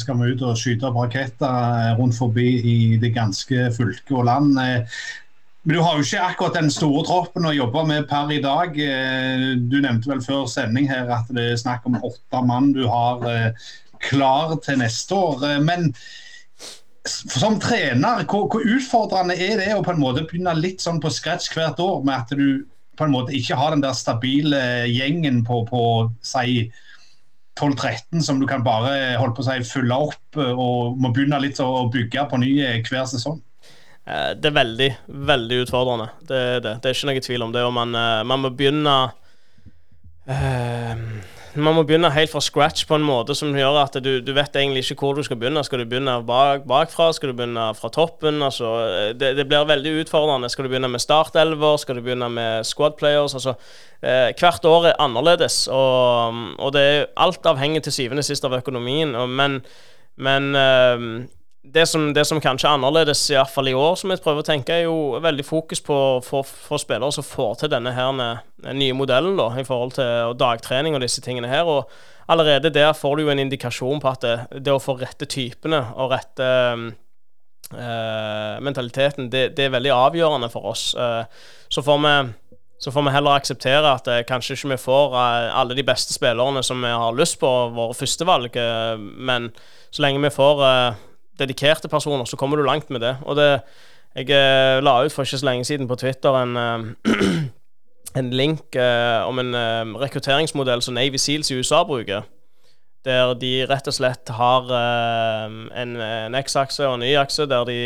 skal 0.00 0.18
vi 0.18 0.30
ut 0.32 0.44
og 0.46 0.56
skyte 0.56 0.88
opp 0.88 0.96
raketter 1.02 1.98
rundt 1.98 2.16
forbi 2.16 2.46
i 2.64 2.76
det 3.02 3.12
ganske 3.16 3.68
fylke 3.76 4.16
og 4.16 4.24
land. 4.30 4.56
Men 4.56 5.76
du 5.76 5.82
har 5.84 5.98
jo 5.98 6.06
ikke 6.06 6.24
akkurat 6.24 6.56
den 6.56 6.72
store 6.72 7.04
troppen 7.06 7.46
å 7.46 7.52
jobbe 7.54 7.84
med 7.90 8.08
per 8.10 8.32
i 8.34 8.40
dag. 8.42 8.74
Du 8.74 9.76
nevnte 9.84 10.10
vel 10.10 10.24
før 10.24 10.48
sending 10.50 10.88
her 10.90 11.12
at 11.14 11.28
det 11.30 11.52
er 11.52 11.60
snakk 11.60 11.86
om 11.86 12.00
åtte 12.02 12.40
mann 12.48 12.72
du 12.74 12.82
har 12.90 13.52
klar 14.02 14.56
til 14.64 14.80
neste 14.80 15.14
år. 15.14 15.44
Men 15.62 15.92
som 17.06 17.60
trener, 17.62 18.24
hvor, 18.26 18.48
hvor 18.50 18.66
utfordrende 18.66 19.38
er 19.38 19.60
det 19.60 19.70
å 19.76 19.84
på 19.86 19.94
en 19.94 20.02
måte 20.02 20.24
begynne 20.26 20.56
litt 20.58 20.82
sånn 20.82 20.98
på 21.02 21.12
scratch 21.14 21.52
hvert 21.54 21.78
år 21.82 22.02
med 22.02 22.16
at 22.16 22.34
du 22.34 22.64
på 22.98 23.06
en 23.06 23.14
måte 23.14 23.34
ikke 23.36 23.56
har 23.56 23.72
den 23.72 23.84
der 23.84 23.96
stabile 23.96 24.62
gjengen 24.90 25.42
på, 25.46 25.62
på 25.68 25.82
si 26.26 26.66
12-13 27.60 28.22
som 28.24 28.40
du 28.40 28.46
kan 28.48 28.64
bare 28.64 29.16
holde 29.20 29.36
på 29.36 29.44
å 29.44 29.48
si 29.48 29.58
fylle 29.68 29.96
opp 30.08 30.40
eh, 30.40 30.52
og 30.52 31.00
må 31.00 31.12
begynne 31.12 31.40
litt 31.42 31.60
å 31.60 31.88
bygge 31.92 32.26
på 32.30 32.40
ny 32.40 32.52
eh, 32.64 32.78
hver 32.86 33.08
sesong? 33.10 33.40
Eh, 34.04 34.30
det 34.38 34.50
er 34.50 34.56
veldig, 34.56 34.90
veldig 35.32 35.60
utfordrende. 35.66 36.08
Det, 36.20 36.42
det, 36.64 36.78
det 36.80 36.90
er 36.90 36.96
ikke 36.96 37.10
noe 37.12 37.26
tvil 37.28 37.46
om 37.48 37.54
det. 37.54 37.66
Og 37.68 37.76
man, 37.76 37.92
man 38.28 38.44
må 38.44 38.52
begynne 38.56 38.96
man 41.54 41.76
må 41.76 41.82
begynne 41.84 42.08
helt 42.12 42.30
fra 42.32 42.40
scratch 42.40 42.86
på 42.88 42.96
en 42.96 43.04
måte 43.04 43.34
som 43.36 43.52
gjør 43.56 43.76
at 43.82 43.96
du, 44.04 44.10
du 44.24 44.30
vet 44.32 44.54
egentlig 44.56 44.84
ikke 44.86 45.04
hvor 45.04 45.18
du 45.18 45.22
skal 45.26 45.36
begynne. 45.40 45.60
Skal 45.66 45.82
du 45.82 45.88
begynne 45.88 46.14
bak, 46.26 46.64
bakfra? 46.68 47.10
Skal 47.12 47.32
du 47.32 47.36
begynne 47.36 47.66
fra 47.76 47.90
toppen? 47.92 48.40
Altså, 48.44 48.70
det, 49.18 49.34
det, 49.36 49.46
blir 49.50 49.68
veldig 49.68 49.92
utfordrende. 50.00 50.48
Skal 50.52 50.64
du 50.64 50.72
begynne 50.72 50.88
med 50.92 51.02
startelver? 51.04 51.76
Skal 51.82 51.98
du 51.98 52.04
begynne 52.06 52.30
med 52.32 52.64
squad 52.68 52.96
players? 53.00 53.36
Altså, 53.36 53.54
eh, 54.00 54.32
hvert 54.38 54.64
år 54.64 54.88
er 54.92 54.98
annerledes, 55.02 55.66
og, 55.68 56.40
og 56.58 56.72
det 56.72 56.86
er 56.88 57.06
alt 57.20 57.46
avhengig 57.52 57.84
til 57.84 57.98
syvende 57.98 58.24
og 58.24 58.30
sist 58.30 58.48
av 58.48 58.56
økonomien. 58.56 59.12
Og, 59.18 59.28
men, 59.28 59.60
men 60.16 60.52
eh, 60.56 61.08
det 61.62 61.86
som, 61.86 62.08
det 62.14 62.24
som 62.26 62.40
kanskje 62.42 62.66
er 62.68 62.74
annerledes, 62.76 63.20
i 63.30 63.36
hvert 63.36 63.52
fall 63.52 63.68
i 63.70 63.74
år, 63.78 63.94
som 63.98 64.10
jeg 64.10 64.22
prøver 64.24 64.42
å 64.42 64.46
tenke, 64.46 64.74
er 64.74 64.88
jo 64.88 65.20
veldig 65.22 65.44
fokus 65.46 65.82
på 65.84 65.96
for, 66.26 66.78
spillere 66.82 67.14
som 67.14 67.26
får 67.26 67.60
til 67.60 67.70
denne 67.70 67.92
her 67.94 68.10
nye 68.74 68.96
modellen 68.98 69.38
da, 69.38 69.48
i 69.58 69.66
forhold 69.66 69.94
til 69.98 70.34
dagtrening 70.40 70.98
og 70.98 71.04
disse 71.04 71.22
tingene 71.22 71.50
her. 71.50 71.70
og 71.70 71.90
Allerede 72.32 72.72
der 72.74 72.92
får 72.98 73.16
du 73.16 73.24
jo 73.24 73.32
en 73.34 73.44
indikasjon 73.44 74.02
på 74.02 74.10
at 74.10 74.26
det, 74.26 74.36
det 74.66 74.74
å 74.74 74.82
få 74.82 74.96
rette 74.98 75.26
typene 75.30 75.84
og 75.94 76.10
rette 76.14 76.50
øh, 77.78 78.58
mentaliteten, 78.62 79.30
det, 79.30 79.52
det, 79.56 79.66
er 79.66 79.76
veldig 79.76 79.94
avgjørende 79.94 80.50
for 80.50 80.72
oss. 80.74 80.90
Så 81.72 81.82
får 81.86 82.02
vi 82.06 82.16
så 82.82 82.90
får 82.90 83.02
vi 83.06 83.12
heller 83.14 83.36
akseptere 83.38 83.90
at 83.94 84.08
eh, 84.10 84.24
kanskje 84.26 84.56
ikke 84.56 84.72
vi 84.72 84.80
får 84.82 85.12
eh, 85.14 85.48
alle 85.54 85.76
de 85.78 85.84
beste 85.86 86.16
spillerne 86.16 86.64
som 86.66 86.82
vi 86.82 86.90
har 86.90 87.14
lyst 87.14 87.38
på, 87.38 87.50
våre 87.76 87.94
førstevalg, 87.94 88.56
eh, 88.58 88.96
men 88.98 89.52
så 89.94 90.02
lenge 90.02 90.22
vi 90.24 90.32
får 90.34 90.62
eh, 90.66 91.04
dedikerte 91.38 91.88
personer, 91.88 92.24
så 92.24 92.36
kommer 92.36 92.56
du 92.56 92.66
langt 92.66 92.90
med 92.90 93.00
det. 93.00 93.16
Og 93.22 93.36
det, 93.36 93.62
jeg 94.14 94.28
eh, 94.28 94.82
la 94.84 94.98
ut 95.04 95.12
for 95.12 95.24
ikke 95.24 95.40
så 95.40 95.48
lenge 95.48 95.64
siden 95.64 95.88
på 95.88 95.96
Twitter 95.96 96.36
en, 96.36 96.56
eh, 96.60 97.48
en 98.20 98.30
link 98.30 98.76
eh, 98.76 99.24
om 99.24 99.40
en 99.40 99.56
rekrutteringsmodell 100.02 100.82
som 100.84 100.94
Navy 100.98 101.20
Seals 101.20 101.50
i 101.50 101.56
USA 101.56 101.82
bruker. 101.88 102.28
Der 103.02 103.32
de 103.34 103.64
rett 103.66 103.88
og 103.88 103.94
slett 103.96 104.30
har 104.30 104.68
en, 104.70 105.96
en 105.98 106.36
X-akse 106.38 106.84
og 106.86 107.00
en 107.00 107.02
Y-akse, 107.02 107.48
der 107.50 107.64
de 107.66 107.78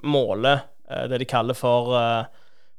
måler 0.00 0.62
det 1.10 1.18
de 1.20 1.26
kaller 1.28 1.52
for 1.52 1.92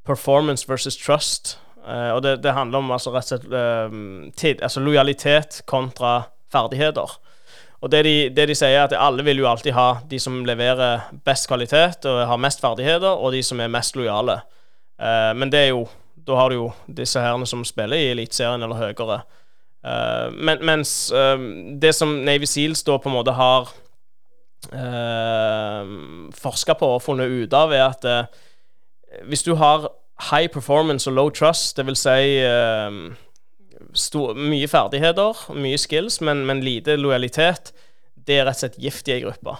performance 0.01 0.65
versus 0.65 0.97
trust. 0.97 1.59
og 1.85 2.23
det, 2.23 2.39
det, 2.41 2.55
handler 2.57 2.79
om 2.79 2.89
altså 2.91 3.13
rett 3.13 3.31
og 3.35 3.43
slett 3.43 4.33
tid, 4.33 4.63
altså 4.63 4.81
lojalitet 4.81 5.61
kontra 5.69 6.23
ferdigheter. 6.49 7.19
Og 7.79 7.91
det 7.91 8.03
de, 8.03 8.15
det 8.35 8.49
de, 8.49 8.55
sier, 8.57 8.75
er 8.75 8.89
at 8.89 8.95
alle 8.99 9.23
vil 9.23 9.39
jo 9.39 9.47
alltid 9.47 9.71
ha 9.75 10.01
de 10.09 10.19
som 10.19 10.41
leverer 10.47 11.05
best 11.25 11.47
kvalitet 11.47 12.07
og 12.11 12.25
har 12.27 12.41
mest 12.41 12.59
ferdigheter, 12.63 13.07
og 13.07 13.31
de 13.31 13.43
som 13.45 13.59
er 13.63 13.71
mest 13.71 13.95
lojale. 13.95 14.41
Uh, 14.99 15.31
men 15.35 15.51
det 15.51 15.65
er 15.67 15.73
jo 15.73 15.87
Da 16.29 16.35
har 16.35 16.51
du 16.51 16.55
jo 16.55 16.65
disse 16.85 17.17
herrene 17.23 17.47
som 17.47 17.63
spiller 17.65 17.97
i 17.97 18.09
Eliteserien 18.11 18.61
eller 18.61 18.75
høyere. 18.77 19.21
Uh, 19.81 20.27
men, 20.35 20.59
mens 20.61 21.11
uh, 21.15 21.39
det 21.81 21.95
som 21.95 22.11
Navy 22.27 22.45
Seals 22.45 22.83
da 22.83 22.99
på 22.99 23.09
en 23.09 23.15
måte 23.15 23.33
har 23.33 23.71
uh, 24.75 25.87
forska 26.35 26.75
på 26.77 26.91
og 26.97 27.01
funnet 27.01 27.31
ut 27.31 27.55
av, 27.57 27.73
er 27.73 27.87
at 27.87 28.05
hvis 29.25 29.41
du 29.47 29.55
har 29.55 29.87
high 30.29 30.51
performance 30.53 31.09
og 31.09 31.15
low 31.15 31.29
trust, 31.33 31.77
det 31.77 31.87
vil 31.87 31.97
si 31.97 32.35
stor, 33.93 34.37
mye 34.37 34.67
ferdigheter, 34.69 35.45
mye 35.57 35.79
skills, 35.79 36.19
men, 36.21 36.45
men, 36.47 36.63
lite 36.65 36.97
lojalitet, 36.99 37.73
det 38.13 38.39
er 38.39 38.47
rett 38.47 38.59
og 38.59 38.65
slett 38.65 38.79
gift 38.81 39.09
i 39.09 39.15
ei 39.15 39.23
gruppe. 39.23 39.55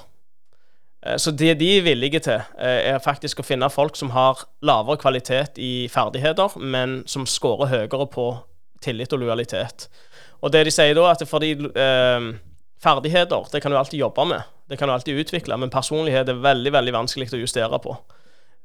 Eh, 1.06 1.18
så 1.18 1.32
det 1.32 1.56
de 1.62 1.72
er 1.78 1.88
villige 1.88 2.22
til, 2.28 2.44
eh, 2.60 2.92
er 2.94 3.02
faktisk 3.04 3.42
å 3.42 3.48
finne 3.48 3.72
folk 3.74 3.98
som 4.00 4.14
har 4.16 4.46
lavere 4.66 5.00
kvalitet 5.02 5.58
i 5.62 5.88
ferdigheter, 5.92 6.60
men 6.60 7.02
som 7.08 7.26
scorer 7.26 7.72
høyere 7.74 8.10
på 8.12 8.30
tillit 8.84 9.14
og 9.14 9.24
lojalitet. 9.24 9.90
Og 10.42 10.54
det 10.54 10.64
de 10.68 10.72
sier 10.72 10.96
da, 10.96 11.10
at 11.12 11.26
fordi 11.28 11.52
eh, 11.68 12.30
ferdigheter 12.80 13.50
det 13.52 13.62
kan 13.64 13.74
du 13.74 13.80
alltid 13.80 14.00
jobbe 14.00 14.26
med, 14.30 14.56
det 14.70 14.78
kan 14.80 14.88
du 14.88 14.94
alltid 14.94 15.20
utvikle, 15.20 15.58
men 15.58 15.74
personlighet 15.74 16.30
er 16.30 16.40
veldig 16.44 16.72
veldig 16.78 16.96
vanskelig 16.96 17.34
å 17.34 17.42
justere 17.42 17.80
på. 17.84 17.98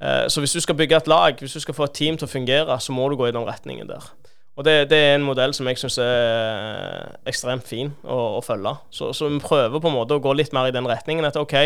Eh, 0.01 0.27
så 0.29 0.43
hvis 0.43 0.53
du 0.53 0.61
skal 0.61 0.77
bygge 0.79 0.97
et 0.97 1.11
lag, 1.11 1.41
hvis 1.41 1.57
du 1.57 1.61
skal 1.61 1.75
få 1.75 1.89
et 1.89 1.97
team 1.97 2.19
til 2.19 2.29
å 2.29 2.31
fungere, 2.31 2.79
så 2.81 2.93
må 2.93 3.09
du 3.09 3.17
gå 3.17 3.29
i 3.29 3.35
den 3.35 3.47
retningen 3.47 3.89
der. 3.91 4.07
Og 4.55 4.63
det, 4.65 4.75
det, 4.91 4.99
er 4.99 5.17
en 5.17 5.25
modell 5.27 5.51
som 5.55 5.67
jeg 5.67 5.81
syns 5.81 5.97
er 5.99 7.17
ekstremt 7.27 7.67
fin 7.67 7.91
å, 8.07 8.39
å 8.39 8.43
følge. 8.45 8.71
Så, 8.95 9.11
så, 9.17 9.27
vi 9.27 9.41
prøver 9.43 9.83
på 9.83 9.91
en 9.91 9.97
måte 9.97 10.15
å 10.15 10.23
gå 10.23 10.35
litt 10.37 10.55
mer 10.55 10.69
i 10.71 10.75
den 10.75 10.87
retningen. 10.87 11.27
At 11.27 11.39
OK, 11.41 11.57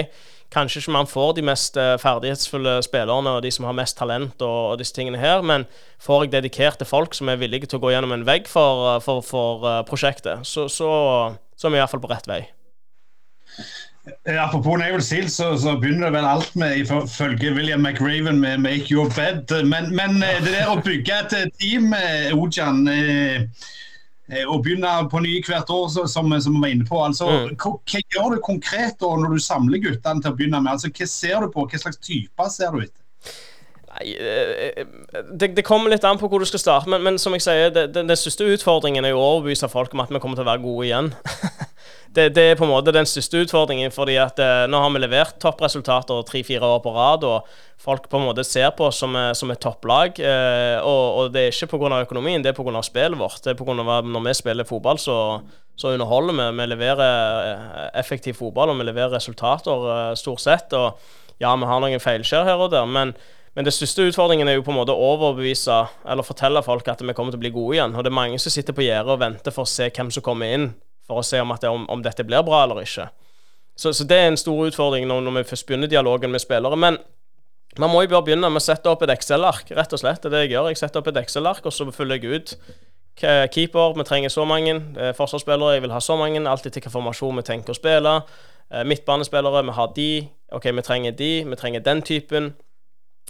kanskje 0.55 0.81
ikke 0.81 0.95
man 0.97 1.11
får 1.11 1.35
de 1.37 1.45
mest 1.51 1.77
eh, 1.77 1.99
ferdighetsfulle 2.01 2.79
spillerne 2.87 3.37
og 3.37 3.43
de 3.45 3.53
som 3.53 3.69
har 3.69 3.77
mest 3.77 3.99
talent 4.01 4.41
og, 4.41 4.57
og 4.73 4.81
disse 4.81 4.97
tingene 4.97 5.21
her, 5.21 5.45
men 5.45 5.69
får 6.01 6.25
jeg 6.25 6.35
dedikerte 6.39 6.89
folk 6.89 7.17
som 7.19 7.29
er 7.29 7.41
villige 7.43 7.69
til 7.69 7.77
å 7.77 7.85
gå 7.85 7.93
gjennom 7.93 8.17
en 8.17 8.25
vegg 8.29 8.49
for, 8.49 8.95
for, 9.05 9.21
for 9.27 9.69
uh, 9.69 9.83
prosjektet, 9.89 10.49
så, 10.49 10.65
så, 10.73 10.89
så 11.59 11.69
er 11.69 11.77
vi 11.77 11.83
iallfall 11.83 12.01
på 12.01 12.13
rett 12.15 12.31
vei. 12.31 12.41
Eh, 14.25 14.45
apropos 14.45 14.77
Naval 14.77 15.03
Seal, 15.03 15.31
så, 15.31 15.57
så, 15.59 15.77
begynner 15.81 16.09
det 16.09 16.13
vel 16.19 16.29
alt 16.29 16.57
med, 16.57 16.77
ifølge 16.77 17.55
William 17.55 17.81
McRaven, 17.81 18.41
med 18.41 18.59
'make 18.59 18.91
your 18.91 19.09
bed'. 19.09 19.63
Men, 19.65 19.97
men 19.97 20.23
eh, 20.23 20.45
det 20.45 20.53
der 20.53 20.71
å 20.71 20.83
bygge 20.85 21.21
et 21.25 21.33
eh, 21.33 21.51
team, 21.61 21.95
Ojan 22.35 22.89
og 24.47 24.59
begynne 24.63 25.09
på 25.09 25.21
ny 25.25 25.39
hvert 25.41 25.71
år, 25.73 25.89
som, 25.89 26.07
som 26.41 26.55
vi 26.55 26.61
var 26.61 26.69
inne 26.69 26.85
på. 26.85 26.99
Altså, 27.01 27.25
mm. 27.25 27.55
hva, 27.57 27.71
hva, 27.81 28.01
gjør 28.13 28.35
du 28.35 28.41
konkret 28.45 28.99
da, 29.01 29.09
når 29.17 29.33
du 29.33 29.41
samler 29.41 29.81
guttene 29.81 30.21
til 30.21 30.35
å 30.35 30.37
begynne 30.37 30.61
med? 30.61 30.75
Altså, 30.75 30.91
hva 30.93 31.07
ser 31.09 31.41
du 31.41 31.49
på? 31.55 31.65
Hva 31.65 31.81
slags 31.81 31.97
typer 31.97 32.51
ser 32.53 32.77
du 32.77 32.83
etter? 32.85 33.33
Nei, 33.89 34.13
det, 35.33 35.49
det, 35.57 35.65
kommer 35.65 35.89
litt 35.89 36.05
an 36.05 36.21
på 36.21 36.29
hvor 36.29 36.45
du 36.45 36.47
skal 36.47 36.61
starte, 36.61 36.93
men, 36.93 37.01
men 37.03 37.17
som 37.19 37.33
jeg 37.33 37.47
sier, 37.47 37.73
den 37.73 38.13
største 38.21 38.45
utfordringen 38.53 39.09
er 39.09 39.17
å 39.17 39.25
overbevise 39.25 39.73
folk 39.73 39.97
om 39.97 40.05
at 40.05 40.13
vi 40.13 40.21
kommer 40.21 40.37
til 40.37 40.45
å 40.45 40.51
være 40.53 40.65
gode 40.67 40.87
igjen. 40.91 41.11
det, 42.15 42.29
det, 42.35 42.43
er 42.43 42.59
på 42.59 42.65
en 42.65 42.73
måte 42.73 42.93
den 42.95 43.07
største 43.07 43.43
utfordringen. 43.45 43.93
fordi 43.93 44.17
at 44.21 44.39
eh, 44.43 44.65
nå 44.71 44.81
har 44.81 44.91
vi 44.95 45.03
levert 45.03 45.39
toppresultater 45.43 46.25
tre-fire 46.27 46.67
år 46.67 46.81
på 46.85 46.93
rad, 46.95 47.25
og 47.25 47.47
folk 47.79 48.09
på 48.09 48.19
en 48.19 48.27
måte 48.31 48.45
ser 48.45 48.71
på 48.77 48.89
oss 48.89 49.01
som, 49.03 49.15
som 49.35 49.51
et 49.53 49.61
topplag. 49.61 50.19
Eh, 50.19 50.79
og, 50.81 51.05
og, 51.19 51.33
det 51.35 51.47
er 51.47 51.55
ikke 51.55 51.79
pga. 51.79 52.03
økonomien, 52.03 52.43
det 52.43 52.53
er 52.53 52.59
pga. 52.59 52.83
spillet 52.83 53.19
vårt. 53.19 53.43
Det 53.45 53.53
er 53.53 53.59
på 53.61 53.69
grunn 53.69 53.85
av 53.85 54.07
når 54.07 54.29
vi 54.29 54.37
spiller 54.41 54.69
fotball, 54.69 54.99
så, 54.99 55.19
så 55.77 55.95
underholder 55.95 56.39
vi. 56.41 56.51
Vi 56.63 56.69
leverer 56.75 57.49
eh, 57.53 57.89
effektiv 58.01 58.41
fotball, 58.41 58.73
og 58.73 58.81
vi 58.81 58.89
leverer 58.89 59.17
resultater 59.19 59.91
eh, 59.95 60.15
stort 60.19 60.45
sett. 60.45 60.73
Og 60.73 60.99
ja, 61.39 61.55
vi 61.55 61.71
har 61.71 61.83
noen 61.85 62.03
feilskjær 62.03 62.49
her 62.49 62.65
og 62.69 62.73
der, 62.75 62.87
men 62.87 63.17
men 63.57 63.67
det 63.67 63.73
største 63.75 64.05
utfordringen 64.07 64.47
er 64.47 64.55
jo 64.55 64.63
på 64.63 64.71
en 64.71 64.77
måte 64.77 64.95
å 64.95 65.07
overbevise 65.17 65.81
eller 66.07 66.23
fortelle 66.23 66.61
folk 66.63 66.87
at 66.93 67.01
vi 67.03 67.15
kommer 67.17 67.35
til 67.35 67.41
å 67.41 67.43
bli 67.43 67.51
gode 67.51 67.75
igjen. 67.75 67.97
Og 67.97 68.05
det 68.07 68.13
er 68.13 68.15
mange 68.15 68.39
som 68.39 68.53
sitter 68.55 68.77
på 68.77 68.85
gjerdet 68.85 69.11
og 69.11 69.19
venter 69.19 69.51
for 69.51 69.67
å 69.67 69.71
se 69.73 69.89
hvem 69.91 70.13
som 70.15 70.23
kommer 70.23 70.53
inn 70.55 70.69
for 71.09 71.23
å 71.23 71.27
se 71.27 71.41
om, 71.41 71.55
det, 71.61 71.71
om, 71.73 71.87
om 71.91 72.03
dette 72.05 72.27
blir 72.29 72.45
bra 72.47 72.63
eller 72.67 72.85
ikke. 72.85 73.09
Så, 73.79 73.93
så, 73.95 74.05
det 74.05 74.17
er 74.19 74.33
en 74.33 74.41
stor 74.41 74.67
utfordring 74.67 75.07
når, 75.09 75.23
når, 75.25 75.39
vi 75.39 75.49
først 75.53 75.67
begynner 75.69 75.91
dialogen 75.91 76.35
med 76.35 76.43
spillere. 76.43 76.77
Men 76.77 76.99
man 77.79 77.93
må 77.93 78.03
jo 78.03 78.11
bare 78.13 78.27
begynne 78.27 78.51
med 78.51 78.61
å 78.61 78.65
sette 78.65 78.91
opp 78.91 79.05
et 79.07 79.15
Excel-ark, 79.15 79.71
rett 79.79 79.95
og 79.95 80.03
slett. 80.03 80.21
Det 80.23 80.31
er 80.31 80.35
det 80.35 80.45
jeg 80.47 80.55
gjør. 80.57 80.71
Jeg 80.73 80.81
setter 80.81 81.01
opp 81.01 81.11
et 81.13 81.21
Excel-ark, 81.23 81.67
og 81.69 81.75
så 81.75 81.87
følger 81.95 82.19
jeg 82.19 82.41
ut 82.43 82.55
keeper. 83.55 83.95
Vi 83.99 84.07
trenger 84.09 84.35
så 84.35 84.45
mange. 84.45 84.75
Eh, 84.99 85.15
forsvarsspillere, 85.15 85.77
jeg 85.77 85.83
vil 85.83 85.95
ha 85.95 86.01
så 86.01 86.17
mange. 86.19 86.43
Alltid 86.43 86.73
til 86.73 86.81
hvilken 86.81 86.97
formasjon 86.97 87.39
vi 87.39 87.47
tenker 87.47 87.75
å 87.75 87.79
spille. 87.79 88.15
Eh, 88.71 88.85
midtbanespillere, 88.85 89.65
vi 89.65 89.77
har 89.79 89.93
de. 89.97 90.11
OK, 90.53 90.65
vi 90.65 90.83
trenger 90.83 91.13
de. 91.13 91.45
Vi 91.45 91.57
trenger 91.57 91.81
den 91.81 92.03
typen. 92.03 92.55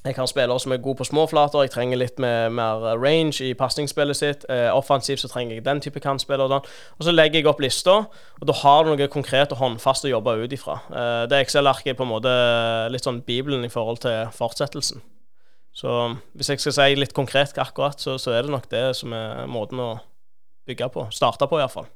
Jeg 0.06 0.14
har 0.14 0.28
spillere 0.30 0.60
som 0.62 0.72
er 0.72 0.78
gode 0.78 1.00
på 1.00 1.04
småflater. 1.08 1.64
Jeg 1.66 1.72
trenger 1.74 1.98
litt 1.98 2.20
mer, 2.22 2.84
range 3.02 3.42
i 3.42 3.50
pasningsspillet 3.58 4.16
sitt. 4.16 4.44
Eh, 4.48 4.70
offensivt 4.70 5.24
så 5.24 5.28
trenger 5.28 5.56
jeg 5.56 5.64
den 5.66 5.80
type 5.82 6.00
kantspillere. 6.00 6.60
Og 6.98 7.02
så 7.04 7.14
legger 7.14 7.40
jeg 7.40 7.48
opp 7.50 7.60
lista, 7.60 7.96
og 8.38 8.46
da 8.46 8.54
har 8.60 8.84
du 8.84 8.92
noe 8.92 9.08
konkret 9.10 9.52
og 9.52 9.58
håndfast 9.58 10.06
å 10.06 10.12
jobbe 10.12 10.36
ut 10.44 10.54
ifra. 10.54 10.78
Eh, 10.88 11.24
det 11.30 11.42
Excel-arket 11.42 11.92
er 11.92 11.98
på 11.98 12.06
en 12.06 12.12
måte 12.12 12.34
litt 12.94 13.04
sånn 13.04 13.24
Bibelen 13.26 13.66
i 13.66 13.72
forhold 13.72 13.98
til 14.06 14.30
fortsettelsen. 14.38 15.02
Så 15.74 15.98
hvis 16.34 16.52
jeg 16.54 16.62
skal 16.62 16.76
si 16.78 16.94
litt 16.98 17.14
konkret 17.14 17.58
akkurat, 17.58 17.98
så, 17.98 18.16
så 18.22 18.36
er 18.36 18.46
det 18.46 18.54
nok 18.54 18.70
det 18.70 18.86
som 18.96 19.12
er 19.12 19.50
måten 19.50 19.82
å 19.82 19.96
bygge 20.66 20.92
på. 20.94 21.08
Starte 21.10 21.50
på, 21.50 21.58
iallfall. 21.58 21.90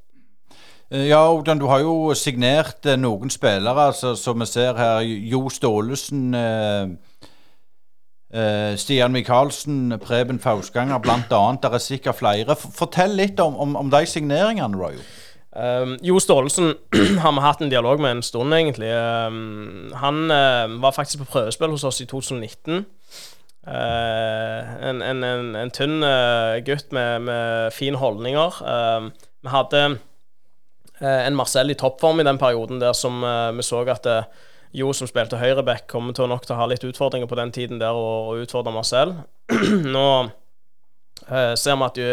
Eh, 0.91 1.07
ja, 1.07 1.23
Odan, 1.31 1.63
du 1.63 1.69
har 1.71 1.79
jo 1.79 2.11
signert 2.19 2.83
eh, 2.83 2.99
noen 2.99 3.31
spillere, 3.31 3.89
altså, 3.95 4.11
som 4.19 4.43
vi 4.43 4.51
ser 4.51 4.75
her. 4.75 5.07
Jo 5.07 5.47
Staalesen. 5.47 6.29
Eh 6.35 7.09
Stian 8.81 9.13
Micaelsen, 9.13 9.93
Preben 10.01 10.39
Fausganger 10.41 10.97
bl.a. 11.03 11.41
Det 11.61 11.69
er 11.69 11.83
sikkert 11.83 12.17
flere. 12.17 12.55
Fortell 12.57 13.13
litt 13.19 13.37
om, 13.43 13.53
om, 13.61 13.75
om 13.77 13.91
de 13.93 14.01
signeringene, 14.09 14.73
Roy. 14.79 14.97
Um, 15.55 15.99
jo 16.01 16.17
Staalesen 16.19 16.73
har 17.21 17.31
vi 17.31 17.41
hatt 17.43 17.61
en 17.61 17.69
dialog 17.69 17.99
med 18.01 18.11
en 18.11 18.23
stund, 18.25 18.53
egentlig. 18.57 18.89
Um, 18.89 19.91
han 20.01 20.31
uh, 20.31 20.81
var 20.81 20.95
faktisk 20.95 21.21
på 21.21 21.29
prøvespill 21.35 21.69
hos 21.75 21.83
oss 21.85 22.01
i 22.01 22.07
2019. 22.09 22.85
Uh, 23.67 24.71
en, 24.89 25.03
en, 25.05 25.21
en, 25.23 25.51
en, 25.55 25.71
tynn 25.71 26.01
gutt 26.65 26.89
med, 26.91 27.21
med 27.29 27.69
fine 27.71 28.01
holdninger. 28.01 28.57
vi 29.43 29.53
hadde 29.53 29.83
en 31.03 31.35
Marcel 31.35 31.71
i 31.71 31.77
toppform 31.77 32.19
i 32.19 32.25
den 32.27 32.37
perioden 32.37 32.81
der 32.81 32.93
som 32.93 33.21
vi 33.55 33.63
så 33.63 33.85
at 33.91 34.05
uh, 34.09 34.23
jo, 34.73 34.93
som 34.93 35.09
spilte 35.09 35.37
høyreback, 35.37 35.85
kommer 35.89 36.15
til 36.17 36.29
nok 36.31 36.47
til 36.47 36.55
å 36.55 36.61
ha 36.63 36.69
litt 36.69 36.85
utfordringer 36.87 37.29
på 37.29 37.37
den 37.37 37.53
tiden 37.53 37.81
der 37.81 37.93
og, 37.93 38.31
og 38.31 38.45
utfordre 38.45 38.73
Marcel. 38.73 39.13
Nå 39.95 40.07
eh, 41.29 41.53
ser 41.59 41.77
vi 41.77 41.85
at 41.85 41.99
jo, 42.01 42.09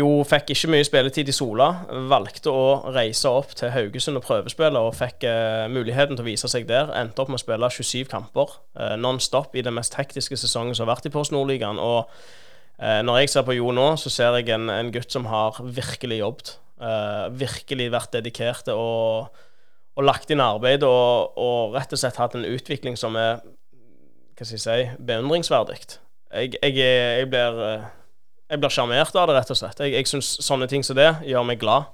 jo 0.00 0.08
fikk 0.26 0.50
ikke 0.54 0.70
mye 0.74 0.86
spilletid 0.86 1.30
i 1.30 1.34
Sola. 1.34 1.68
Valgte 2.10 2.50
å 2.50 2.92
reise 2.94 3.30
opp 3.30 3.54
til 3.58 3.70
Haugesund 3.74 4.18
og 4.18 4.26
prøvespille, 4.26 4.82
og 4.82 4.96
fikk 4.98 5.26
eh, 5.30 5.66
muligheten 5.70 6.18
til 6.18 6.26
å 6.26 6.28
vise 6.28 6.50
seg 6.50 6.66
der. 6.70 6.90
Endte 6.98 7.22
opp 7.22 7.30
med 7.30 7.38
å 7.38 7.44
spille 7.44 7.70
27 7.78 8.10
kamper 8.10 8.56
eh, 8.78 8.96
non 8.98 9.22
stop 9.22 9.54
i 9.54 9.64
den 9.66 9.76
mest 9.78 9.94
hektiske 9.98 10.38
sesongen 10.40 10.74
som 10.74 10.88
har 10.88 10.96
vært 10.96 11.06
i 11.06 11.14
Post 11.14 11.34
Nordligaen. 11.36 11.78
Og 11.78 12.02
eh, 12.82 12.98
når 13.06 13.22
jeg 13.22 13.34
ser 13.34 13.46
på 13.46 13.58
Jo 13.58 13.70
nå, 13.76 13.92
så 14.00 14.10
ser 14.10 14.40
jeg 14.40 14.50
en, 14.56 14.66
en 14.74 14.90
gutt 14.94 15.14
som 15.14 15.30
har 15.30 15.62
virkelig 15.62 16.18
jobbet. 16.24 16.56
Eh, 16.80 17.30
virkelig 17.36 17.90
vært 17.92 18.14
dedikert 18.18 18.70
og 18.74 19.46
og 20.00 20.06
lagt 20.08 20.32
inn 20.32 20.40
arbeid 20.40 20.84
og, 20.86 21.36
og, 21.36 21.74
rett 21.76 21.92
og 21.92 22.00
slett 22.00 22.18
hatt 22.20 22.36
en 22.38 22.48
utvikling 22.48 22.96
som 22.98 23.18
er 23.20 23.40
hva 23.44 24.46
skal 24.48 24.56
jeg 24.56 24.62
si, 24.64 25.00
beundringsverdig. 25.04 25.76
Jeg, 26.32 26.54
jeg, 26.62 26.76
jeg, 26.80 27.26
blir 27.28 27.58
jeg 28.48 28.60
blir 28.62 28.72
sjarmert 28.72 29.12
av 29.12 29.28
det, 29.28 29.36
rett 29.36 29.52
og 29.52 29.58
slett. 29.58 29.82
Jeg, 29.84 29.92
jeg 29.98 30.08
syns 30.08 30.30
sånne 30.40 30.68
ting 30.70 30.84
som 30.86 30.96
det 30.96 31.10
gjør 31.28 31.44
meg 31.44 31.60
glad. 31.60 31.90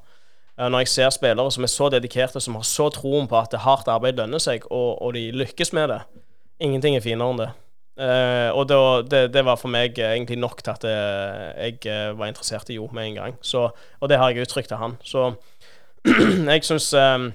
Når 0.57 0.85
jeg 0.85 0.93
ser 0.93 1.11
spillere 1.13 1.53
som 1.53 1.67
er 1.67 1.73
så 1.73 1.89
dedikerte, 1.93 2.41
som 2.41 2.55
har 2.57 2.65
så 2.65 2.87
troen 2.95 3.27
på 3.29 3.37
at 3.37 3.51
det 3.53 3.65
hardt 3.67 3.91
arbeid 3.93 4.17
lønner 4.17 4.41
seg, 4.41 4.65
og, 4.71 5.03
og 5.03 5.17
de 5.19 5.27
lykkes 5.35 5.75
med 5.77 5.91
det. 5.93 5.99
Ingenting 6.63 6.97
er 6.97 7.05
finere 7.05 7.35
enn 7.35 7.43
det. 7.43 7.51
Uh, 7.97 8.53
og 8.53 8.67
det, 8.69 8.79
det, 9.11 9.21
det, 9.33 9.43
var 9.49 9.57
for 9.57 9.73
meg 9.73 9.97
egentlig 9.97 10.37
nok 10.37 10.59
til 10.61 10.75
at 10.75 10.83
jeg, 10.85 11.79
jeg 11.89 12.17
var 12.19 12.29
interessert 12.29 12.69
i 12.69 12.77
Jo 12.77 12.87
med 12.93 13.11
en 13.11 13.19
gang. 13.19 13.37
Så, 13.41 13.67
og 14.01 14.13
det 14.13 14.21
har 14.21 14.31
jeg 14.31 14.47
uttrykt 14.47 14.71
til 14.71 14.81
han. 14.81 14.97
Så 15.03 15.33
jeg 16.53 16.65
syns 16.65 16.93
um, 16.95 17.31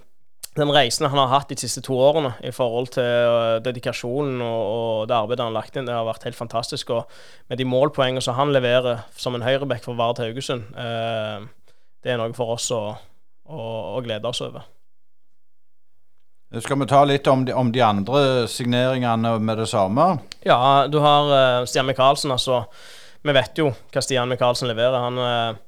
den 0.55 0.71
reisen 0.71 1.07
han 1.07 1.19
har 1.19 1.29
hatt 1.31 1.51
de 1.51 1.55
siste 1.59 1.79
to 1.85 1.95
årene 1.95 2.33
i 2.43 2.51
forhold 2.51 2.91
til 2.97 3.05
uh, 3.07 3.59
dedikasjonen 3.63 4.41
og, 4.43 4.63
og, 4.71 5.07
det 5.07 5.15
arbeidet 5.15 5.45
han 5.45 5.53
har 5.53 5.59
lagt 5.61 5.77
inn, 5.79 5.87
det 5.87 5.95
har 5.95 6.07
vært 6.07 6.27
helt 6.27 6.39
fantastisk. 6.39 6.91
Og 6.91 7.07
med 7.47 7.61
de 7.61 7.67
målpoengene 7.67 8.23
som 8.23 8.35
han 8.35 8.51
leverer 8.51 9.05
som 9.15 9.37
en 9.37 9.45
høyreback 9.45 9.85
for 9.87 9.95
Vard 9.99 10.19
Haugesund, 10.19 10.67
eh, 10.75 11.47
det 12.03 12.11
er 12.11 12.19
noe 12.19 12.35
for 12.35 12.57
oss 12.57 12.67
å, 12.75 12.81
å, 13.47 13.63
å, 13.95 14.03
glede 14.03 14.27
oss 14.27 14.43
over. 14.43 14.67
Skal 16.59 16.81
vi 16.81 16.89
ta 16.91 17.05
litt 17.07 17.27
om 17.31 17.45
de, 17.47 17.55
om 17.55 17.71
de 17.71 17.83
andre 17.85 18.21
signeringene 18.51 19.37
med 19.39 19.61
det 19.61 19.69
samme? 19.71 20.17
Ja, 20.43 20.59
du 20.91 20.99
har 20.99 21.31
eh, 21.37 21.65
Stian 21.69 21.87
Micaelsen. 21.87 22.33
Altså, 22.35 22.65
vi 23.23 23.39
vet 23.39 23.61
jo 23.61 23.71
hva 23.71 24.03
Stian 24.03 24.27
Micaelsen 24.27 24.67
leverer. 24.67 24.99
Han 24.99 25.61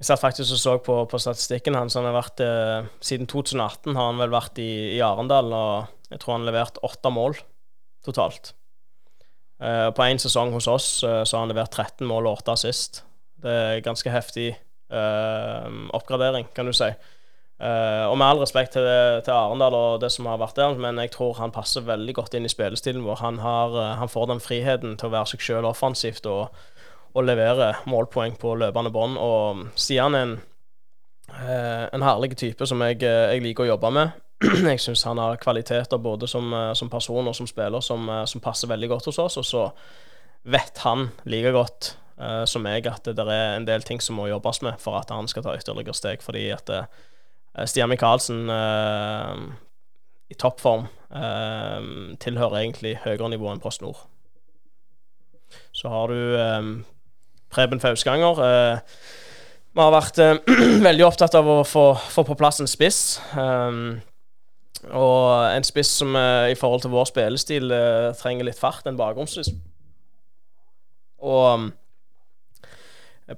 jeg 0.00 0.08
satt 0.08 0.22
faktisk 0.22 0.54
og 0.56 0.60
så 0.62 0.74
på, 0.80 0.94
på 1.12 1.18
statistikken 1.20 1.76
hans. 1.76 1.98
Han 1.98 2.08
har 2.08 2.16
vært, 2.16 2.40
eh, 2.40 2.88
siden 3.04 3.28
2018 3.28 3.98
har 3.98 4.08
han 4.08 4.22
vel 4.22 4.32
vært 4.32 4.56
i, 4.62 4.96
i 4.96 5.02
Arendal, 5.04 5.52
og 5.52 6.08
jeg 6.08 6.22
tror 6.22 6.38
han 6.38 6.46
har 6.46 6.54
levert 6.54 6.80
åtte 6.88 7.12
mål 7.12 7.36
totalt. 8.06 8.54
Eh, 9.60 9.90
på 9.92 10.06
én 10.08 10.22
sesong 10.22 10.54
hos 10.56 10.70
oss 10.72 10.88
eh, 11.04 11.20
så 11.28 11.36
har 11.36 11.44
han 11.44 11.52
levert 11.52 11.76
13 11.76 12.08
mål 12.08 12.30
og 12.30 12.40
åtte 12.40 12.56
assist. 12.56 13.02
Det 13.44 13.52
er 13.52 13.84
ganske 13.84 14.12
heftig 14.12 14.48
eh, 14.56 15.68
oppgradering, 15.92 16.48
kan 16.56 16.68
du 16.68 16.72
si. 16.72 16.88
Eh, 17.60 18.04
og 18.08 18.16
med 18.16 18.24
all 18.24 18.40
respekt 18.40 18.72
til, 18.72 18.88
til, 19.20 19.34
Arendal 19.36 19.76
og 19.76 20.00
det 20.00 20.08
som 20.14 20.30
har 20.32 20.40
vært 20.40 20.56
der, 20.56 20.80
men 20.80 20.96
jeg 21.04 21.12
tror 21.12 21.36
han 21.42 21.52
passer 21.52 21.84
veldig 21.84 22.16
godt 22.16 22.38
inn 22.38 22.48
i 22.48 22.52
spillestilen 22.52 23.04
vår. 23.04 23.20
Han, 23.20 23.44
har, 23.44 23.76
eh, 23.76 23.96
han 24.00 24.08
får 24.08 24.32
den 24.32 24.40
friheten 24.40 24.96
til 24.96 25.10
å 25.10 25.16
være 25.18 25.34
seg 25.34 25.44
sjøl 25.44 25.68
offensivt. 25.68 26.24
og 26.24 26.48
og 27.14 27.26
levere 27.26 27.72
målpoeng 27.90 28.36
på 28.38 28.54
løpende 28.58 28.92
bånd. 28.94 29.18
Og 29.18 29.64
Stian 29.78 30.14
er 30.14 30.26
en, 30.26 30.34
eh, 31.34 31.86
en 31.92 32.04
herlig 32.06 32.36
type 32.36 32.66
som 32.66 32.82
jeg, 32.86 33.02
eh, 33.02 33.34
jeg, 33.34 33.42
liker 33.42 33.66
å 33.66 33.72
jobbe 33.72 33.90
med. 33.90 34.12
jeg 34.72 34.80
syns 34.80 35.04
han 35.04 35.18
har 35.18 35.40
kvaliteter 35.42 35.98
både 35.98 36.28
som, 36.30 36.52
eh, 36.54 36.72
som, 36.74 36.90
person 36.90 37.26
og 37.26 37.36
som 37.36 37.46
spiller 37.46 37.80
som, 37.80 38.06
som, 38.26 38.40
passer 38.40 38.68
veldig 38.70 38.88
godt 38.88 39.10
hos 39.10 39.18
oss. 39.18 39.36
Og 39.36 39.44
så 39.44 39.70
vet 40.42 40.78
han 40.84 41.10
like 41.28 41.52
godt 41.52 41.94
uh, 42.20 42.46
som 42.48 42.62
meg 42.64 42.86
at 42.88 43.04
det 43.04 43.26
er 43.26 43.58
en 43.58 43.66
del 43.68 43.82
ting 43.84 44.00
som 44.00 44.16
må 44.16 44.30
jobbes 44.30 44.62
med 44.64 44.78
for 44.80 44.96
at 44.96 45.10
han 45.12 45.28
skal 45.28 45.44
ta 45.44 45.52
ytterligere 45.58 45.92
steg. 45.96 46.22
Fordi 46.24 46.46
at 46.54 46.70
uh, 46.72 46.86
Stian 47.68 47.90
Micaelsen 47.92 48.48
uh, 48.48 49.36
i 50.30 50.38
toppform 50.38 50.88
tilhører 51.10 52.60
egentlig 52.60 52.92
høyere 53.02 53.32
nivå 53.32 53.48
enn 53.50 53.60
Post 53.60 53.82
Nord. 53.82 53.98
Så 55.74 55.90
har 55.90 56.12
du 56.12 56.84
Preben 57.50 57.80
Fausganger. 57.82 58.38
Eh, 58.44 58.78
vi 59.74 59.82
har 59.82 59.94
vært 59.94 60.20
eh, 60.22 60.38
veldig 60.88 61.06
opptatt 61.06 61.34
av 61.38 61.48
å 61.50 61.58
få, 61.66 61.90
få, 62.10 62.24
på 62.28 62.38
plass 62.38 62.62
en 62.62 62.70
spiss. 62.70 63.18
Um, 63.34 63.98
og 64.96 65.50
en 65.50 65.66
spiss 65.66 65.90
som 66.00 66.14
eh, 66.16 66.52
i 66.54 66.58
forhold 66.58 66.86
til 66.86 66.94
vår 66.94 67.10
spillestil 67.10 67.74
trenger 68.20 68.48
litt 68.48 68.60
fart, 68.60 68.86
en 68.86 68.98
bakromsspiss. 69.00 69.52
Og 71.20 71.70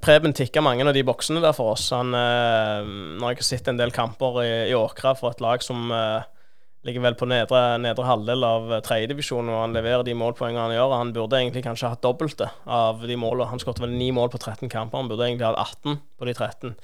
Preben 0.01 0.33
tikka 0.33 0.63
mange 0.65 0.87
av 0.89 0.95
de 0.97 1.03
boksene 1.05 1.43
der 1.45 1.53
for 1.53 1.75
oss. 1.75 1.91
Han, 1.93 2.15
når 2.15 3.35
jeg 3.35 3.41
har 3.43 3.45
sett 3.45 3.67
en 3.69 3.77
del 3.77 3.91
kamper 3.93 4.39
i, 4.41 4.53
i 4.71 4.77
Åkra 4.79 5.13
for 5.19 5.35
et 5.35 5.43
lag 5.45 5.61
som 5.61 5.93
ligger 6.87 7.05
vel 7.05 7.17
på 7.19 7.29
nedre, 7.31 7.61
nedre 7.83 8.07
halvdel 8.07 8.47
av 8.47 8.73
tredjedivisjon, 8.87 9.51
og 9.53 9.61
han 9.61 9.77
leverer 9.77 10.03
de 10.07 10.17
målpoengene 10.19 10.65
han 10.67 10.75
gjør. 10.75 10.95
Han 10.99 11.13
burde 11.15 11.39
egentlig 11.39 11.63
kanskje 11.67 11.93
hatt 11.93 12.03
dobbelte 12.03 12.49
av 12.67 13.05
de 13.07 13.19
målene. 13.19 13.51
Han 13.53 13.63
skåret 13.63 13.83
vel 13.83 13.95
ni 13.95 14.11
mål 14.15 14.33
på 14.33 14.41
13 14.41 14.73
kamper, 14.73 14.99
han 14.99 15.13
burde 15.13 15.29
egentlig 15.29 15.47
hatt 15.47 15.79
18 15.85 16.01
på 16.19 16.29
de 16.29 16.35
13. 16.35 16.75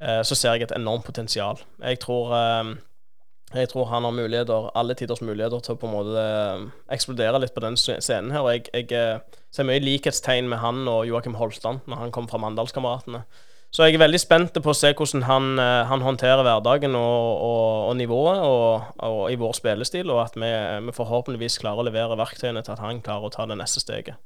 Eh, 0.00 0.20
så 0.22 0.36
ser 0.36 0.54
jeg 0.54 0.68
et 0.68 0.76
enormt 0.76 1.06
potensial. 1.08 1.62
Jeg 1.80 2.00
tror, 2.04 2.34
eh, 2.36 2.74
jeg 3.56 3.72
tror 3.72 3.88
han 3.88 4.04
har 4.04 4.12
muligheter, 4.12 4.70
alle 4.76 4.94
tiders 4.94 5.24
muligheter 5.24 5.64
til 5.64 5.74
å 5.74 5.80
på 5.80 5.88
en 5.88 5.96
måte 5.96 6.28
eh, 6.28 6.68
eksplodere 6.94 7.40
litt 7.40 7.56
på 7.56 7.64
den 7.64 7.80
scenen 7.80 8.34
her. 8.36 8.44
og 8.44 8.52
Jeg, 8.52 8.68
jeg 8.74 8.92
eh, 8.92 9.40
ser 9.50 9.64
mye 9.64 9.80
likhetstegn 9.80 10.50
med 10.52 10.60
han 10.60 10.84
og 10.86 11.06
Joakim 11.08 11.40
Holtan 11.40 11.80
når 11.88 12.04
han 12.04 12.12
kom 12.12 12.28
fra 12.28 12.40
Mandalskameratene. 12.44 13.24
Så 13.68 13.84
jeg 13.84 13.98
er 13.98 14.00
veldig 14.00 14.20
spent 14.20 14.56
på 14.64 14.72
å 14.72 14.76
se 14.76 14.94
hvordan 14.96 15.26
han, 15.28 15.50
eh, 15.60 15.84
han 15.90 16.00
håndterer 16.04 16.40
hverdagen 16.46 16.96
og, 16.96 17.42
og, 17.44 17.66
og 17.90 17.98
nivået 17.98 18.40
og, 18.40 19.26
i 19.28 19.36
vår 19.36 19.52
spillestil, 19.58 20.08
og 20.14 20.22
at 20.24 20.38
vi, 20.40 20.48
vi, 20.86 20.94
forhåpentligvis 20.96 21.60
klarer 21.60 21.84
å 21.84 21.88
levere 21.90 22.16
verktøyene 22.16 22.64
til 22.64 22.74
at 22.74 22.82
han 22.84 23.02
klarer 23.04 23.28
å 23.28 23.34
ta 23.34 23.44
det 23.48 23.58
neste 23.60 23.84
steget. 23.84 24.16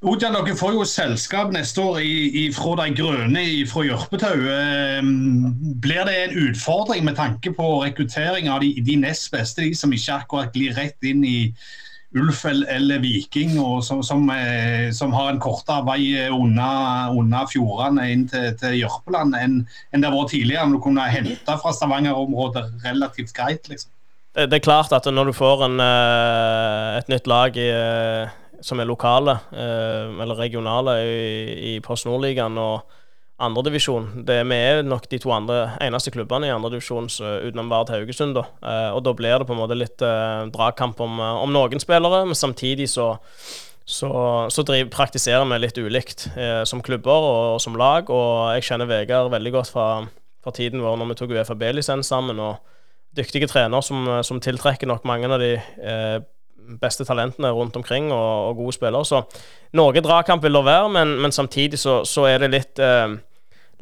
Ojan, 0.00 0.32
dere 0.32 0.56
får 0.56 0.72
jo 0.78 0.84
selskap 0.88 1.50
neste 1.52 1.82
år 1.84 1.98
i, 2.00 2.14
i, 2.40 2.46
fra 2.56 2.72
de 2.80 2.94
grønne 2.96 3.42
fra 3.68 3.84
Jørpetau. 3.84 4.46
Eh, 4.48 5.10
blir 5.84 6.08
det 6.08 6.16
en 6.22 6.38
utfordring 6.46 7.04
med 7.04 7.18
tanke 7.20 7.52
på 7.52 7.74
rekruttering 7.82 8.48
av 8.48 8.64
de, 8.64 8.72
de 8.80 8.96
nest 9.04 9.28
beste, 9.34 9.68
de 9.68 9.76
som 9.76 9.92
ikke 9.92 10.16
akkurat 10.22 10.56
glir 10.56 10.72
rett 10.80 10.96
inn 11.04 11.20
i 11.28 11.52
Ulf 12.18 12.44
eller 12.44 12.98
Viking, 12.98 13.52
som, 13.82 14.02
som, 14.02 14.24
eh, 14.30 14.90
som 14.92 15.12
har 15.14 15.30
en 15.30 15.38
kortere 15.42 15.84
vei 15.86 16.28
unna, 16.34 17.44
fjordene 17.46 18.08
inn 18.10 18.24
til, 18.30 18.48
til 18.58 18.80
Jørpeland 18.80 19.36
enn, 19.38 19.60
enn 19.94 20.02
det 20.02 20.10
vært 20.10 20.32
tidligere. 20.34 20.66
Når 20.66 20.80
du 20.80 20.84
kunne 20.88 21.06
hente 21.12 21.56
fra 21.62 21.74
Stavanger-området 21.76 22.66
relativt 22.82 23.34
greit. 23.36 23.70
liksom. 23.70 23.92
Det, 24.34 24.48
det, 24.50 24.58
er 24.58 24.66
klart 24.66 24.94
at 24.94 25.06
når 25.06 25.30
du 25.30 25.36
får 25.38 25.66
en, 25.68 25.78
eh, 25.86 26.98
et 26.98 27.12
nytt 27.14 27.30
lag 27.30 27.56
i, 27.58 27.68
eh, 27.70 28.36
som 28.60 28.82
er 28.82 28.90
lokale, 28.90 29.38
eller 29.56 30.36
regionale, 30.36 30.98
i, 31.06 31.54
i 31.70 31.78
Post 31.80 32.04
Nord-ligaen 32.10 32.58
og 32.60 32.98
andredivisjon. 33.40 34.08
Vi 34.26 34.36
er 34.56 34.82
nok 34.86 35.08
de 35.10 35.18
to 35.22 35.32
andre, 35.34 35.72
eneste 35.82 36.12
klubbene 36.14 36.48
i 36.48 36.52
andredivisjon 36.54 37.08
utenom 37.08 37.72
Vard 37.72 37.92
Haugesund. 37.92 38.36
Da. 38.36 38.46
Eh, 38.62 38.90
og 38.94 39.02
da 39.06 39.14
blir 39.16 39.40
det 39.40 39.48
på 39.48 39.56
en 39.56 39.60
måte 39.62 39.78
litt 39.78 40.04
eh, 40.04 40.46
dragkamp 40.52 41.00
om, 41.00 41.18
eh, 41.18 41.42
om, 41.44 41.52
noen 41.54 41.82
spillere, 41.82 42.22
men 42.28 42.38
samtidig 42.38 42.90
så, 42.92 43.12
så, 43.84 44.10
så 44.52 44.64
driver, 44.66 44.90
praktiserer 44.94 45.46
vi 45.48 45.60
litt 45.62 45.80
ulikt 45.80 46.28
eh, 46.36 46.62
som 46.68 46.82
klubber 46.84 47.16
og, 47.16 47.38
og, 47.54 47.60
som 47.64 47.78
lag. 47.80 48.10
Og 48.12 48.50
jeg 48.56 48.68
kjenner 48.70 48.90
Vegard 48.90 49.32
veldig 49.32 49.54
godt 49.56 49.72
fra, 49.72 49.86
fra 50.44 50.56
tiden 50.56 50.84
vår 50.84 51.00
når 51.00 51.12
vi 51.12 51.20
tok 51.22 51.38
UFAB-lisens 51.38 52.12
sammen. 52.12 52.42
og 52.42 52.60
Dyktige 53.16 53.48
trener 53.50 53.82
som, 53.82 54.04
som, 54.22 54.38
tiltrekker 54.38 54.86
nok 54.86 55.08
mange 55.08 55.26
av 55.26 55.40
de 55.42 55.56
eh, 55.58 56.20
beste 56.78 57.04
talentene 57.04 57.50
rundt 57.50 57.76
omkring, 57.76 58.12
og, 58.12 58.50
og, 58.50 58.60
gode 58.60 58.76
spillere. 58.76 59.04
Så 59.08 59.24
noe 59.78 60.04
dragkamp 60.04 60.44
vil 60.44 60.54
det 60.54 60.62
være, 60.68 60.92
men, 60.94 61.16
men 61.22 61.34
samtidig 61.34 61.80
så, 61.80 62.00
så, 62.06 62.28
er 62.30 62.44
det 62.44 62.52
litt 62.54 62.82
eh, 62.82 63.16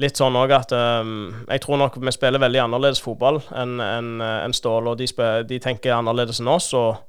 litt 0.02 0.18
sånn 0.18 0.36
òg 0.38 0.54
at 0.54 0.72
um, 0.74 1.34
jeg 1.48 1.62
tror 1.64 1.80
nok 1.82 1.98
vi 2.00 2.14
spiller 2.14 2.42
veldig 2.42 2.62
annerledes 2.64 3.02
fotball 3.02 3.40
enn 3.56 3.78
en, 3.82 4.16
en 4.22 4.54
Ståle. 4.54 4.94
Og 4.94 5.00
de, 5.00 5.08
de, 5.48 5.60
tenker 5.62 5.96
annerledes 5.96 6.40
enn 6.42 6.50
oss. 6.52 6.70
og 6.78 7.00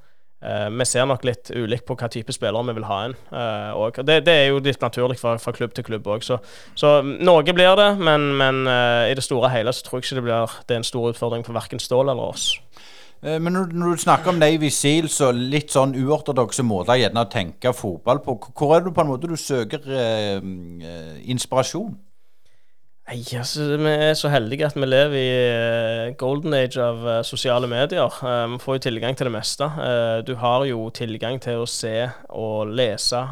uh, 0.45 0.67
vi 0.73 0.87
ser 0.89 1.07
nok 1.09 1.25
litt 1.27 1.51
ulikt 1.53 1.85
på 1.87 1.97
hva 1.99 2.09
type 2.11 2.33
spillere 2.35 2.65
vi 2.71 2.77
vil 2.79 2.87
ha 2.89 2.99
inn. 3.07 3.17
Uh, 3.29 4.01
det, 4.01 4.21
det, 4.27 4.35
er 4.35 4.47
jo 4.49 4.63
litt 4.65 4.81
naturlig 4.81 5.19
fra, 5.21 5.37
fra 5.41 5.53
klubb 5.55 5.75
til 5.77 5.85
klubb 5.85 6.09
òg. 6.09 6.25
Så, 6.25 6.39
så, 6.79 6.99
noe 7.03 7.45
blir 7.45 7.77
det, 7.79 7.91
men, 8.01 8.31
men 8.41 8.63
uh, 8.69 9.05
i 9.09 9.17
det 9.17 9.25
store 9.25 9.49
og 9.49 9.55
hele 9.55 9.75
så 9.75 9.85
tror 9.85 9.99
jeg 9.99 10.09
ikke 10.09 10.21
det 10.21 10.27
blir 10.29 10.57
det 10.65 10.77
er 10.77 10.81
en 10.83 10.91
stor 10.91 11.11
utfordring 11.13 11.45
for 11.45 11.57
verken 11.57 11.81
Ståle 11.83 12.15
eller 12.15 12.33
oss. 12.33 12.55
Men 13.19 13.51
når, 13.51 13.73
når, 13.75 13.97
du 13.97 13.99
snakker 13.99 14.31
om 14.31 14.37
Navy 14.39 14.69
Seals 14.71 15.17
og 15.27 15.35
litt 15.35 15.73
sånn 15.75 15.91
uortodokse 15.91 16.63
måter 16.63 17.01
gjerne 17.01 17.25
å 17.25 17.27
tenke 17.27 17.73
fotball 17.75 18.21
på, 18.23 18.37
hvor 18.55 18.77
er 18.77 18.85
det 18.85 18.93
på 18.95 19.03
en 19.03 19.09
måte 19.09 19.27
du 19.27 19.35
søker 19.35 19.83
eh, 19.91 20.37
inspirasjon? 21.27 21.97
Nei, 23.09 23.23
altså, 23.39 23.63
Vi 23.77 23.89
er 23.89 24.13
så 24.13 24.29
heldige 24.29 24.67
at 24.67 24.75
vi 24.77 24.85
lever 24.85 25.15
i 25.17 26.09
uh, 26.09 26.15
golden 26.17 26.53
age 26.53 26.77
av 26.77 26.99
uh, 27.01 27.13
sosiale 27.25 27.65
medier. 27.67 28.05
Uh, 28.21 28.51
vi 28.51 28.59
får 28.61 28.75
jo 28.75 28.83
tilgang 28.85 29.17
til 29.17 29.25
det 29.25 29.33
meste. 29.33 29.65
du 30.27 30.35
har 30.35 30.65
jo 30.69 30.89
tilgang 30.93 31.41
til 31.41 31.63
å 31.63 31.65
se 31.65 32.09
og 32.29 32.69
lese 32.69 33.23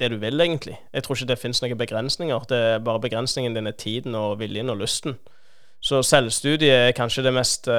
det 0.00 0.10
du 0.10 0.16
vil, 0.18 0.40
egentlig. 0.40 0.74
Jeg 0.92 1.04
tror 1.04 1.16
ikke 1.16 1.28
det 1.30 1.38
finnes 1.38 1.62
noen 1.62 1.78
begrensninger. 1.78 2.46
Det 2.50 2.58
er 2.58 2.82
bare 2.82 3.04
begrensningen 3.06 3.54
din 3.54 3.70
er 3.70 3.78
tiden 3.78 4.14
og 4.14 4.40
viljen 4.40 4.70
og 4.70 4.80
lysten. 4.82 5.18
Så 5.80 6.02
selvstudie 6.02 6.88
er 6.88 6.96
kanskje 6.96 7.22
det 7.28 7.34
mest 7.34 7.70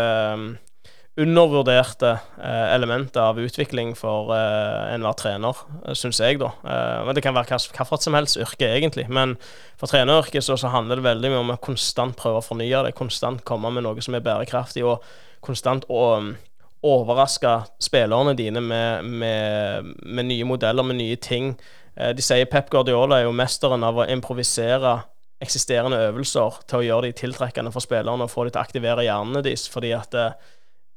undervurderte 1.21 2.11
eh, 2.41 2.67
elementer 2.75 3.21
av 3.23 3.39
utvikling 3.39 3.93
for 3.97 4.33
eh, 4.35 4.93
enhver 4.95 5.17
trener, 5.19 5.63
eh, 5.85 5.95
syns 5.97 6.21
jeg, 6.23 6.39
da. 6.41 6.51
Eh, 6.65 7.01
men 7.07 7.17
Det 7.17 7.23
kan 7.25 7.35
være 7.37 7.57
hvilket 7.57 8.05
som 8.05 8.17
helst 8.17 8.39
yrke, 8.41 8.69
egentlig. 8.69 9.07
Men 9.09 9.37
for 9.79 9.91
treneryrket 9.91 10.43
så, 10.43 10.57
så, 10.57 10.71
handler 10.73 10.99
det 10.99 11.07
veldig 11.09 11.33
mye 11.33 11.43
om 11.43 11.53
å 11.55 11.59
konstant 11.61 12.17
prøve 12.19 12.41
å 12.41 12.45
fornye 12.45 12.85
det. 12.87 12.95
Konstant 12.97 13.43
komme 13.47 13.73
med 13.73 13.85
noe 13.85 14.01
som 14.01 14.17
er 14.17 14.25
bærekraftig, 14.25 14.85
og 14.87 15.05
konstant 15.45 15.87
å 15.89 16.05
um, 16.21 16.33
overraske 16.81 17.53
spillerne 17.81 18.33
dine 18.37 18.61
med, 18.61 19.05
med, 19.05 19.93
med, 20.05 20.25
nye 20.25 20.47
modeller, 20.47 20.85
med 20.85 20.97
nye 21.01 21.17
ting. 21.21 21.53
Eh, 21.95 22.13
de 22.17 22.25
sier 22.25 22.49
Pep 22.49 22.71
Guardiola 22.73 23.19
er 23.19 23.27
jo 23.27 23.35
mesteren 23.35 23.85
av 23.85 24.01
å 24.01 24.07
improvisere 24.09 24.99
eksisterende 25.41 25.97
øvelser 26.07 26.61
til 26.69 26.79
å 26.79 26.85
gjøre 26.85 27.09
de 27.09 27.17
tiltrekkende 27.23 27.73
for 27.73 27.83
spillerne 27.83 28.27
og 28.27 28.33
få 28.33 28.45
de 28.45 28.53
til 28.53 28.61
å 28.61 28.65
aktivere 28.65 29.05
hjernene 29.07 29.41
deres. 29.45 29.67
fordi 29.69 29.93
at 29.97 30.17
eh, 30.17 30.33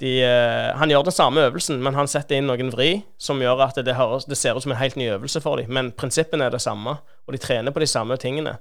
de, 0.02 0.12
uh, 0.26 0.78
han 0.78 0.90
gjør 0.90 1.06
den 1.06 1.14
samme 1.14 1.44
øvelsen, 1.46 1.82
men 1.82 1.94
han 1.94 2.08
setter 2.10 2.40
inn 2.40 2.48
noen 2.50 2.72
vri 2.74 2.88
som 3.20 3.42
gjør 3.42 3.62
at 3.68 3.78
det, 3.86 3.94
høres, 3.94 4.26
det, 4.26 4.38
ser 4.38 4.56
ut 4.56 4.64
som 4.64 4.74
en 4.74 4.80
helt 4.80 4.96
ny 4.98 5.06
øvelse 5.14 5.42
for 5.44 5.60
dem. 5.60 5.70
Men 5.70 5.92
prinsippene 5.94 6.48
er 6.48 6.54
det 6.54 6.62
samme, 6.64 6.96
og 7.26 7.36
de 7.36 7.42
trener 7.42 7.74
på 7.74 7.82
de 7.82 7.90
samme 7.90 8.16
tingene. 8.18 8.56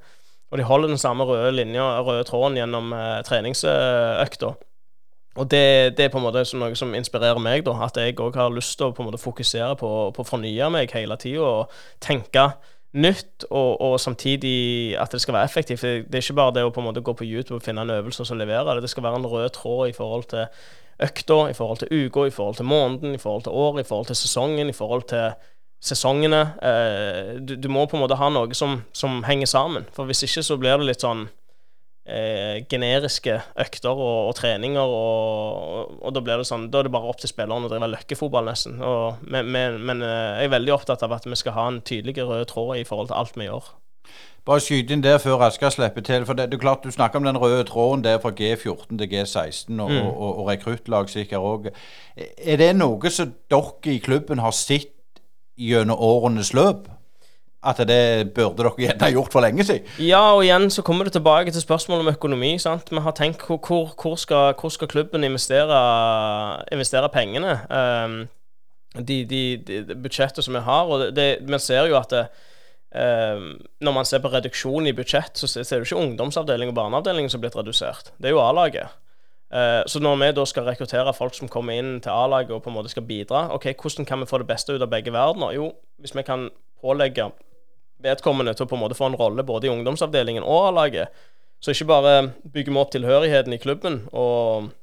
Og 0.54 0.62
de 0.62 0.68
holder 0.70 0.94
den 0.94 1.02
samme 1.02 1.26
røde 1.26 1.56
linja, 1.56 1.88
røde 2.06 2.28
tråden 2.30 2.60
gjennom 2.60 2.94
uh, 2.94 3.24
treningsøkta. 3.26 4.54
Og 5.34 5.50
det, 5.50 5.98
det, 5.98 6.06
er 6.06 6.12
på 6.14 6.20
en 6.22 6.28
måte 6.28 6.44
noe 6.60 6.76
som 6.78 6.94
inspirerer 6.94 7.42
meg, 7.42 7.64
da. 7.66 7.74
At 7.88 7.98
jeg 7.98 8.20
òg 8.22 8.38
har 8.38 8.54
lyst 8.54 8.78
til 8.78 8.92
å 8.92 8.94
på 8.94 9.02
en 9.02 9.10
måte 9.10 9.22
fokusere 9.22 9.74
på, 9.80 9.90
på 10.14 10.22
å 10.22 10.28
fornye 10.28 10.70
meg 10.70 10.94
hele 10.94 11.18
tida 11.18 11.42
og 11.42 11.74
tenke 12.04 12.52
nytt, 12.94 13.48
og, 13.50 13.82
og, 13.82 13.96
samtidig 13.98 14.94
at 15.02 15.12
det 15.12 15.24
skal 15.24 15.34
være 15.34 15.50
effektivt. 15.50 15.82
Det 15.82 16.20
er 16.20 16.22
ikke 16.22 16.38
bare 16.38 16.54
det 16.60 16.68
å 16.68 16.70
på 16.74 16.84
en 16.84 16.92
måte 16.92 17.02
gå 17.02 17.16
på 17.18 17.26
YouTube 17.26 17.58
og 17.58 17.66
finne 17.66 17.82
en 17.82 17.96
øvelse 17.96 18.22
og 18.22 18.30
så 18.30 18.38
levere 18.38 18.76
det. 18.76 18.86
Det 18.86 18.94
skal 18.94 19.08
være 19.08 19.24
en 19.24 19.30
rød 19.32 19.50
tråd 19.58 19.90
i 19.90 19.96
forhold 19.98 20.30
til 20.30 20.46
økta, 21.02 21.40
i 21.50 21.58
forhold 21.58 21.82
til 21.82 22.06
uka, 22.06 22.28
i 22.28 22.34
forhold 22.34 22.60
til 22.60 22.70
måneden, 22.70 23.16
i 23.16 23.22
forhold 23.22 23.48
til 23.48 23.52
året, 23.52 23.86
i 23.86 23.90
forhold 23.90 24.12
til 24.12 24.20
sesongen, 24.20 24.70
i 24.70 24.78
forhold 24.78 25.08
til 25.10 25.34
sesongene. 25.84 26.42
Eh, 26.64 27.36
du, 27.42 27.56
du, 27.56 27.70
må 27.70 27.86
på 27.86 27.98
en 27.98 28.04
måte 28.06 28.20
ha 28.20 28.30
noe 28.32 28.56
som, 28.58 28.82
som, 28.96 29.24
henger 29.28 29.50
sammen. 29.52 29.88
For 29.96 30.08
hvis 30.10 30.24
ikke 30.28 30.46
så 30.46 30.60
blir 30.60 30.80
det 30.80 30.88
litt 30.88 31.04
sånn 31.04 31.26
eh, 32.08 32.64
generiske 32.72 33.40
økter 33.66 33.92
og, 33.92 34.30
og 34.30 34.36
treninger, 34.40 34.96
og, 34.98 36.00
og, 36.00 36.10
da 36.16 36.24
blir 36.24 36.40
det 36.40 36.48
sånn 36.50 36.70
Da 36.72 36.82
er 36.82 36.88
det 36.88 36.96
bare 36.96 37.12
opp 37.12 37.20
til 37.24 37.32
spillerne 37.32 37.68
å 37.68 37.72
drive 37.72 37.92
løkkefotball, 37.98 38.48
nesten. 38.52 38.80
Og, 38.80 39.24
men, 39.28 39.52
men, 39.52 39.80
men, 39.84 40.06
eh, 40.08 40.44
jeg 40.44 40.52
er 40.52 40.58
veldig 40.58 40.78
opptatt 40.78 41.04
av 41.06 41.18
at 41.18 41.28
vi 41.28 41.40
skal 41.40 41.58
ha 41.60 41.70
en 41.72 41.82
tydelig 41.84 42.20
rød 42.22 42.48
tråd 42.54 42.78
i 42.80 42.88
forhold 42.88 43.12
til 43.12 43.20
alt 43.20 43.40
vi 43.40 43.50
gjør. 43.50 43.74
Bare 44.46 44.60
skyte 44.60 44.92
inn 44.92 45.04
der 45.04 45.22
før 45.24 45.46
Asker 45.48 45.72
slipper 45.72 46.02
til. 46.04 46.26
for 46.26 46.34
det, 46.34 46.50
det, 46.52 46.58
er 46.58 46.62
klart 46.62 46.84
Du 46.84 46.92
snakker 46.92 47.20
om 47.20 47.24
den 47.24 47.38
røde 47.38 47.64
tråden 47.64 48.04
der 48.04 48.20
fra 48.20 48.30
G14 48.30 48.98
til 48.98 49.08
G16 49.14 49.82
og, 49.82 49.92
mm. 49.92 49.98
og, 49.98 50.22
og, 50.22 50.40
og 50.40 50.48
rekruttlag 50.48 51.10
sikkert 51.10 51.40
òg. 51.40 51.70
Er 52.38 52.60
det 52.60 52.76
noe 52.76 53.10
som 53.10 53.32
dere 53.52 53.96
i 53.96 54.02
klubben 54.04 54.44
har 54.44 54.52
sett 54.52 54.92
gjennom 55.58 55.98
årenes 56.00 56.54
løp? 56.54 56.92
At 57.64 57.80
det 57.88 58.34
burde 58.36 58.60
dere 58.60 58.76
gjerne 58.78 59.12
gjort 59.16 59.32
for 59.32 59.42
lenge 59.42 59.64
siden? 59.64 59.88
Ja, 60.04 60.34
og 60.36 60.44
igjen 60.44 60.68
så 60.70 60.84
kommer 60.84 61.08
det 61.08 61.16
tilbake 61.16 61.52
til 61.52 61.62
spørsmålet 61.64 62.04
om 62.04 62.12
økonomi. 62.12 62.58
sant? 62.60 62.92
Vi 62.92 63.00
har 63.00 63.12
tenkt 63.12 63.46
hvor, 63.48 63.64
hvor, 63.96 64.16
skal, 64.16 64.54
hvor 64.60 64.70
skal, 64.70 64.88
klubben 64.88 65.24
investere, 65.24 66.64
investere 66.72 67.10
pengene? 67.10 67.60
Um, 67.72 68.28
de, 69.08 69.26
de, 69.26 69.58
de 69.68 69.96
budsjettet 69.96 70.44
som 70.44 70.54
vi 70.54 70.60
har. 70.60 70.84
og 70.84 71.16
det, 71.16 71.38
Vi 71.48 71.60
ser 71.60 71.88
jo 71.88 71.98
at 71.98 72.12
det, 72.12 72.28
når 72.94 73.94
man 73.96 74.06
ser 74.06 74.22
på 74.22 74.30
reduksjon 74.30 74.86
i 74.86 74.94
budsjett, 74.94 75.40
så 75.40 75.48
ser 75.50 75.82
du 75.82 75.88
ikke 75.88 75.98
ungdomsavdeling 75.98 76.70
og 76.70 76.76
barneavdeling 76.78 77.30
som 77.32 77.40
er 77.40 77.48
blitt 77.48 77.58
redusert. 77.58 78.12
Det 78.22 78.30
er 78.30 78.36
jo 78.36 78.44
A-laget. 78.44 79.00
Uh, 79.54 79.82
så 79.90 80.02
når 80.02 80.18
vi 80.18 80.28
da 80.34 80.46
skal 80.50 80.66
rekruttere 80.66 81.14
folk 81.14 81.36
som 81.38 81.50
kommer 81.50 81.78
inn 81.78 81.96
til 82.02 82.14
A-laget 82.14 82.54
og 82.56 82.64
på 82.66 82.72
en 82.72 82.78
måte 82.78 82.90
skal 82.94 83.06
bidra, 83.06 83.48
ok, 83.54 83.72
hvordan 83.78 84.08
kan 84.10 84.22
vi 84.22 84.30
få 84.30 84.42
det 84.42 84.50
beste 84.50 84.74
ut 84.74 84.82
av 84.82 84.90
begge 84.90 85.14
verdener? 85.14 85.54
Jo, 85.54 85.72
hvis 86.02 86.16
vi 86.18 86.26
kan 86.26 86.48
pålegge 86.82 87.32
vedkommende 88.04 88.56
til 88.58 88.66
å 88.66 88.70
på 88.70 88.78
en 88.78 88.84
måte 88.84 88.98
få 88.98 89.12
en 89.12 89.18
rolle 89.18 89.46
både 89.46 89.70
i 89.70 89.74
ungdomsavdelingen 89.74 90.46
og 90.46 90.70
A-laget, 90.70 91.26
så 91.64 91.74
ikke 91.74 91.90
bare 91.90 92.16
bygger 92.54 92.74
vi 92.74 92.82
opp 92.82 92.94
tilhørigheten 92.94 93.54
i 93.56 93.62
klubben 93.62 94.02
og 94.12 94.74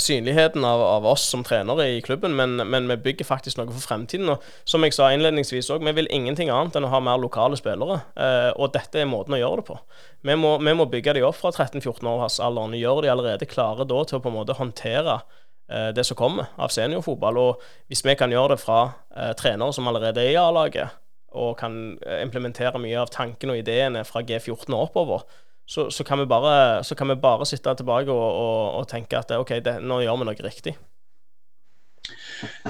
synligheten 0.00 0.64
av, 0.64 0.80
av, 0.80 1.06
oss 1.06 1.26
som 1.28 1.42
trenere 1.44 1.84
i 1.92 2.00
klubben, 2.04 2.32
men, 2.36 2.56
men, 2.56 2.88
vi 2.88 2.96
bygger 3.08 3.28
faktisk 3.28 3.58
noe 3.58 3.68
for 3.68 3.84
fremtiden. 3.84 4.30
Og 4.32 4.44
som 4.68 4.84
jeg 4.84 4.96
sa 4.96 5.10
innledningsvis 5.12 5.68
òg, 5.74 5.84
vi 5.84 5.94
vil 5.98 6.10
ingenting 6.14 6.50
annet 6.52 6.78
enn 6.78 6.86
å 6.88 6.92
ha 6.94 7.00
mer 7.04 7.20
lokale 7.20 7.58
spillere. 7.60 8.00
Eh, 8.16 8.50
og 8.56 8.72
dette 8.76 9.02
er 9.02 9.10
måten 9.10 9.36
å 9.36 9.40
gjøre 9.40 9.60
det 9.60 9.66
på. 9.68 9.78
Vi 10.26 10.36
må, 10.40 10.56
vi 10.64 10.76
må 10.78 10.88
bygge 10.90 11.16
de 11.18 11.24
opp 11.28 11.38
fra 11.40 11.52
13-14-årsalderen. 11.52 12.76
Gjøre 12.80 13.06
de 13.06 13.12
allerede 13.12 13.50
klare 13.50 13.88
da 13.88 14.04
til 14.04 14.18
å 14.18 14.22
på 14.24 14.32
en 14.32 14.38
måte 14.38 14.56
håndtere 14.58 15.20
eh, 15.68 15.90
det 15.96 16.06
som 16.08 16.18
kommer 16.18 16.52
av 16.56 16.72
seniorfotball. 16.74 17.42
Og 17.42 17.66
hvis 17.90 18.04
vi 18.06 18.16
kan 18.18 18.32
gjøre 18.32 18.56
det 18.56 18.62
fra 18.64 18.80
eh, 19.16 19.34
trenere 19.38 19.76
som 19.76 19.88
allerede 19.90 20.24
er 20.24 20.34
i 20.34 20.40
A-laget, 20.40 21.02
og 21.36 21.56
kan 21.60 21.98
eh, 22.06 22.22
implementere 22.24 22.80
mye 22.80 23.00
av 23.02 23.12
tankene 23.12 23.54
og 23.54 23.60
ideene 23.60 24.04
fra 24.08 24.22
G14 24.24 24.72
og 24.72 24.88
oppover, 24.88 25.26
så, 25.66 25.88
så, 25.90 26.04
kan 26.06 26.22
bare, 26.30 26.84
så, 26.84 26.94
kan 26.94 27.08
vi 27.10 27.18
bare, 27.20 27.46
sitte 27.46 27.74
tilbake 27.74 28.12
og, 28.12 28.28
og, 28.42 28.74
og 28.80 28.90
tenke 28.90 29.18
at 29.18 29.32
OK, 29.34 29.58
det, 29.64 29.80
nå 29.82 30.00
gjør 30.04 30.20
vi 30.22 30.28
noe 30.30 30.46
riktig. 30.46 30.76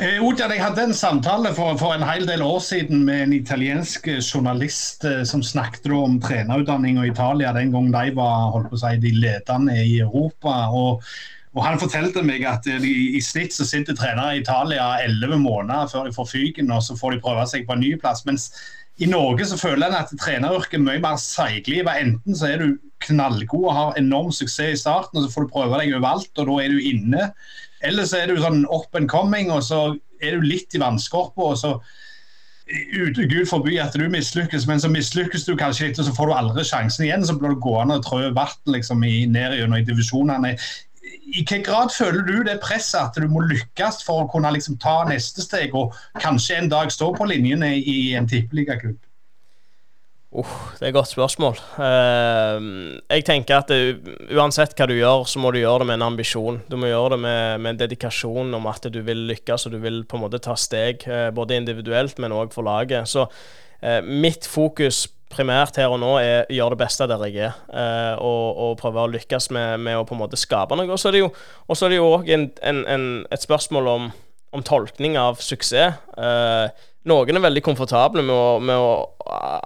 Eh, 0.01 0.23
Odjan, 0.23 0.53
jeg 0.55 0.63
hadde 0.63 0.85
en 0.87 0.95
samtale 0.95 1.51
for, 1.57 1.77
for, 1.81 1.93
en 1.97 2.05
hel 2.07 2.27
del 2.29 2.45
år 2.45 2.61
siden 2.63 3.03
med 3.05 3.25
en 3.25 3.33
italiensk 3.37 4.07
journalist 4.21 5.05
eh, 5.05 5.25
som 5.29 5.43
snakket 5.43 5.91
om 5.93 6.21
trenerutdanning 6.23 7.01
i 7.03 7.09
Italia 7.11 7.53
den 7.57 7.73
gang 7.75 7.91
de 7.93 8.13
var 8.17 8.53
holdt 8.55 8.71
på 8.71 8.79
å 8.79 8.83
si, 8.85 8.95
de 9.03 9.13
ledende 9.17 9.75
i 9.83 9.99
Europa. 10.05 10.55
og 10.71 11.03
og 11.57 11.65
Han 11.65 11.79
fortalte 11.81 12.21
meg 12.27 12.45
at 12.45 12.67
de, 12.69 12.91
i 13.17 13.21
snitt 13.25 13.55
så 13.57 13.65
sitter 13.65 13.97
trenere 13.97 14.37
i 14.37 14.43
Italia 14.43 14.91
elleve 15.01 15.39
måneder 15.41 15.89
før 15.89 16.05
de 16.05 16.13
får 16.13 16.29
fyken, 16.35 16.73
og 16.73 16.83
så 16.85 16.97
får 17.01 17.17
de 17.17 17.23
prøve 17.25 17.47
seg 17.49 17.65
på 17.65 17.73
en 17.73 17.81
ny 17.81 17.95
plass. 18.01 18.27
Mens 18.29 18.51
i 19.01 19.09
Norge 19.09 19.47
så 19.49 19.57
føler 19.61 19.89
en 19.89 19.97
at 19.99 20.13
treneryrket 20.21 20.77
er 20.79 20.85
mye 20.85 21.01
mer 21.01 21.17
seigliva. 21.21 21.97
Enten 22.01 22.37
så 22.37 22.51
er 22.53 22.61
du 22.61 22.77
knallgod 23.05 23.71
og 23.71 23.77
har 23.77 24.01
enorm 24.01 24.33
suksess 24.33 24.77
i 24.77 24.83
starten, 24.83 25.17
og 25.17 25.25
så 25.25 25.33
får 25.33 25.47
du 25.47 25.55
prøve 25.55 25.81
deg 25.81 25.97
overalt, 25.97 26.33
og 26.37 26.51
da 26.51 26.57
er 26.65 26.75
du 26.75 26.91
inne. 26.93 27.31
Eller 27.85 28.09
så 28.09 28.21
er 28.21 28.33
du 28.33 28.41
sånn 28.41 28.65
up 28.69 28.93
and 28.97 29.09
coming, 29.09 29.53
og 29.53 29.65
så 29.65 29.81
er 30.21 30.37
du 30.37 30.45
litt 30.45 30.77
i 30.77 30.83
vannskorpa, 30.83 31.53
og 31.55 31.61
så 31.61 31.79
Gud 32.67 33.45
forby 33.47 33.77
at 33.79 33.95
du 33.95 34.09
mislykkes, 34.11 34.65
men 34.67 34.81
så 34.83 34.89
mislykkes 34.91 35.45
du 35.47 35.53
kanskje 35.57 35.89
litt, 35.89 36.01
og 36.03 36.09
så 36.09 36.15
får 36.17 36.29
du 36.29 36.35
aldri 36.35 36.65
sjansen 36.67 37.07
igjen. 37.07 37.25
Så 37.25 37.37
blir 37.39 37.55
du 37.55 37.61
gående 37.63 38.01
og 38.01 38.09
trø 38.09 38.25
vann 38.35 38.75
liksom, 38.75 39.05
ned 39.07 39.55
gjennom 39.57 39.87
divisjonene 39.87 40.57
i 41.27 41.41
hvilken 41.41 41.65
grad 41.67 41.91
føler 41.91 42.23
du 42.23 42.37
det 42.47 42.61
presset 42.63 43.01
at 43.01 43.17
du 43.19 43.27
må 43.31 43.43
lykkes 43.49 44.05
for 44.07 44.23
å 44.25 44.29
kunne 44.31 44.53
liksom 44.55 44.79
ta 44.83 45.01
neste 45.09 45.43
steg 45.43 45.75
og 45.75 45.97
kanskje 46.23 46.61
en 46.61 46.71
dag 46.71 46.93
stå 46.95 47.11
på 47.17 47.27
linjene 47.27 47.73
i 47.81 48.15
en 48.19 48.29
tippeligaklubb? 48.31 49.01
Uh, 50.37 50.53
det 50.77 50.85
er 50.85 50.91
et 50.91 50.95
godt 50.95 51.11
spørsmål. 51.11 51.59
Uh, 51.81 53.01
jeg 53.11 53.25
tenker 53.27 53.59
at 53.59 53.73
uansett 54.37 54.77
hva 54.77 54.87
du 54.91 54.95
gjør, 54.99 55.25
så 55.27 55.43
må 55.43 55.51
du 55.51 55.63
gjøre 55.63 55.83
det 55.83 55.91
med 55.91 55.99
en 55.99 56.09
ambisjon. 56.11 56.61
Du 56.71 56.79
må 56.79 56.91
gjøre 56.91 57.17
det 57.17 57.21
med, 57.25 57.43
med 57.65 57.73
en 57.73 57.83
dedikasjon 57.83 58.55
om 58.59 58.71
at 58.71 58.87
du 58.93 59.01
vil 59.07 59.27
lykkes 59.33 59.67
og 59.67 59.75
du 59.75 59.81
vil 59.83 60.03
på 60.07 60.19
en 60.19 60.27
måte 60.27 60.43
ta 60.45 60.55
steg, 60.61 61.09
uh, 61.11 61.31
både 61.35 61.59
individuelt, 61.59 62.21
men 62.23 62.37
òg 62.37 62.55
for 62.55 62.69
laget. 62.69 63.09
Så 63.11 63.27
uh, 63.27 64.01
mitt 64.07 64.47
fokus 64.47 65.07
primært 65.33 65.79
her 65.81 65.91
og 65.91 66.01
nå 66.01 66.13
er 66.21 66.51
gjøre 66.53 66.77
det 66.77 66.83
beste 66.85 67.07
der 67.11 67.23
jeg 67.27 67.49
er, 67.49 67.57
eh, 67.73 68.15
og, 68.23 68.59
og, 68.63 68.75
prøve 68.81 69.03
å 69.03 69.11
lykkes 69.11 69.51
med, 69.55 69.83
med, 69.83 69.99
å 69.99 70.05
på 70.07 70.15
en 70.17 70.23
måte 70.23 70.39
skape 70.39 70.79
noe. 70.79 70.89
Og 70.93 71.01
så 71.01 71.11
er 71.11 71.17
det 71.17 71.99
jo 71.99 72.13
òg 72.15 72.31
et 72.31 73.43
spørsmål 73.43 73.91
om, 73.93 74.11
om, 74.55 74.67
tolkning 74.67 75.19
av 75.21 75.41
suksess. 75.43 75.99
Eh, 76.17 76.85
noen 77.07 77.39
er 77.39 77.45
veldig 77.45 77.63
komfortable 77.63 78.23
med 78.27 78.35
å, 78.35 78.47
med 78.63 78.83
å, 78.83 78.95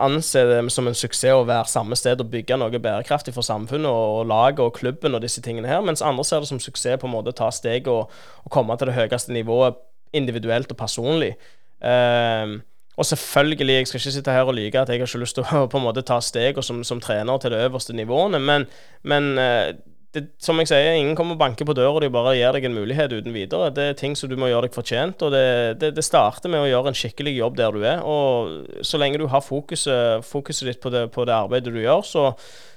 anse 0.00 0.42
det 0.48 0.58
som 0.72 0.88
en 0.88 0.96
suksess 0.96 1.36
å 1.36 1.44
være 1.48 1.68
samme 1.68 1.96
sted 1.96 2.20
og 2.20 2.32
bygge 2.32 2.56
noe 2.60 2.80
bærekraftig 2.80 3.34
for 3.36 3.44
samfunnet 3.44 3.88
og, 3.88 4.20
og 4.22 4.26
laget 4.32 4.64
og 4.64 4.74
klubben 4.80 5.16
og 5.16 5.24
disse 5.24 5.44
tingene 5.44 5.68
her, 5.68 5.84
mens 5.84 6.04
andre 6.04 6.24
ser 6.24 6.40
det 6.40 6.50
som 6.50 6.60
suksess 6.60 7.00
på 7.00 7.08
en 7.08 7.14
måte 7.14 7.34
å 7.34 7.36
ta 7.36 7.50
steg 7.52 7.88
og, 7.92 8.12
og 8.44 8.52
komme 8.52 8.76
til 8.80 8.88
det 8.90 8.96
høyeste 8.96 9.36
nivået 9.36 9.80
individuelt 10.16 10.72
og 10.72 10.80
personlig. 10.80 11.34
Uh, 11.80 12.60
og 13.00 13.06
selvfølgelig, 13.08 13.78
jeg 13.78 13.88
skal 13.88 14.00
ikke 14.02 14.12
sitte 14.18 14.34
her 14.36 14.48
og 14.48 14.56
like 14.58 14.76
at 14.76 14.90
jeg 14.92 15.00
har 15.00 15.08
ikke 15.08 15.22
lyst 15.22 15.38
til 15.38 15.46
å 15.46 15.64
på 15.72 15.80
en 15.80 15.86
måte 15.86 16.04
ta 16.04 16.20
steg 16.20 16.60
som, 16.64 16.82
som 16.84 17.00
trener 17.00 17.40
til 17.40 17.54
de 17.54 17.62
øverste 17.64 17.96
nivåene, 17.96 18.40
men, 18.44 18.66
men 19.08 19.32
eh, 19.40 19.70
det, 20.14 20.24
som 20.42 20.58
jeg 20.58 20.68
sier, 20.70 20.96
ingen 20.98 21.14
kommer 21.18 21.36
og 21.36 21.40
banker 21.40 21.66
på 21.66 21.74
døra, 21.78 22.00
de 22.02 22.10
bare 22.12 22.34
gir 22.34 22.54
deg 22.56 22.66
en 22.66 22.74
mulighet 22.74 23.12
uten 23.14 23.34
videre. 23.34 23.70
Det 23.74 23.84
er 23.86 23.98
ting 23.98 24.16
som 24.18 24.30
du 24.30 24.34
må 24.40 24.48
gjøre 24.50 24.66
deg 24.66 24.74
fortjent, 24.74 25.22
og 25.22 25.30
det, 25.34 25.44
det, 25.82 25.92
det 25.94 26.04
starter 26.04 26.50
med 26.50 26.64
å 26.64 26.70
gjøre 26.70 26.90
en 26.90 26.98
skikkelig 26.98 27.36
jobb 27.36 27.60
der 27.60 27.76
du 27.76 27.84
er. 27.86 28.02
Og 28.02 28.82
så 28.86 28.98
lenge 28.98 29.20
du 29.22 29.28
har 29.30 29.44
fokuset, 29.46 30.26
fokuset 30.26 30.66
ditt 30.66 30.82
på 30.82 30.90
det, 30.94 31.06
på 31.14 31.26
det, 31.28 31.36
arbeidet 31.36 31.70
du 31.70 31.78
gjør, 31.78 32.02
så, 32.06 32.24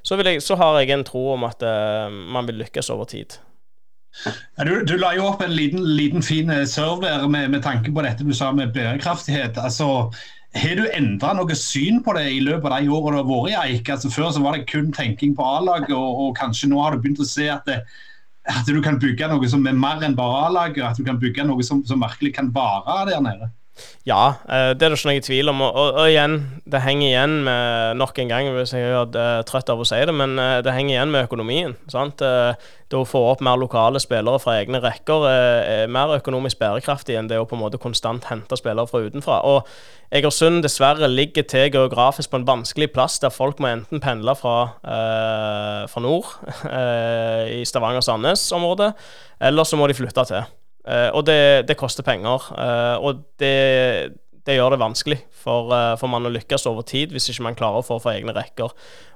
så, 0.05 0.19
jeg, 0.21 0.43
så, 0.45 0.59
har 0.61 0.77
jeg 0.81 0.93
en 0.93 1.07
tro 1.07 1.25
om 1.33 1.47
at 1.49 1.65
uh, 1.65 2.13
man 2.13 2.45
vil 2.49 2.61
lykkes 2.61 2.93
over 2.93 3.09
tid. 3.09 3.39
Du, 4.63 4.73
du, 4.85 4.93
la 5.01 5.13
jo 5.17 5.25
opp 5.31 5.41
en 5.43 5.55
liten, 5.55 5.81
liten 5.97 6.23
fin 6.23 6.51
eh, 6.53 6.67
server 6.69 7.25
med, 7.27 7.49
med, 7.51 7.63
tanke 7.65 7.91
på 7.91 8.03
dette 8.05 8.25
du 8.25 8.33
sa 8.35 8.51
med 8.55 8.73
bærekraftighet. 8.75 9.57
Altså, 9.57 9.87
har 10.53 10.77
du 10.77 10.85
endra 10.93 11.33
noe 11.33 11.57
syn 11.57 11.99
på 12.05 12.13
det 12.17 12.27
i 12.35 12.41
løpet 12.45 12.69
av 12.69 12.83
de 12.83 12.93
årene 12.93 13.17
du 13.17 13.23
har 13.23 13.29
vært 13.31 13.51
i 13.51 13.57
Eik? 13.77 13.89
Altså, 13.95 14.11
før 14.13 14.29
så 14.35 14.43
var 14.43 14.57
det 14.57 14.67
kun 14.69 14.93
tenking 14.93 15.33
på 15.37 15.47
A-laget, 15.57 15.95
og, 15.97 16.21
og, 16.27 16.35
kanskje 16.37 16.69
nå 16.69 16.81
har 16.83 16.93
du 16.93 17.01
begynt 17.01 17.23
å 17.23 17.27
se 17.27 17.49
at 17.51 17.65
det, 17.69 17.81
at 18.53 18.69
du 18.69 18.79
kan 18.85 18.99
bygge 19.01 19.31
noe 19.31 19.49
som 19.49 19.65
er 19.67 19.75
mer 19.79 20.03
enn 20.05 20.17
bare 20.19 20.45
A-laget. 20.47 20.85
At 20.85 21.01
du 21.01 21.07
kan 21.07 21.19
bygge 21.19 21.47
noe 21.49 21.65
som, 21.65 21.81
som 21.87 22.03
virkelig 22.05 22.35
kan 22.37 22.53
vare 22.53 23.09
der 23.09 23.23
nede. 23.23 23.49
Ja, 24.05 24.35
eh, 24.45 24.71
det 24.77 24.85
er 24.85 24.93
det 24.93 24.99
ikke 24.99 25.09
noe 25.09 25.23
tvil 25.25 25.51
om. 25.51 25.63
Og, 25.65 25.71
og, 25.73 25.97
og, 26.01 26.09
igjen, 26.11 26.37
det 26.69 26.83
henger 26.83 27.07
igjen 27.07 27.35
med 27.47 27.97
nok 28.01 28.19
en 28.21 28.31
gang, 28.31 28.51
hvis 28.55 28.75
jeg 28.75 28.93
er 28.93 29.47
trøtt 29.49 29.71
av 29.73 29.81
å 29.81 29.87
si 29.87 29.99
det, 30.05 30.13
men 30.15 30.37
eh, 30.41 30.59
det 30.65 30.75
henger 30.75 30.97
igjen 30.97 31.13
med 31.13 31.27
økonomien. 31.29 31.75
sant? 31.91 32.21
Eh, 32.21 32.53
det 32.91 32.99
å 32.99 33.07
få 33.09 33.23
opp 33.31 33.41
mer 33.41 33.57
lokale 33.57 33.97
spillere 34.03 34.37
fra 34.43 34.59
egne 34.61 34.77
rekker 34.83 35.23
er 35.25 35.87
mer 35.89 36.11
økonomisk 36.19 36.59
bærekraftig 36.61 37.15
enn 37.17 37.31
det 37.31 37.39
å 37.41 37.47
på 37.49 37.57
en 37.57 37.63
måte 37.63 37.79
konstant 37.81 38.27
hente 38.29 38.59
spillere 38.59 38.85
fra 38.91 39.01
utenfra. 39.07 39.39
Og 39.49 39.65
Egersund 40.13 40.61
dessverre 40.61 41.07
ligger 41.09 41.41
til 41.49 41.71
geografisk 41.73 42.29
på 42.29 42.37
en 42.37 42.45
vanskelig 42.45 42.91
plass, 42.93 43.15
der 43.19 43.33
folk 43.33 43.57
må 43.63 43.71
enten 43.71 44.01
pendle 44.01 44.35
fra, 44.37 44.57
eh, 44.85 45.87
fra 45.89 46.03
nord, 46.05 46.27
eh, 46.69 47.61
i 47.61 47.63
Stavanger-Sandnes-området, 47.65 48.91
eller 49.41 49.65
så 49.65 49.79
må 49.79 49.87
de 49.89 49.97
flytte 49.97 50.25
til. 50.29 50.45
Uh, 50.83 51.09
og 51.15 51.23
det, 51.27 51.67
det, 51.69 51.79
koster 51.79 52.03
penger. 52.03 52.43
Uh, 52.51 52.99
og 52.99 53.23
det, 53.39 54.17
det, 54.43 54.57
gjør 54.57 54.75
det 54.75 54.81
vanskelig 54.81 55.19
for, 55.31 55.71
uh, 55.71 55.93
for, 55.99 56.11
man 56.11 56.27
å 56.27 56.31
lykkes 56.33 56.67
over 56.67 56.83
tid, 56.87 57.13
hvis 57.15 57.29
ikke 57.31 57.45
man 57.47 57.57
klarer 57.59 57.79
å 57.79 57.87
få 57.87 58.01
fra 58.03 58.17
egne 58.17 58.35
rekker. 58.35 58.73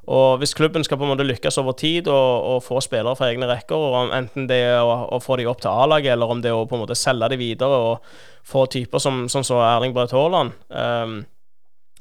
Og 0.08 0.40
Hvis 0.40 0.56
klubben 0.56 0.86
skal 0.88 1.00
på 1.02 1.04
en 1.04 1.12
måte 1.12 1.28
lykkes 1.28 1.60
over 1.60 1.76
tid 1.76 2.08
og, 2.08 2.46
og 2.54 2.62
få 2.64 2.80
spillere 2.84 3.18
fra 3.20 3.28
egne 3.34 3.50
rekker, 3.50 3.76
og 3.76 4.14
enten 4.16 4.48
det 4.48 4.62
er 4.70 4.80
å, 4.80 4.94
å 5.12 5.20
få 5.20 5.36
de 5.42 5.50
opp 5.52 5.60
til 5.66 5.74
A-laget, 5.74 6.14
eller 6.16 6.32
om 6.32 6.44
det 6.44 6.54
er 6.54 6.56
å 6.56 6.64
på 6.70 6.80
en 6.80 6.86
måte 6.86 6.96
selge 6.96 7.34
de 7.34 7.42
videre 7.42 7.82
og 7.90 8.08
få 8.48 8.64
typer 8.72 9.04
som, 9.04 9.26
som 9.28 9.44
Erling 9.60 9.92
Braut 9.92 10.16
Haaland 10.16 10.54
um, 10.72 11.18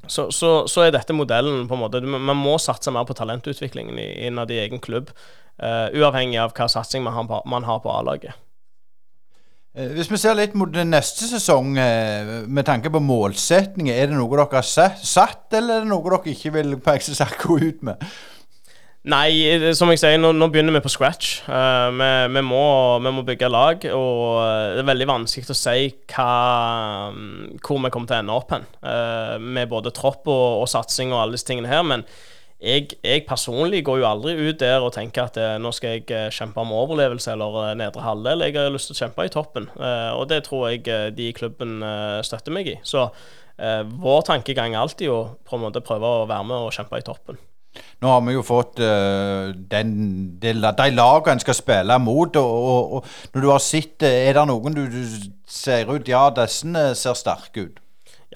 så, 0.07 0.29
så, 0.31 0.51
så, 0.71 0.85
er 0.85 0.93
dette 0.95 1.11
modellen 1.11 1.65
på 1.67 1.75
en 1.75 1.81
måte 1.81 1.99
Man 1.99 2.39
må 2.39 2.53
satse 2.63 2.93
mer 2.95 3.03
på 3.03 3.17
talentutviklingen 3.17 3.99
innad 3.99 4.53
i 4.55 4.61
egen 4.61 4.79
klubb, 4.79 5.11
uavhengig 5.59 6.39
av 6.39 6.55
hva 6.55 6.69
satsing 6.71 7.03
man 7.03 7.17
har, 7.17 7.41
man 7.43 7.67
har 7.67 7.81
på 7.83 7.91
A-laget. 7.91 8.37
Eh, 9.77 9.91
hvis 9.93 10.09
vi 10.09 10.17
ser 10.17 10.37
litt 10.37 10.55
mot 10.57 10.73
neste 10.73 11.27
sesong, 11.29 11.75
eh, 11.77 12.31
med 12.49 12.65
tanke 12.65 12.89
på 12.89 13.01
målsetninger, 13.03 13.93
er 13.93 14.09
det 14.09 14.17
noe 14.17 14.31
dere 14.31 14.47
har 14.49 14.65
satt, 14.65 15.53
eller 15.53 15.75
er 15.75 15.85
det 15.85 15.91
noe 15.91 16.01
dere 16.01 16.33
ikke 16.33 16.53
vil 16.55 16.79
peke 16.81 17.13
seg 17.13 17.37
gå 17.43 17.59
ut 17.61 17.83
med? 17.85 18.01
Nei, 19.07 19.71
som 19.77 19.87
jeg 19.93 20.01
sier, 20.01 20.17
nå, 20.19 20.33
nå 20.35 20.49
begynner 20.51 20.73
vi 20.75 20.81
på 20.83 20.89
scratch. 20.91 21.43
Uh, 21.47 21.93
vi, 21.95 22.07
vi, 22.33 22.41
må, 22.43 22.63
vi, 22.99 23.11
må, 23.15 23.21
bygge 23.23 23.47
lag, 23.47 23.85
og 23.95 24.41
det 24.75 24.81
er 24.81 24.89
veldig 24.89 25.07
vanskelig 25.07 25.53
å 25.53 25.55
si 25.55 25.85
hva, 26.11 26.25
hvor 27.61 27.79
vi 27.85 27.93
kommer 27.93 28.09
til 28.09 28.17
å 28.17 28.19
ende 28.19 28.35
opp 28.35 28.51
hen. 28.51 28.65
Uh, 28.81 29.37
med 29.39 29.71
både 29.71 29.93
tropp 29.95 30.27
og, 30.27 30.65
og 30.65 30.67
satsing 30.67 31.13
og 31.13 31.21
alle 31.21 31.37
disse 31.37 31.47
tingene 31.47 31.71
her. 31.71 31.85
men 31.87 32.03
jeg, 32.57 32.87
jeg, 33.05 33.21
personlig 33.27 33.83
går 33.85 33.99
jo 34.01 34.07
aldri 34.09 34.33
ut 34.33 34.59
der 34.59 34.81
og 34.81 34.93
tenker 34.95 35.27
at 35.27 35.35
eh, 35.37 35.57
nå 35.61 35.69
skal 35.75 35.97
jeg 35.97 36.07
eh, 36.09 36.29
kjempe 36.33 36.63
om 36.63 36.73
overlevelse 36.73 37.35
eller 37.35 37.57
eh, 37.67 37.75
nedre 37.77 38.01
halvdel. 38.01 38.47
Jeg 38.47 38.57
har 38.57 38.71
lyst 38.73 38.89
til 38.89 38.97
å 38.97 39.01
kjempe 39.03 39.27
i 39.27 39.33
toppen, 39.33 39.67
og 39.77 40.23
det 40.31 40.43
tror 40.47 40.71
jeg 40.71 41.13
de 41.13 41.29
i 41.29 41.35
klubben 41.37 41.81
støtter 42.25 42.53
meg 42.53 42.71
i. 42.71 42.79
Så 42.87 43.07
vår 43.57 44.25
tankegang 44.25 44.73
er 44.73 44.83
alltid 44.83 45.09
å 45.09 45.37
prøve 45.45 46.09
å 46.09 46.25
være 46.29 46.49
med 46.49 46.65
og 46.65 46.73
kjempe 46.73 46.99
i 46.99 47.05
toppen. 47.05 47.37
Nå 48.01 48.09
har 48.09 48.21
vi 48.25 48.33
jo 48.33 48.43
fått 48.45 48.79
den, 48.81 49.91
de, 50.41 50.53
de 50.53 50.87
lagene 50.93 51.35
en 51.35 51.41
skal 51.41 51.57
spille 51.57 51.97
mot. 52.01 52.39
Og, 52.41 52.69
og, 52.73 52.93
og, 52.97 53.17
når 53.33 53.43
du 53.43 53.49
har 53.51 53.61
sett 53.61 54.05
Er 54.07 54.37
det 54.37 54.45
noen 54.49 54.77
du, 54.77 54.85
du 54.89 55.01
ser 55.45 55.89
ut 55.93 56.09
Ja, 56.09 56.27
disse 56.33 56.87
ser 56.97 57.17
sterke 57.17 57.67
ut. 57.67 57.83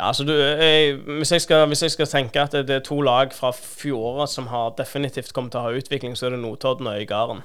Ja, 0.01 0.07
altså 0.07 0.23
du, 0.25 0.31
jeg, 0.33 0.95
hvis, 0.95 1.31
jeg 1.31 1.41
skal, 1.41 1.67
hvis, 1.69 1.83
jeg 1.83 1.91
skal, 1.93 2.07
tenke 2.09 2.41
at 2.41 2.55
det, 2.55 2.63
det, 2.67 2.75
er 2.75 2.85
to 2.85 2.95
lag 3.05 3.33
fra 3.37 3.51
fjoråret 3.53 4.31
som 4.31 4.47
har 4.49 4.71
definitivt 4.73 5.29
kommet 5.29 5.53
til 5.53 5.59
å 5.61 5.67
ha 5.67 5.73
utvikling, 5.77 6.15
så 6.17 6.25
er 6.25 6.33
det 6.33 6.39
Notodden 6.41 6.87
og 6.89 6.95
Øygarden. 6.97 7.43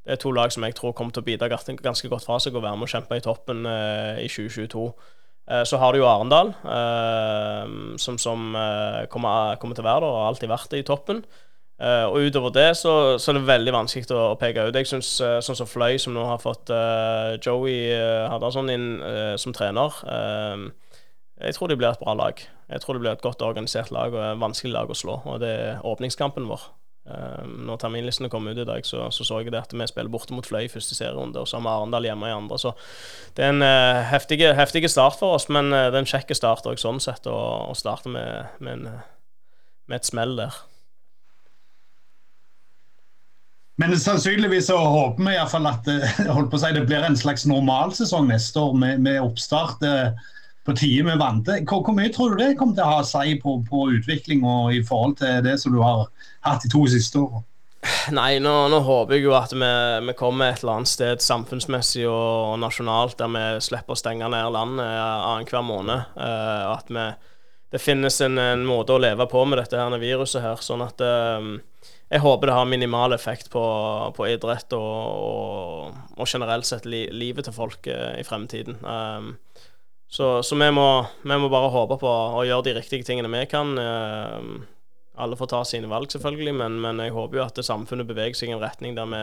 Det 0.00 0.14
er 0.14 0.20
to 0.22 0.30
lag 0.32 0.54
som 0.54 0.64
jeg 0.64 0.72
tror 0.78 0.94
kommer 0.96 1.12
til 1.12 1.20
å 1.20 1.26
bidra 1.26 1.50
ganske 1.52 2.08
godt 2.08 2.24
fra 2.24 2.38
seg 2.40 2.56
og 2.56 2.64
være 2.64 2.78
med 2.80 2.88
å 2.88 2.92
kjempe 2.94 3.18
i 3.20 3.24
toppen 3.26 3.68
eh, 3.68 4.22
i 4.24 4.30
2022. 4.32 4.86
Eh, 5.52 5.64
så 5.68 5.80
har 5.82 5.92
du 5.92 6.00
jo 6.00 6.08
Arendal, 6.08 6.54
eh, 6.64 7.74
som, 8.00 8.16
som 8.18 8.56
eh, 8.56 9.02
kommer, 9.12 9.60
kommer, 9.60 9.76
til 9.76 9.84
å 9.84 9.88
være 9.90 10.00
der 10.00 10.08
og 10.08 10.16
har 10.22 10.30
alltid 10.30 10.52
vært 10.54 10.72
det 10.72 10.80
i 10.80 10.86
toppen. 10.88 11.20
Eh, 11.76 12.06
og 12.08 12.24
utover 12.24 12.54
det 12.56 12.70
så, 12.80 12.94
så, 13.18 13.34
er 13.34 13.42
det 13.42 13.50
veldig 13.50 13.74
vanskelig 13.76 14.16
å, 14.16 14.30
å 14.30 14.40
peke 14.40 14.64
ut. 14.64 14.80
Jeg 14.80 14.88
syns 14.88 15.12
eh, 15.20 15.42
sånn 15.44 15.60
som 15.60 15.68
Fløy, 15.68 16.00
som 16.00 16.16
nå 16.16 16.24
har 16.24 16.40
fått 16.40 16.72
Joey 17.44 17.92
Hardarson 18.32 18.72
inn 18.72 18.88
som 19.36 19.52
trener 19.52 20.00
jeg 21.42 21.56
tror 21.56 21.70
de 21.70 21.78
blir 21.78 21.90
et 21.90 22.02
bra 22.02 22.14
lag. 22.14 22.38
Jeg 22.70 22.82
tror 22.82 22.96
det 22.96 23.02
blir 23.02 23.12
et 23.12 23.24
godt 23.24 23.42
organisert 23.42 23.90
lag 23.94 24.14
og 24.14 24.22
et 24.22 24.40
vanskelig 24.40 24.72
lag 24.72 24.90
å 24.90 24.96
slå. 24.96 25.18
Og 25.26 25.42
det 25.42 25.50
er 25.50 25.84
åpningskampen 25.86 26.46
vår. 26.50 26.70
Um, 27.02 27.64
når 27.66 27.80
terminlistene 27.82 28.28
kom 28.30 28.44
ut 28.46 28.58
i 28.62 28.66
dag, 28.66 28.84
så, 28.86 29.08
så, 29.10 29.24
så 29.26 29.40
jeg 29.42 29.50
det 29.50 29.58
at 29.58 29.72
vi 29.74 29.86
spiller 29.90 30.12
borte 30.12 30.36
mot 30.36 30.46
Fløy 30.46 30.68
i 30.68 30.70
første 30.70 30.94
serierunde, 30.94 31.40
og 31.40 31.48
så 31.50 31.58
har 31.58 31.64
vi 31.64 31.70
Arendal 31.72 32.06
hjemme 32.06 32.28
i 32.30 32.34
andre. 32.34 32.58
Så 32.62 32.70
det 33.34 33.42
er 33.42 33.50
en 33.50 33.64
uh, 33.66 34.02
heftig, 34.06 34.38
heftige, 34.54 34.90
start 34.92 35.18
for 35.18 35.34
oss, 35.34 35.48
men 35.50 35.72
uh, 35.74 35.88
det 35.90 35.98
er 35.98 36.04
en 36.04 36.12
kjekk 36.12 36.30
start 36.38 36.68
òg, 36.70 36.78
sånn 36.78 37.02
sett, 37.02 37.26
å 37.26 37.74
starte 37.74 38.12
med, 38.12 38.52
med, 38.62 38.78
en, 38.78 39.00
med, 39.90 39.96
et 39.98 40.06
smell 40.06 40.36
der. 40.38 40.60
Men 43.82 43.96
sannsynligvis 43.98 44.68
så 44.70 44.76
håper 44.78 45.26
vi 45.26 45.34
iallfall 45.34 45.66
at 45.72 45.90
holdt 46.36 46.52
på 46.52 46.60
å 46.60 46.62
si, 46.62 46.70
det 46.76 46.84
blir 46.86 47.02
en 47.02 47.18
slags 47.18 47.48
normalsesong 47.50 48.30
neste 48.30 48.62
år 48.62 48.78
med, 48.78 49.02
med 49.02 49.18
oppstart. 49.24 49.82
Uh, 49.82 50.14
på 50.66 50.74
tide 50.78 51.06
med 51.06 51.18
vante. 51.18 51.60
Hvor, 51.68 51.82
hvor, 51.82 51.96
mye 51.96 52.12
tror 52.14 52.34
du 52.34 52.42
det 52.42 52.56
kommer 52.58 52.76
til 52.78 52.84
å 52.86 52.90
ha 52.92 53.00
å 53.02 53.06
si 53.06 53.38
på, 53.42 53.56
på 53.68 53.86
utvikling 53.96 54.44
og 54.46 54.74
i 54.76 54.82
forhold 54.86 55.18
til 55.22 55.40
det 55.46 55.56
som 55.62 55.74
du 55.74 55.80
har 55.82 56.06
hatt 56.46 56.62
de 56.62 56.70
to 56.72 56.84
siste 56.90 57.18
årene? 57.22 57.46
Nei, 58.14 58.36
nå, 58.38 58.52
nå, 58.70 58.78
håper 58.86 59.16
jeg 59.16 59.24
jo 59.24 59.32
at 59.34 59.50
vi, 59.56 59.72
vi, 60.06 60.14
kommer 60.14 60.52
et 60.52 60.62
eller 60.62 60.78
annet 60.78 60.90
sted 60.90 61.22
samfunnsmessig 61.22 62.04
og, 62.06 62.52
og 62.52 62.60
nasjonalt 62.62 63.16
der 63.18 63.32
vi 63.34 63.42
slipper 63.66 63.96
å 63.96 63.98
stenge 63.98 64.28
ned 64.30 64.52
landet 64.54 64.86
annenhver 64.86 65.64
måned. 65.66 66.12
Uh, 66.14 66.76
at 66.76 66.92
vi, 66.94 67.08
det 67.74 67.82
finnes 67.82 68.20
en, 68.22 68.38
en, 68.38 68.62
måte 68.68 68.94
å 68.94 69.02
leve 69.02 69.26
på 69.26 69.42
med 69.48 69.58
dette 69.58 69.80
her 69.80 69.98
viruset 69.98 70.44
her. 70.44 70.62
Sånn 70.62 70.84
at 70.86 71.02
uh, 71.02 71.42
jeg 72.12 72.22
håper 72.22 72.52
det 72.52 72.56
har 72.60 72.70
minimal 72.70 73.16
effekt 73.16 73.50
på, 73.50 73.64
på 74.14 74.30
idrett 74.30 74.78
og, 74.78 74.94
og, 75.26 76.00
og, 76.14 76.26
generelt 76.28 76.68
sett 76.68 76.86
li, 76.86 77.08
livet 77.10 77.50
til 77.50 77.56
folk 77.56 77.90
uh, 77.90 78.12
i 78.14 78.22
fremtiden. 78.28 78.78
Um, 78.86 79.34
så, 80.12 80.42
så 80.42 80.56
vi, 80.56 80.68
må, 80.70 80.86
vi, 81.22 81.36
må, 81.40 81.48
bare 81.48 81.72
håpe 81.72 81.96
på 82.02 82.08
å 82.10 82.44
gjøre 82.44 82.66
de 82.66 82.76
riktige 82.76 83.06
tingene 83.08 83.30
vi 83.32 83.46
kan. 83.48 83.70
Eh, 83.80 84.42
alle 85.22 85.38
får 85.40 85.48
ta 85.48 85.62
sine 85.64 85.88
valg, 85.88 86.12
selvfølgelig, 86.12 86.52
men, 86.58 86.76
men 86.84 87.00
jeg 87.00 87.14
håper 87.16 87.40
jo 87.40 87.46
at 87.46 87.60
samfunnet 87.64 88.08
beveger 88.10 88.36
seg 88.36 88.52
i 88.52 88.56
en 88.56 88.60
retning 88.60 88.96
der 88.98 89.08
vi, 89.08 89.22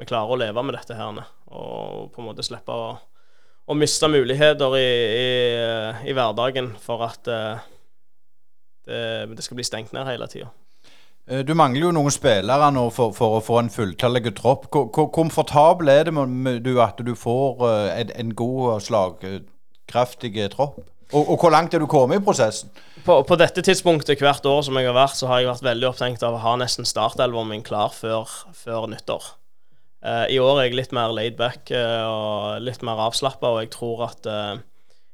vi, 0.00 0.08
klarer 0.08 0.32
å 0.32 0.40
leve 0.40 0.64
med 0.64 0.76
dette 0.78 0.96
her, 0.96 1.20
og 1.52 2.08
på 2.14 2.22
en 2.22 2.30
måte 2.30 2.44
slippe 2.48 2.72
å, 2.72 2.88
å 3.68 3.76
miste 3.76 4.08
muligheter 4.08 4.78
i, 4.80 4.88
i, 5.20 5.28
i, 6.08 6.16
hverdagen 6.16 6.72
for 6.80 7.04
at 7.10 7.28
uh, 7.28 7.60
det, 8.88 9.04
det, 9.36 9.44
skal 9.44 9.60
bli 9.60 9.68
stengt 9.68 9.92
ned 9.92 10.08
hele 10.08 10.32
tida. 10.32 10.48
Eh, 11.28 11.44
du 11.44 11.52
mangler 11.56 11.90
jo 11.90 11.94
noen 11.96 12.12
spillere 12.12 12.72
nå 12.72 12.88
for, 12.92 13.12
for 13.16 13.36
å 13.36 13.44
få 13.44 13.60
en 13.60 13.72
fulltallig 13.72 14.32
tropp. 14.40 14.70
Hvor 14.72 15.12
komfortabel 15.12 15.92
er 15.92 16.08
det 16.08 16.16
med 16.16 16.64
du 16.64 16.78
at 16.80 17.00
du 17.04 17.12
får 17.16 17.66
en 18.00 18.36
god 18.36 18.80
slag 18.88 19.28
kraftig 19.92 20.34
tropp. 20.54 20.80
Og, 21.12 21.28
og, 21.28 21.36
hvor 21.40 21.52
langt 21.52 21.74
er 21.74 21.82
du 21.82 21.88
kommet 21.90 22.20
i 22.20 22.24
prosessen? 22.24 22.72
På, 23.04 23.18
på, 23.28 23.36
dette 23.36 23.62
tidspunktet 23.64 24.22
hvert 24.22 24.46
år 24.48 24.62
som 24.64 24.78
jeg 24.78 24.88
har 24.88 24.96
vært, 24.96 25.18
så 25.18 25.28
har 25.28 25.42
jeg 25.42 25.50
vært 25.50 25.66
veldig 25.66 25.88
opptenkt 25.90 26.24
av 26.24 26.38
å 26.38 26.42
ha 26.42 26.56
nesten 26.60 26.88
startelveren 26.88 27.50
min 27.50 27.64
klar 27.66 27.92
før, 27.92 28.30
før 28.56 28.88
nyttår. 28.88 29.26
Uh, 30.02 30.26
I 30.32 30.38
år 30.42 30.58
er 30.58 30.66
jeg 30.66 30.78
litt 30.80 30.94
mer 30.96 31.12
laid 31.14 31.36
back 31.38 31.70
uh, 31.70 32.06
og 32.08 32.64
litt 32.64 32.80
mer 32.86 32.98
avslappa, 33.04 33.52
og 33.52 33.60
jeg 33.62 33.72
tror 33.74 34.06
at 34.08 34.26
uh, 34.26 34.54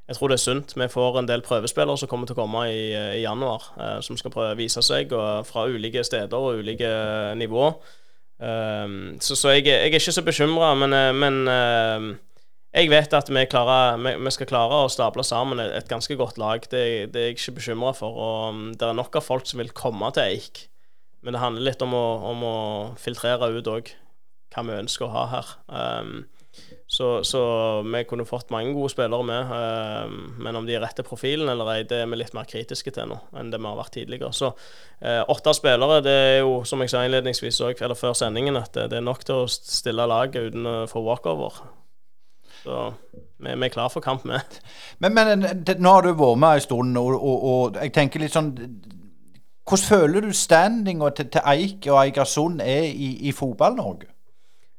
jeg 0.09 0.17
tror 0.17 0.33
det 0.33 0.39
er 0.39 0.45
sunt. 0.45 0.77
Vi 0.79 0.89
får 0.89 1.19
en 1.21 1.29
del 1.29 1.43
prøvespillere 1.45 1.99
som 2.01 2.09
kommer 2.09 2.31
til 2.31 2.39
å 2.39 2.41
komme 2.41 2.63
i, 2.71 2.85
i 3.19 3.21
januar, 3.21 3.67
som 4.01 4.17
skal 4.17 4.33
prøve 4.33 4.55
å 4.55 4.57
vise 4.57 4.81
seg 4.81 5.11
fra 5.45 5.67
ulike 5.69 6.01
steder 6.07 6.33
og 6.33 6.63
ulike 6.63 6.89
nivåer. 7.37 7.75
så, 8.41 9.37
så 9.37 9.53
jeg, 9.53 9.67
jeg, 9.67 9.91
er 9.91 9.99
ikke 9.99 10.15
så 10.17 10.25
bekymra, 10.25 10.71
men, 10.81 10.97
men 11.21 11.37
jeg 12.77 12.91
vet 12.93 13.15
at 13.17 13.31
vi, 13.33 13.45
klarer, 13.49 13.97
vi, 13.97 14.33
skal 14.35 14.49
klare 14.51 14.83
å 14.85 14.91
stable 14.93 15.25
sammen 15.25 15.61
et, 15.63 15.73
et 15.81 15.89
ganske 15.89 16.15
godt 16.21 16.41
lag. 16.41 16.65
Det, 16.69 17.13
det, 17.15 17.21
er 17.21 17.31
jeg 17.31 17.39
ikke 17.39 17.59
bekymra 17.63 17.95
for. 17.97 18.19
Og 18.19 18.57
um, 18.57 18.67
det 18.77 18.85
er 18.85 18.99
nok 18.99 19.17
av 19.17 19.25
folk 19.25 19.49
som 19.49 19.63
vil 19.63 19.73
komme 19.77 20.11
til 20.13 20.37
Eik. 20.37 20.67
Men 21.25 21.35
det 21.35 21.43
handler 21.43 21.71
litt 21.71 21.83
om 21.83 21.97
å, 21.97 22.07
om 22.29 22.45
å 22.47 22.59
filtrere 23.01 23.51
ut 23.57 23.73
òg 23.73 23.95
hva 24.53 24.65
vi 24.65 24.77
ønsker 24.79 25.09
å 25.09 25.15
ha 25.15 25.25
her. 25.33 25.55
Um, 25.73 26.21
så, 26.91 27.23
så, 27.25 27.41
vi 27.85 28.01
kunne 28.09 28.27
fått 28.29 28.53
mange 28.53 28.73
gode 28.77 28.93
spillere 28.93 29.25
med. 29.25 29.51
Um, 30.09 30.21
men 30.45 30.61
om 30.61 30.69
de 30.69 30.77
er 30.77 30.85
rette 30.85 31.05
profilen 31.07 31.49
eller 31.49 31.73
ei, 31.73 31.81
det 31.89 32.03
er 32.03 32.13
vi 32.13 32.21
litt 32.21 32.37
mer 32.37 32.49
kritiske 32.49 32.93
til 32.95 33.09
nå 33.11 33.19
enn 33.39 33.53
det 33.53 33.61
vi 33.61 33.69
har 33.69 33.81
vært 33.81 33.97
tidligere. 33.97 34.33
Så 34.37 34.53
uh, 34.53 35.25
åtte 35.33 35.57
spillere, 35.57 36.03
det 36.05 36.17
er 36.29 36.39
jo 36.43 36.61
som 36.69 36.85
jeg 36.85 36.93
sa 36.93 37.07
innledningsvis 37.09 37.65
òg, 37.65 37.81
eller 37.81 37.97
før 37.99 38.17
sendingen, 38.19 38.61
at 38.61 38.77
det, 38.77 38.91
det 38.93 39.01
er 39.01 39.09
nok 39.09 39.25
til 39.25 39.45
å 39.47 39.51
stille 39.53 40.09
laget 40.09 40.53
uten 40.53 40.69
å 40.69 40.79
få 40.91 41.05
walkover. 41.09 41.63
Så 42.63 42.93
vi, 43.39 43.55
vi 43.55 43.67
er 43.69 43.73
klar 43.73 43.91
for 43.93 44.05
kamp, 44.05 44.27
vi. 44.27 44.39
Men, 44.99 45.15
men 45.15 45.47
det, 45.67 45.79
nå 45.79 45.95
har 45.97 46.07
du 46.07 46.13
vært 46.13 46.43
med 46.43 46.59
en 46.61 46.67
stund, 46.67 47.01
og, 47.01 47.17
og, 47.17 47.49
og, 47.53 47.81
jeg 47.83 47.95
tenker 47.97 48.25
litt 48.25 48.37
sånn 48.37 48.55
Hvordan 49.69 49.85
føler 49.85 50.25
du 50.25 50.31
standinga 50.33 51.11
til, 51.13 51.27
til 51.29 51.45
Eik 51.45 51.91
og 51.91 51.99
Eigersund 52.01 52.63
er 52.65 52.87
i, 52.89 53.11
i 53.29 53.35
Fotball-Norge? 53.37 54.09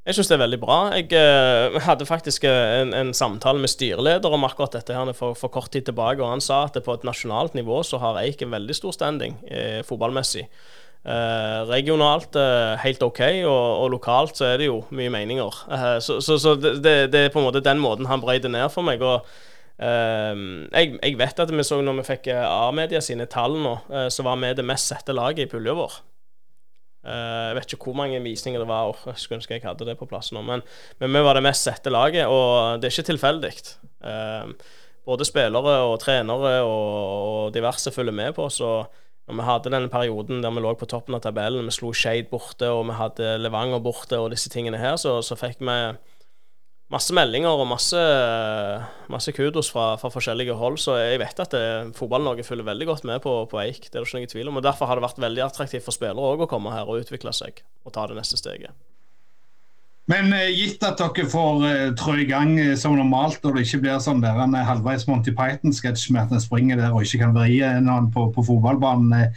Jeg 0.10 0.16
syns 0.18 0.32
det 0.32 0.34
er 0.40 0.42
veldig 0.42 0.58
bra. 0.64 0.78
Jeg 0.98 1.12
eh, 1.14 1.76
hadde 1.86 2.08
faktisk 2.10 2.48
eh, 2.50 2.80
en, 2.80 2.96
en, 2.98 3.12
samtale 3.14 3.62
med 3.62 3.70
styreleder 3.70 4.34
om 4.34 4.48
akkurat 4.48 4.74
dette 4.74 4.96
her 4.96 5.12
for, 5.14 5.38
for, 5.38 5.54
kort 5.54 5.70
tid 5.70 5.86
tilbake, 5.86 6.24
og 6.24 6.32
han 6.32 6.42
sa 6.42 6.64
at 6.66 6.80
på 6.82 6.96
et 6.98 7.06
nasjonalt 7.06 7.54
nivå 7.54 7.84
så 7.86 8.00
har 8.02 8.18
Eik 8.24 8.42
en 8.42 8.56
veldig 8.56 8.74
stor 8.74 8.96
standing 8.96 9.38
eh, 9.46 9.84
fotballmessig. 9.86 10.48
Eh, 11.00 11.60
regionalt 11.70 12.36
eh, 12.36 12.74
helt 12.84 13.04
OK, 13.06 13.22
og, 13.48 13.68
og, 13.84 13.86
lokalt 13.94 14.36
så 14.36 14.50
er 14.50 14.58
det 14.60 14.68
jo 14.68 14.82
mye 14.92 15.12
meninger. 15.14 15.62
Eh, 15.72 15.96
så, 16.04 16.18
så, 16.20 16.36
så 16.42 16.58
det, 16.60 16.82
det, 17.14 17.22
er 17.22 17.32
på 17.32 17.40
en 17.40 17.48
måte 17.48 17.64
den 17.64 17.80
måten 17.80 18.10
han 18.10 18.20
brøyde 18.20 18.52
ned 18.52 18.68
for 18.74 18.86
meg. 18.86 19.04
og 19.04 19.24
jeg, 19.80 20.98
jeg, 21.00 21.14
vet 21.16 21.38
at 21.40 21.52
vi 21.56 21.64
så 21.64 21.78
når 21.80 22.02
vi 22.02 22.04
fikk 22.10 22.26
A-media 22.36 23.00
sine 23.00 23.30
tall 23.32 23.54
nå, 23.64 23.78
så 24.12 24.26
var 24.28 24.36
vi 24.42 24.50
det 24.52 24.66
mest 24.68 24.92
sette 24.92 25.16
laget 25.16 25.46
i 25.46 25.48
pulja 25.48 25.72
vår. 25.78 25.94
Jeg 27.08 27.56
vet 27.56 27.76
ikke 27.78 27.88
hvor 27.88 27.96
mange 27.96 28.20
visninger 28.20 28.60
det 28.60 28.68
var. 28.68 28.92
og 28.92 29.08
jeg 29.08 29.22
skulle 29.22 29.38
ønske 29.40 29.56
jeg 29.56 29.64
hadde 29.64 29.88
det 29.88 29.96
på 29.96 30.10
plass 30.10 30.34
nå. 30.36 30.44
Men, 30.44 30.66
men, 31.00 31.16
vi 31.16 31.24
var 31.24 31.40
det 31.40 31.46
mest 31.48 31.64
sette 31.64 31.96
laget, 31.96 32.28
og 32.28 32.84
det 32.84 32.90
er 32.90 32.98
ikke 32.98 33.12
tilfeldig. 33.14 33.54
Uh, 34.04 34.52
både 35.08 35.30
spillere 35.32 35.78
og 35.88 35.96
trenere 36.04 36.58
og, 36.60 36.92
og, 37.48 37.54
diverse 37.56 37.96
følger 37.96 38.20
med 38.20 38.36
på. 38.36 38.50
Så 38.52 38.84
når 39.30 39.38
vi 39.38 39.46
hadde 39.46 39.72
denne 39.74 39.90
perioden 39.94 40.40
der 40.42 40.54
vi 40.56 40.62
lå 40.66 40.72
på 40.80 40.88
toppen 40.90 41.14
av 41.14 41.22
tabellen, 41.22 41.68
vi 41.70 41.74
slo 41.76 41.92
Skeid 41.94 42.32
borte 42.32 42.70
og 42.74 42.88
vi 42.90 42.96
hadde 42.98 43.36
Levanger 43.44 43.82
borte 43.86 44.18
og 44.18 44.32
disse 44.34 44.50
tingene 44.50 44.80
her, 44.82 44.98
så, 44.98 45.20
så 45.26 45.38
fikk 45.38 45.62
vi 45.62 45.76
masse 46.90 47.14
meldinger 47.14 47.54
og 47.54 47.68
masse, 47.70 48.00
masse 49.14 49.34
kudos 49.38 49.70
fra, 49.70 49.92
fra, 50.02 50.10
forskjellige 50.10 50.58
hold. 50.58 50.80
Så 50.82 50.98
jeg 50.98 51.22
vet 51.22 51.44
at 51.46 51.54
eh, 51.58 51.92
Fotball-Norge 51.98 52.46
følger 52.48 52.66
veldig 52.72 52.90
godt 52.90 53.06
med 53.06 53.22
på, 53.22 53.36
på, 53.52 53.62
Eik. 53.62 53.86
Det 53.86 53.94
er 53.94 54.02
det 54.02 54.08
ikke 54.10 54.24
noen 54.24 54.34
tvil 54.34 54.50
om. 54.50 54.58
og 54.58 54.66
Derfor 54.66 54.90
har 54.90 54.98
det 54.98 55.06
vært 55.06 55.22
veldig 55.22 55.46
attraktivt 55.46 55.86
for 55.86 55.96
spillere 55.96 56.34
òg 56.34 56.48
å 56.48 56.50
komme 56.50 56.74
her 56.74 56.90
og 56.90 57.04
utvikle 57.04 57.34
seg 57.36 57.62
og 57.86 57.94
ta 57.94 58.10
det 58.10 58.18
neste 58.18 58.42
steget. 58.42 58.74
Men 60.10 60.34
eh, 60.34 60.50
gitt 60.58 60.84
at 60.86 60.98
dere 60.98 61.28
får 61.30 61.64
uh, 61.64 61.90
trå 61.98 62.16
i 62.18 62.28
gang 62.30 62.56
uh, 62.58 62.74
som 62.80 62.96
normalt, 62.98 63.44
og 63.46 63.56
det 63.56 63.68
ikke 63.68 63.84
blir 63.84 64.00
sånn 64.02 64.24
der 64.24 64.40
en 64.42 64.58
halvveis 64.58 65.06
Monty 65.10 65.34
Python-sketsj 65.38 66.10
med 66.16 66.24
at 66.26 66.34
en 66.34 66.44
springer 66.44 66.80
der 66.82 66.96
og 66.96 67.06
ikke 67.06 67.22
kan 67.24 67.36
vri 67.36 67.60
noen 67.86 68.10
på, 68.14 68.30
på 68.34 68.46
fotballbanen, 68.48 69.30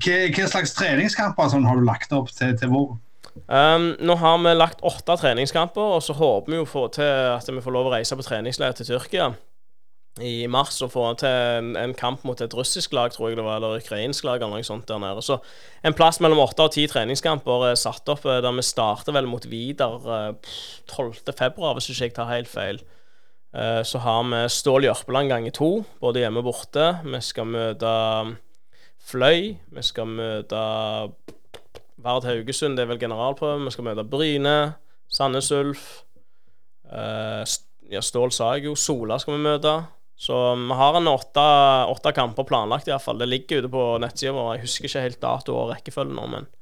hva, 0.00 0.46
slags 0.48 0.72
treningskamper 0.78 1.52
sånn, 1.52 1.68
har 1.68 1.76
du 1.76 1.84
lagt 1.84 2.14
opp 2.16 2.32
til, 2.32 2.56
til 2.56 2.72
våren? 2.72 3.02
Um, 3.52 3.90
nå 4.00 4.16
har 4.16 4.38
vi 4.40 4.54
lagt 4.56 4.80
åtte 4.86 5.18
treningskamper, 5.20 5.98
og 5.98 6.00
så 6.02 6.16
håper 6.16 6.54
vi 6.54 6.62
jo 6.62 6.68
få 6.68 6.86
til 6.96 7.34
at 7.34 7.50
vi 7.52 7.60
får 7.60 7.76
lov 7.76 7.90
å 7.90 7.98
reise 7.98 8.16
på 8.16 8.24
treningsleir 8.24 8.78
til 8.78 8.88
Tyrkia 8.88 9.34
i 10.22 10.46
mars 10.48 10.78
og 10.80 10.92
få 10.94 11.04
til 11.20 11.74
en, 11.76 11.94
kamp 11.96 12.22
mot 12.24 12.40
et 12.40 12.54
russisk 12.56 12.94
lag, 12.96 13.12
tror 13.12 13.28
jeg 13.28 13.36
det 13.36 13.44
var, 13.44 13.58
eller 13.58 13.82
ukrainsk 13.82 14.24
lag 14.24 14.40
eller 14.40 14.56
noe 14.56 14.64
sånt 14.64 14.88
der 14.88 15.00
nede. 15.02 15.22
Så 15.24 15.38
en 15.84 15.96
plass 15.96 16.20
mellom 16.24 16.40
åtte 16.40 16.64
og 16.64 16.72
ti 16.72 16.86
treningskamper 16.88 17.66
er 17.70 17.80
satt 17.80 18.08
opp 18.08 18.24
eh, 18.24 18.40
der 18.44 18.56
vi 18.56 18.64
starter 18.64 19.12
vel 19.16 19.28
mot 19.28 19.44
Vidar 19.50 20.00
12.2, 20.88 21.72
hvis 21.76 21.90
ikke 21.92 22.06
jeg 22.06 22.14
tar 22.16 22.32
helt 22.32 22.48
feil. 22.48 22.80
Uh, 23.56 23.80
så 23.88 24.00
har 24.04 24.24
vi 24.28 24.40
Stål 24.52 24.84
Jørpeland 24.84 25.30
ganger 25.32 25.54
to, 25.54 25.70
både 26.00 26.20
hjemme 26.20 26.42
og 26.42 26.48
borte. 26.50 26.88
Vi 27.04 27.20
skal 27.24 27.48
møte 27.48 27.92
Fløy. 29.06 29.54
Vi 29.72 29.84
skal 29.86 30.10
møte 30.10 30.62
Vard 32.04 32.26
Haugesund, 32.28 32.76
det 32.76 32.84
er 32.84 32.90
vel 32.90 33.00
generalprøve. 33.00 33.64
Vi 33.64 33.72
skal 33.72 33.88
møte 33.88 34.04
Bryne, 34.04 34.56
Sandnes 35.08 35.52
Ulf. 35.56 35.86
Ja, 36.86 38.02
Stål 38.02 38.34
sa 38.34 38.50
jeg 38.56 38.68
jo. 38.68 38.74
Sola 38.76 39.16
skal 39.22 39.38
vi 39.38 39.44
møte. 39.46 39.76
Så 40.16 40.34
vi 40.56 40.76
har 40.78 40.96
en 40.96 41.08
åtte, 41.08 41.46
åtte 41.92 42.12
kamper 42.16 42.46
planlagt, 42.48 42.88
iallfall. 42.88 43.18
Det 43.20 43.28
ligger 43.28 43.62
ute 43.62 43.72
på 43.72 43.86
nettsida 44.00 44.32
vår. 44.32 44.54
Jeg 44.56 44.64
husker 44.64 44.88
ikke 44.88 45.02
helt 45.04 45.22
dato 45.22 45.56
og 45.56 45.72
rekkefølge 45.74 46.18
nå, 46.18 46.28
men 46.36 46.52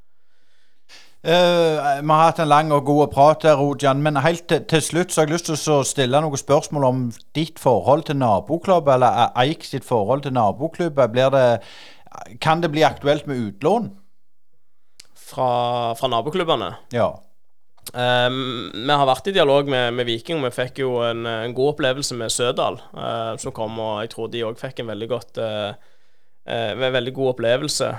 Uh, 1.24 1.80
vi 2.04 2.10
har 2.12 2.18
hatt 2.20 2.40
en 2.42 2.50
lang 2.50 2.68
og 2.76 2.82
god 2.84 3.06
prat 3.14 3.46
her, 3.48 3.54
Rojan, 3.56 4.02
men 4.04 4.18
helt 4.20 4.42
til, 4.44 4.58
til, 4.68 4.82
slutt 4.84 5.08
så 5.14 5.22
har 5.22 5.30
jeg 5.30 5.32
lyst 5.38 5.46
til 5.48 5.72
å 5.72 5.78
stille 5.88 6.20
noen 6.20 6.36
spørsmål 6.36 6.84
om 6.84 6.98
ditt 7.32 7.62
forhold 7.62 8.04
til 8.10 8.18
naboklubb, 8.20 8.90
eller 8.92 9.30
Eik 9.40 9.64
sitt 9.64 9.86
forhold 9.88 10.26
til 10.26 10.34
naboklubber. 10.36 11.64
Kan 12.44 12.60
det 12.60 12.74
bli 12.74 12.84
aktuelt 12.84 13.24
med 13.24 13.40
utlån? 13.40 13.88
fra, 15.34 15.94
fra 15.94 16.08
naboklubbene. 16.08 16.74
Ja. 16.90 17.08
Um, 17.92 18.70
vi 18.72 18.94
har 18.96 19.04
vært 19.06 19.28
i 19.28 19.34
dialog 19.36 19.68
med, 19.70 19.92
med 19.98 20.08
Viking, 20.08 20.38
og 20.40 20.48
vi 20.48 20.56
fikk 20.56 20.80
jo 20.80 20.94
en, 21.04 21.26
en 21.28 21.56
god 21.56 21.74
opplevelse 21.74 22.16
med 22.16 22.32
Sødal, 22.32 22.78
uh, 22.96 23.34
som 23.40 23.52
kom, 23.54 23.76
og 23.78 23.98
jeg 24.02 24.14
tror 24.14 24.30
de 24.32 24.44
òg 24.48 24.56
fikk 24.60 24.80
en 24.80 24.88
veldig 24.88 25.08
godt 25.10 25.40
uh, 25.42 25.76
uh, 26.48 26.72
veldig 26.80 27.12
god 27.14 27.34
opplevelse 27.34 27.90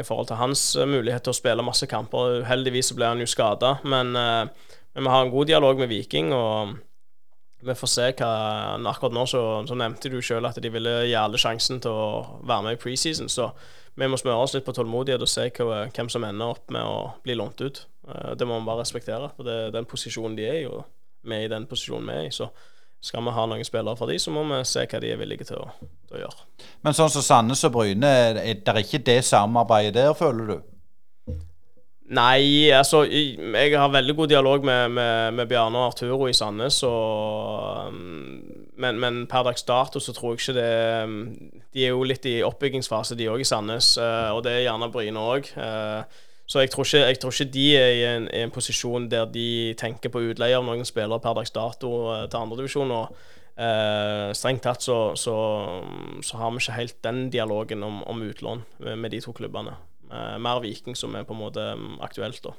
i 0.00 0.04
forhold 0.06 0.32
til 0.32 0.40
hans 0.42 0.64
mulighet 0.90 1.24
til 1.24 1.34
å 1.34 1.38
spille 1.38 1.66
masse 1.66 1.86
kamper. 1.90 2.42
Uheldigvis 2.42 2.92
ble 2.98 3.12
han 3.12 3.22
jo 3.22 3.30
skada, 3.30 3.76
men, 3.86 4.12
men, 4.12 4.52
vi 4.98 5.14
har 5.14 5.24
en 5.24 5.32
god 5.32 5.50
dialog 5.52 5.80
med 5.80 5.92
Viking. 5.92 6.34
og 6.34 6.76
vi 7.60 7.74
får 7.74 7.90
se 7.90 8.04
hva 8.20 8.30
Akkurat 8.86 9.14
nå 9.14 9.24
så, 9.26 9.40
så 9.66 9.74
nevnte 9.74 10.10
du 10.12 10.20
sjøl 10.22 10.46
at 10.46 10.60
de 10.62 10.70
ville 10.70 10.92
gi 11.08 11.16
alle 11.18 11.40
sjansen 11.40 11.80
til 11.82 11.90
å 11.90 12.38
være 12.46 12.66
med 12.66 12.76
i 12.76 12.82
preseason, 12.82 13.30
så 13.30 13.50
vi 13.98 14.08
må 14.08 14.18
smøre 14.20 14.44
oss 14.44 14.54
litt 14.54 14.66
på 14.66 14.74
tålmodighet 14.76 15.22
og 15.24 15.30
se 15.30 15.48
hvem 15.50 16.10
som 16.12 16.26
ender 16.26 16.54
opp 16.54 16.70
med 16.74 16.86
å 16.86 17.12
bli 17.24 17.34
lånt 17.38 17.60
ut. 17.64 17.84
Eh, 18.08 18.32
det 18.38 18.46
må 18.46 18.60
vi 18.60 18.68
bare 18.68 18.84
respektere. 18.84 19.30
for 19.36 19.44
det 19.44 19.54
er 19.66 19.70
Den 19.74 19.88
posisjonen 19.90 20.36
de 20.36 20.46
er 20.46 20.60
i, 20.62 20.66
og 20.66 20.84
vi 21.22 21.34
er 21.34 21.46
i 21.46 21.52
den 21.54 21.66
posisjonen 21.66 22.06
vi 22.06 22.14
er 22.14 22.28
i. 22.28 22.30
Så 22.34 22.48
skal 23.00 23.22
vi 23.24 23.34
ha 23.34 23.46
noen 23.46 23.64
spillere 23.66 23.96
fra 23.96 24.06
de, 24.06 24.18
så 24.18 24.30
må 24.34 24.44
vi 24.46 24.62
se 24.66 24.86
hva 24.86 25.00
de 25.02 25.12
er 25.12 25.20
villige 25.20 25.50
til 25.50 25.60
å, 25.62 25.68
til 26.08 26.18
å 26.18 26.22
gjøre. 26.24 26.46
Men 26.82 26.96
sånn 26.98 27.12
som 27.14 27.22
Sandnes 27.22 27.64
og 27.66 27.74
Bryne, 27.74 28.10
er 28.42 28.58
det 28.58 28.84
ikke 28.86 29.04
det 29.06 29.20
samarbeidet 29.24 29.94
der, 30.00 30.14
føler 30.18 30.54
du? 30.54 30.58
Nei, 32.08 32.70
altså 32.72 33.02
Jeg 33.04 33.74
har 33.76 33.90
veldig 33.92 34.14
god 34.16 34.30
dialog 34.30 34.64
med, 34.64 34.94
med, 34.96 35.34
med 35.36 35.48
Bjarne 35.50 35.76
og 35.76 35.92
Arturo 35.92 36.28
i 36.28 36.32
Sandnes. 36.32 36.80
Og, 36.88 37.92
um, 37.92 38.67
men, 38.78 39.00
men, 39.02 39.26
per 39.30 39.44
dags 39.46 39.66
dato 39.66 40.00
så 40.00 40.14
tror 40.14 40.34
jeg 40.34 40.40
ikke 40.40 40.54
det 40.56 40.70
um, 41.04 41.18
De 41.74 41.84
er 41.84 41.92
jo 41.92 42.06
litt 42.06 42.26
i 42.28 42.38
oppbyggingsfase, 42.46 43.16
de 43.18 43.28
òg 43.30 43.42
i 43.42 43.48
Sandnes. 43.48 43.96
Uh, 43.98 44.30
og 44.36 44.44
det 44.46 44.54
er 44.54 44.64
gjerne 44.68 44.90
Bryne 44.94 45.22
òg. 45.22 45.50
Uh, 45.58 46.24
så 46.48 46.62
jeg 46.64 46.70
tror, 46.72 46.86
ikke, 46.86 47.00
jeg 47.04 47.18
tror, 47.20 47.34
ikke, 47.34 47.52
de 47.52 47.66
er 47.76 47.90
i 47.92 48.04
en, 48.08 48.28
i 48.32 48.44
en, 48.46 48.52
posisjon 48.54 49.10
der 49.12 49.26
de 49.28 49.74
tenker 49.76 50.08
på 50.08 50.22
utleie 50.30 50.56
av 50.56 50.64
noen 50.64 50.86
spillere 50.88 51.20
per 51.20 51.36
dags 51.36 51.52
dato 51.52 51.90
uh, 52.08 52.22
til 52.30 52.40
andredivisjon. 52.40 52.94
Uh, 53.58 54.30
strengt 54.38 54.62
tatt 54.64 54.86
så, 54.86 55.16
så, 55.18 55.34
så, 56.22 56.38
har 56.38 56.54
vi 56.54 56.62
ikke 56.62 56.78
helt 56.78 56.98
den 57.04 57.26
dialogen 57.34 57.82
om, 57.82 58.00
om 58.06 58.22
utlån 58.22 58.64
med, 58.78 58.96
med 59.02 59.12
de 59.12 59.20
to 59.24 59.34
klubbene. 59.36 59.74
Uh, 60.08 60.38
mer 60.40 60.62
Viking 60.64 60.96
som 60.96 61.18
er 61.18 61.26
på 61.28 61.36
en 61.36 61.42
måte 61.42 61.66
um, 61.76 61.98
aktuelt, 62.00 62.40
da. 62.46 62.54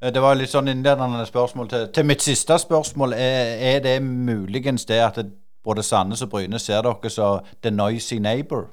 Eh, 0.00 0.12
det 0.12 0.22
var 0.24 0.38
litt 0.38 0.52
sånn 0.52 0.70
innledende 0.72 1.24
spørsmål 1.28 1.70
til, 1.70 1.86
til 1.94 2.08
mitt 2.08 2.24
siste 2.24 2.56
spørsmål. 2.62 3.14
Er, 3.16 3.56
er, 3.74 3.80
det 3.84 3.98
muligens 4.04 4.86
det 4.88 5.00
at 5.04 5.20
både 5.64 5.84
Sandnes 5.84 6.22
og 6.24 6.30
Bryne 6.32 6.58
ser 6.58 6.82
dere 6.86 7.10
som 7.12 7.46
the 7.62 7.70
noisy 7.70 8.18
neighbor? 8.18 8.68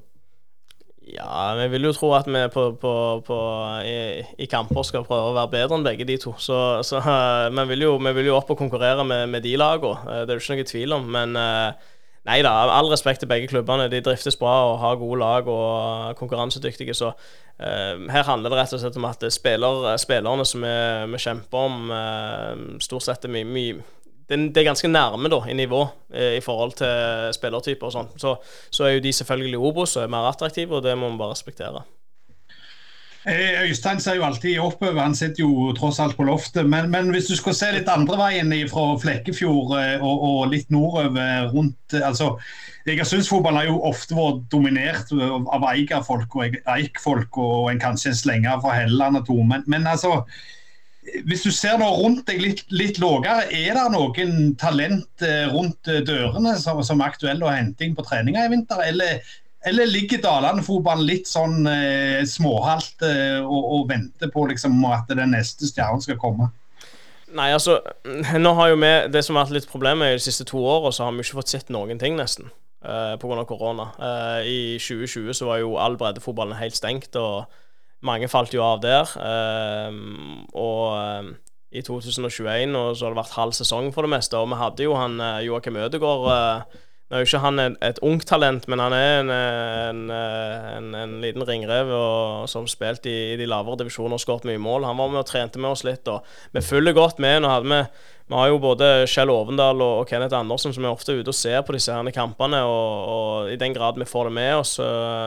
Ja, 1.08 1.54
vi 1.56 1.68
vil 1.72 1.86
jo 1.88 1.92
tro 1.96 2.10
at 2.18 2.26
vi 2.28 2.40
på, 2.52 2.64
på, 2.80 2.92
på, 3.24 3.36
i, 3.80 4.24
i, 4.36 4.48
kamper 4.50 4.84
skal 4.84 5.06
prøve 5.08 5.30
å 5.30 5.36
være 5.36 5.52
bedre 5.54 5.78
enn 5.78 5.86
begge 5.86 6.04
de 6.08 6.18
to. 6.20 6.34
Så, 6.42 6.56
så 6.84 7.00
vi, 7.56 7.64
vil 7.70 7.86
jo, 7.86 7.94
vi, 8.02 8.12
vil 8.18 8.28
jo, 8.28 8.36
opp 8.36 8.52
og 8.52 8.60
konkurrere 8.60 9.06
med, 9.08 9.28
med 9.32 9.46
de 9.46 9.54
lagene, 9.60 10.02
uh, 10.04 10.24
det 10.26 10.34
er 10.34 10.34
det 10.34 10.42
ikke 10.42 10.58
noe 10.58 10.72
tvil 10.72 10.98
om. 10.98 11.08
Men 11.16 11.38
uh, 11.38 11.94
Nei 12.28 12.42
da, 12.44 12.50
all 12.68 12.90
respekt 12.90 13.22
til 13.22 13.28
begge 13.30 13.48
klubbene. 13.48 13.86
De 13.88 14.02
driftes 14.04 14.36
bra 14.36 14.52
og 14.68 14.80
har 14.82 14.98
gode 15.00 15.16
lag 15.22 15.46
og 15.48 16.10
er 16.10 16.16
konkurransedyktige. 16.18 16.92
Så 16.92 17.14
uh, 17.14 17.94
her 18.12 18.26
handler 18.28 18.52
det 18.52 18.58
rett 18.58 18.74
og 18.76 18.82
slett 18.82 18.98
om 19.00 19.06
at 19.08 19.24
spiller, 19.32 19.86
spillerne 20.02 20.44
som 20.44 20.66
vi, 20.66 21.22
kjemper 21.24 21.70
om, 21.70 21.94
stort 22.84 23.06
sett 23.06 23.24
er 23.24 23.32
mye, 23.32 23.48
mye 23.48 23.78
det, 24.28 24.60
er 24.60 24.68
ganske 24.68 24.90
nærme 24.90 25.30
da, 25.32 25.42
i 25.48 25.56
nivå 25.56 25.82
uh, 25.88 26.32
i 26.36 26.42
forhold 26.44 26.76
til 26.80 27.32
spillertyper 27.36 27.88
og 27.88 27.94
sånn. 27.94 28.10
Så, 28.20 28.36
så, 28.70 28.84
er 28.84 28.98
jo 28.98 29.04
de 29.06 29.14
selvfølgelig 29.16 29.62
Obos 29.70 29.96
og 29.96 30.04
er 30.04 30.12
mer 30.12 30.28
attraktive, 30.28 30.78
og 30.78 30.84
det 30.84 30.96
må 30.98 31.08
vi 31.12 31.20
bare 31.20 31.36
respektere. 31.36 31.86
Eh, 33.28 33.62
Øystein 33.62 34.00
ser 34.00 34.14
jo 34.14 34.24
alltid 34.24 34.58
oppover, 34.58 35.00
han 35.02 35.14
sitter 35.14 35.42
jo 35.42 35.72
tross 35.76 35.98
alt 36.00 36.16
på 36.16 36.24
loftet. 36.24 36.68
Men, 36.68 36.90
men, 36.90 37.10
hvis 37.10 37.26
du 37.26 37.36
skal 37.36 37.54
se 37.54 37.70
litt 37.74 37.90
andre 37.90 38.16
veien 38.16 38.54
fra 38.70 38.84
Flekkefjord 39.02 39.74
eh, 39.76 39.96
og, 40.00 40.22
og 40.28 40.52
litt 40.52 40.70
nordover 40.70 41.50
rundt 41.52 41.96
eh, 41.96 42.06
altså 42.06 42.36
Egersundsfotballen 42.88 43.58
har 43.58 43.66
jo 43.68 43.82
ofte 43.84 44.16
vært 44.16 44.46
dominert 44.52 45.10
av 45.12 45.66
eigerfolk 45.68 46.36
og 46.38 46.54
eikfolk 46.72 47.36
og 47.36 47.66
en 47.68 47.82
kanskje 47.82 48.14
en 48.14 48.16
slenger 48.16 48.62
fra 48.62 48.78
Helleland 48.78 49.20
og 49.20 49.26
to. 49.26 49.36
Men, 49.42 49.66
men, 49.66 49.84
altså 49.86 50.22
hvis 51.28 51.44
du 51.46 51.50
ser 51.54 51.78
nå 51.80 51.88
rundt 51.98 52.24
deg 52.28 52.40
litt, 52.42 52.64
litt 52.74 53.00
lavere, 53.02 53.48
er 53.54 53.76
det 53.76 53.84
noen 53.94 54.54
talent 54.60 55.26
rundt 55.52 55.90
dørene 56.06 56.54
som, 56.60 56.80
som 56.84 57.02
er 57.02 57.12
aktuelle 57.12 57.46
å 57.46 57.52
hente 57.52 57.86
inn 57.86 57.96
på 57.96 58.04
treninger 58.06 58.48
i 58.48 58.52
vinter? 58.52 58.82
Eller 58.84 59.22
eller 59.66 59.86
ligger 59.90 60.20
Dalane-fotballen 60.22 61.06
litt 61.06 61.28
sånn 61.28 61.66
eh, 61.66 62.22
småhalt 62.28 63.02
eh, 63.06 63.40
og, 63.42 63.58
og, 63.58 63.84
venter 63.90 64.30
på 64.30 64.46
liksom, 64.52 64.78
at 64.86 65.10
den 65.10 65.34
neste 65.34 65.66
stjernen 65.66 66.04
skal 66.04 66.18
komme? 66.20 66.50
Nei, 67.34 67.50
altså 67.52 67.80
nå 68.44 68.54
har 68.56 68.72
jo 68.72 68.78
vi, 68.80 68.92
Det 69.12 69.24
som 69.26 69.36
har 69.36 69.48
vært 69.48 69.58
litt 69.58 69.70
problemet 69.70 70.14
de 70.14 70.24
siste 70.24 70.46
to 70.48 70.62
åra, 70.62 70.92
så 70.94 71.06
har 71.06 71.16
vi 71.16 71.26
ikke 71.26 71.40
fått 71.40 71.54
sett 71.56 71.72
noen 71.74 72.00
ting, 72.00 72.16
nesten. 72.18 72.52
Uh, 72.78 73.18
Pga. 73.18 73.42
korona. 73.42 73.90
Uh, 73.98 74.46
I 74.46 74.58
2020 74.78 75.34
så 75.34 75.48
var 75.48 75.58
jo 75.58 75.74
all 75.82 75.98
breddefotballen 75.98 76.60
helt 76.60 76.78
stengt, 76.78 77.10
og 77.18 77.50
mange 78.06 78.28
falt 78.30 78.54
jo 78.54 78.64
av 78.64 78.82
der. 78.82 79.14
Eh, 79.18 80.00
og 80.56 80.82
eh, 80.98 81.30
i 81.78 81.84
2021, 81.84 82.76
og 82.78 82.96
så 82.96 83.06
har 83.06 83.14
det 83.14 83.22
vært 83.22 83.38
halv 83.38 83.56
sesong 83.56 83.90
for 83.94 84.06
det 84.06 84.14
meste. 84.16 84.38
Og 84.38 84.50
vi 84.52 84.60
hadde 84.60 84.86
jo 84.86 84.98
han 84.98 85.18
eh, 85.20 85.46
Joakim 85.48 85.80
Ødegaard 85.80 86.76
Nå 87.08 87.16
er 87.16 87.22
jo 87.22 87.28
ikke 87.30 87.38
han 87.40 87.60
et 87.80 87.98
ungt 88.04 88.26
talent, 88.28 88.66
men 88.68 88.82
han 88.84 88.92
er 88.92 89.22
en, 89.22 89.30
en, 89.32 90.00
en, 90.12 90.88
en 90.92 91.14
liten 91.22 91.40
ringrev 91.48 91.88
og, 91.88 92.42
som 92.52 92.66
spilte 92.68 93.08
i, 93.08 93.30
i, 93.30 93.38
de 93.40 93.46
lavere 93.48 93.78
divisjoner 93.80 94.18
og 94.18 94.20
skåret 94.20 94.44
mye 94.44 94.60
mål. 94.60 94.84
Han 94.84 95.00
var 95.00 95.14
med 95.14 95.22
og 95.22 95.30
trente 95.30 95.56
med 95.56 95.70
oss 95.70 95.86
litt, 95.88 96.04
og 96.12 96.26
vi 96.52 96.60
følger 96.60 96.92
godt 96.98 97.22
med. 97.24 97.38
Nå 97.40 97.54
hadde 97.54 97.70
vi 97.72 97.80
vi 98.28 98.36
har 98.36 98.50
jo 98.50 98.58
både 98.60 98.86
Kjell 99.08 99.30
Ovendal 99.32 99.80
og 99.80 100.02
Kenneth 100.10 100.36
Andersen 100.36 100.74
som 100.76 100.84
er 100.84 100.92
ofte 100.92 101.14
ute 101.16 101.32
og 101.32 101.36
ser 101.36 101.62
på 101.64 101.72
disse 101.72 101.94
her 101.94 102.10
kampene. 102.12 102.60
Og, 102.68 102.90
og, 103.08 103.48
i 103.48 103.56
den 103.56 103.72
grad 103.72 103.96
vi 103.96 104.04
får 104.08 104.28
det 104.28 104.34
med 104.36 104.52
oss, 104.58 104.74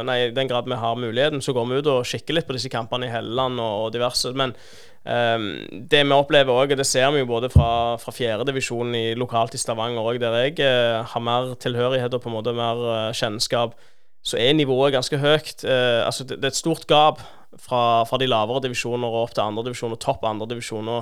nei, 0.06 0.20
i 0.28 0.36
den 0.36 0.50
grad 0.52 0.70
vi 0.70 0.78
har 0.78 1.00
muligheten, 1.02 1.42
så 1.42 1.56
går 1.58 1.66
vi 1.66 1.82
ut 1.82 1.90
og 1.90 2.06
kikker 2.06 2.38
litt 2.38 2.50
på 2.50 2.54
disse 2.58 2.70
kampene 2.70 3.10
i 3.10 3.14
Helleland 3.14 3.58
og, 3.58 3.88
og 3.88 3.96
diverse. 3.96 4.30
Men 4.38 4.54
um, 4.54 5.48
det 5.90 6.04
vi 6.06 6.14
opplever 6.14 6.54
òg, 6.54 6.76
det 6.78 6.86
ser 6.86 7.10
vi 7.16 7.24
jo 7.24 7.32
både 7.32 7.50
fra, 7.50 7.98
fra 8.02 8.14
fjerdedivisjon 8.14 8.94
lokalt 9.18 9.58
i 9.58 9.64
Stavanger 9.64 10.06
òg, 10.06 10.22
der 10.22 10.38
jeg 10.44 10.60
uh, 10.62 11.02
har 11.10 11.26
mer 11.26 11.56
tilhørighet 11.58 12.14
og 12.14 12.22
på 12.22 12.30
en 12.30 12.38
måte 12.38 12.54
mer 12.54 12.86
uh, 12.86 13.10
kjennskap, 13.18 13.74
så 14.22 14.38
er 14.38 14.54
nivået 14.54 14.94
ganske 14.94 15.18
høyt. 15.18 15.66
Uh, 15.66 16.06
altså 16.06 16.28
det, 16.28 16.38
det, 16.38 16.52
er 16.52 16.54
et 16.54 16.62
stort 16.62 16.86
gap 16.86 17.26
fra, 17.60 18.04
fra 18.06 18.22
de 18.22 18.30
lavere 18.30 18.62
divisjoner 18.64 19.10
og 19.10 19.26
opp 19.26 19.36
til 19.36 19.48
andredivisjon 19.48 19.98
og 19.98 20.02
topp 20.04 20.30
andredivisjon. 20.30 20.94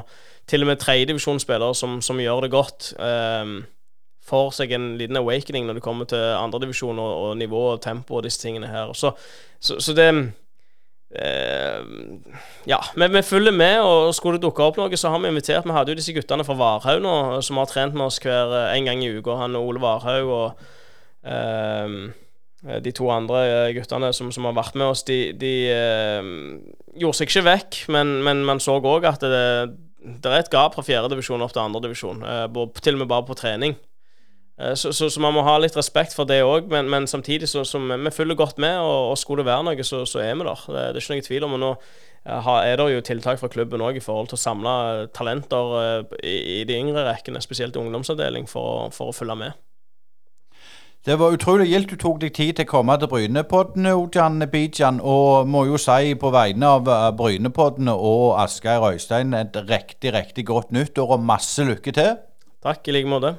Til 0.49 0.65
og 0.65 0.71
med 0.71 0.81
tredjedivisjonsspillere 0.81 1.75
som, 1.77 1.99
som 2.01 2.19
gjør 2.21 2.45
det 2.45 2.51
godt, 2.53 2.93
um, 2.97 3.59
får 4.29 4.51
seg 4.59 4.73
en 4.73 4.91
liten 4.97 5.17
awakening 5.19 5.67
når 5.67 5.77
det 5.77 5.85
kommer 5.85 6.09
til 6.09 6.21
andredivisjon 6.39 6.99
og, 7.01 7.15
og 7.29 7.37
nivå 7.37 7.63
og 7.75 7.81
tempo 7.85 8.19
og 8.19 8.25
disse 8.25 8.41
tingene 8.41 8.69
her. 8.69 8.93
Så, 8.97 9.13
så, 9.59 9.79
så 9.79 9.97
det 9.97 10.11
Uh, 11.09 11.81
ja, 12.69 12.77
vi, 12.93 13.21
følger 13.25 13.51
med, 13.51 13.79
og 13.81 14.11
skulle 14.13 14.37
det 14.37 14.43
dukke 14.43 14.61
opp 14.61 14.75
noe, 14.77 14.93
så 14.93 15.09
har 15.09 15.17
vi 15.17 15.31
invitert 15.31 15.65
Vi 15.65 15.73
hadde 15.73 15.89
jo 15.89 15.97
disse 15.97 16.13
guttene 16.13 16.45
fra 16.45 16.53
Varhaug 16.53 17.01
nå, 17.01 17.13
som 17.41 17.57
har 17.57 17.65
trent 17.65 17.97
med 17.97 18.05
oss 18.05 18.19
hver 18.21 18.53
en 18.75 18.85
gang 18.85 19.01
i 19.01 19.09
uka. 19.09 19.39
Han 19.39 19.57
og 19.57 19.71
Ole 19.71 19.81
Varhaug 19.81 20.29
og 20.29 20.61
uh, 21.25 22.77
de 22.85 22.93
to 22.93 23.09
andre 23.09 23.41
guttene 23.73 24.13
som, 24.13 24.29
som, 24.35 24.45
har 24.45 24.53
vært 24.59 24.77
med 24.77 24.85
oss, 24.85 25.01
de, 25.09 25.33
de 25.33 25.53
uh, 25.73 26.29
gjorde 27.01 27.23
seg 27.23 27.31
ikke 27.31 27.45
vekk, 27.47 27.81
men, 27.95 28.19
men 28.29 28.45
man 28.45 28.61
så 28.61 28.77
òg 28.77 29.09
at 29.09 29.25
det, 29.25 29.43
det 29.99 30.31
er 30.31 30.41
et 30.41 30.51
gap 30.51 30.75
fra 30.75 30.85
fjerdedivisjon 30.85 31.43
opp 31.43 31.53
til 31.55 31.63
andredivisjon, 31.63 32.23
uh, 32.23 32.65
til 32.79 32.97
og 32.97 33.03
med 33.03 33.09
bare 33.11 33.27
på 33.27 33.37
trening. 33.39 33.75
Uh, 34.59 34.73
så, 34.75 34.93
så, 34.95 35.09
så, 35.11 35.21
man 35.23 35.35
må 35.35 35.43
ha 35.47 35.57
litt 35.59 35.77
respekt 35.77 36.15
for 36.15 36.29
det 36.29 36.39
òg, 36.45 36.69
men, 36.71 36.89
men, 36.91 37.07
samtidig 37.07 37.49
så, 37.51 37.65
så 37.67 37.81
vi 37.81 38.13
følger 38.15 38.39
godt 38.39 38.61
med, 38.63 38.79
og, 38.79 39.11
og 39.13 39.17
skulle 39.19 39.43
det 39.43 39.51
være 39.51 39.67
noe, 39.67 39.87
så, 39.87 40.05
er 40.23 40.37
vi 40.39 40.47
der. 40.47 40.63
Det, 40.67 40.77
det, 40.77 41.01
er 41.01 41.03
ikke 41.03 41.19
noe 41.19 41.27
tvil 41.27 41.47
om. 41.47 41.57
Og 41.57 41.63
nå 41.65 41.71
uh, 41.75 42.51
er 42.59 42.79
det 42.79 42.91
jo 42.93 43.07
tiltak 43.11 43.41
fra 43.41 43.51
klubben 43.51 43.83
òg 43.83 43.99
i 43.99 44.03
forhold 44.03 44.31
til 44.31 44.39
å 44.39 44.43
samle 44.45 44.75
talenter 45.15 46.05
i, 46.23 46.37
i, 46.59 46.61
de 46.67 46.79
yngre 46.79 47.07
rekkene, 47.11 47.43
spesielt 47.43 47.75
i 47.75 47.83
ungdomsavdeling, 47.83 48.47
for, 48.51 48.93
for 48.95 49.11
å 49.11 49.17
følge 49.19 49.39
med. 49.43 49.59
Det 51.05 51.15
var 51.15 51.31
utrolig 51.31 51.69
gildt 51.71 51.93
du 51.93 51.95
tok 51.95 52.17
deg 52.19 52.33
tid 52.35 52.57
til 52.57 52.65
å 52.67 52.69
komme 52.73 52.95
til 52.99 53.07
Brynepodden, 53.07 53.85
Ojan 53.87 54.43
Bijan. 54.51 54.99
Og 54.99 55.47
må 55.47 55.63
jo 55.69 55.79
si 55.79 56.11
på 56.19 56.31
vegne 56.35 56.73
av 56.75 56.91
eh, 56.91 57.05
Brynepodden 57.15 57.87
og 57.93 58.35
Asgeir 58.41 58.83
Øystein 58.83 59.31
et 59.33 59.55
riktig, 59.69 60.11
riktig 60.13 60.45
godt 60.51 60.75
nyttår 60.75 61.15
og 61.15 61.23
masse 61.23 61.63
lykke 61.63 61.95
til. 61.95 62.19
Takk, 62.59 62.83
i 62.91 62.97
like 62.97 63.07
måte. 63.07 63.37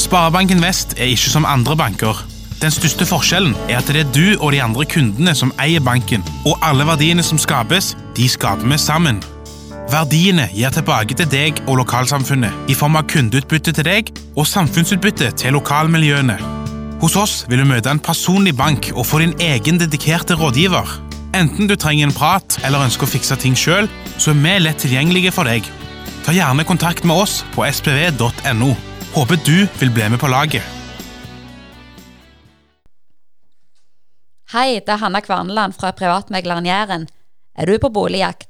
Sparebanken 0.00 0.64
Vest 0.64 0.96
er 0.96 1.12
ikke 1.12 1.36
som 1.36 1.44
andre 1.44 1.76
banker. 1.76 2.24
Den 2.62 2.72
største 2.72 3.04
forskjellen 3.06 3.52
er 3.68 3.82
at 3.82 3.92
det 3.92 4.06
er 4.06 4.12
du 4.16 4.40
og 4.40 4.54
de 4.56 4.64
andre 4.64 4.88
kundene 4.88 5.36
som 5.36 5.52
eier 5.60 5.84
banken, 5.84 6.24
og 6.48 6.56
alle 6.64 6.88
verdiene 6.88 7.22
som 7.22 7.38
skapes, 7.38 7.92
de 8.16 8.30
skaper 8.32 8.64
vi 8.64 8.80
sammen. 8.80 9.20
Verdiene 9.88 10.50
gir 10.52 10.68
tilbake 10.68 11.16
til 11.16 11.28
deg 11.32 11.62
og 11.64 11.78
lokalsamfunnet 11.80 12.68
i 12.68 12.74
form 12.76 12.98
av 13.00 13.06
kundeutbytte 13.08 13.72
til 13.72 13.86
deg 13.86 14.10
og 14.34 14.44
samfunnsutbytte 14.44 15.30
til 15.40 15.54
lokalmiljøene. 15.56 16.36
Hos 17.00 17.16
oss 17.16 17.36
vil 17.48 17.62
du 17.62 17.68
møte 17.70 17.88
en 17.88 18.02
personlig 18.02 18.52
bank 18.58 18.90
og 18.92 19.06
få 19.08 19.22
din 19.22 19.32
egen 19.40 19.80
dedikerte 19.80 20.36
rådgiver. 20.36 20.92
Enten 21.38 21.70
du 21.70 21.76
trenger 21.76 22.04
en 22.04 22.12
prat 22.12 22.58
eller 22.68 22.84
ønsker 22.84 23.08
å 23.08 23.12
fikse 23.14 23.38
ting 23.40 23.56
sjøl, 23.56 23.88
så 24.20 24.34
er 24.34 24.42
vi 24.42 24.54
lett 24.60 24.82
tilgjengelige 24.84 25.32
for 25.32 25.48
deg. 25.48 25.64
Ta 26.26 26.36
gjerne 26.36 26.68
kontakt 26.68 27.08
med 27.08 27.24
oss 27.24 27.40
på 27.54 27.64
spv.no. 27.64 28.74
Håper 29.14 29.40
du 29.46 29.56
vil 29.80 29.94
bli 29.94 30.10
med 30.12 30.20
på 30.20 30.28
laget. 30.28 30.74
Hei, 34.52 34.80
det 34.84 34.92
er 34.92 35.00
Hanna 35.00 35.24
Kvarneland 35.24 35.80
fra 35.80 35.94
Privatmegleren 35.96 36.68
Jæren. 36.68 37.08
Er 37.56 37.66
du 37.66 37.80
på 37.80 37.88
boligjakt, 37.92 38.47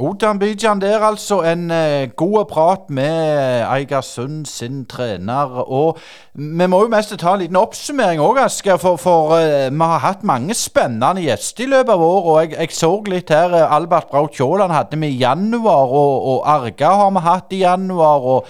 Otan 0.00 0.38
Bijan 0.38 0.80
der, 0.80 1.02
altså. 1.04 1.42
En 1.44 1.70
eh, 1.70 2.08
god 2.16 2.44
prat 2.50 2.90
med 2.90 3.64
Eigersund 3.68 4.46
sin 4.46 4.86
trener. 4.86 5.70
Og 5.70 5.98
vi 6.34 6.66
må 6.66 6.82
jo 6.82 6.88
mest 6.88 7.12
ta 7.20 7.34
en 7.34 7.42
liten 7.42 7.58
oppsummering 7.60 8.22
òg, 8.24 8.40
Asker. 8.44 8.78
For, 8.80 8.96
for 8.96 9.36
eh, 9.36 9.68
vi 9.68 9.88
har 9.92 10.00
hatt 10.04 10.24
mange 10.24 10.56
spennende 10.56 11.24
gjester 11.24 11.66
i 11.66 11.70
løpet 11.74 11.92
av 11.92 12.04
året. 12.06 12.30
Og 12.30 12.40
jeg, 12.40 12.54
jeg 12.58 12.76
så 12.78 12.90
litt 13.12 13.32
her 13.34 13.52
uh, 13.52 13.74
Albert 13.76 14.08
Braut 14.10 14.32
Kjåland 14.36 14.72
hadde 14.72 15.00
vi 15.00 15.12
i 15.12 15.20
januar, 15.20 15.92
og, 15.92 16.14
og, 16.32 16.40
Arga 16.48 16.94
har 17.02 17.12
vi 17.16 17.24
hatt 17.26 17.52
i 17.52 17.60
januar. 17.66 18.30
og 18.34 18.48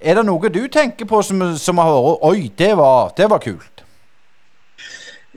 Er 0.00 0.20
det 0.20 0.28
noe 0.28 0.52
du 0.54 0.62
tenker 0.70 1.10
på 1.10 1.22
som, 1.26 1.42
som 1.58 1.82
har 1.82 1.90
vært 1.90 2.30
Oi, 2.30 2.52
det 2.58 2.70
var, 2.78 3.10
det 3.18 3.30
var 3.30 3.42
kult. 3.42 3.84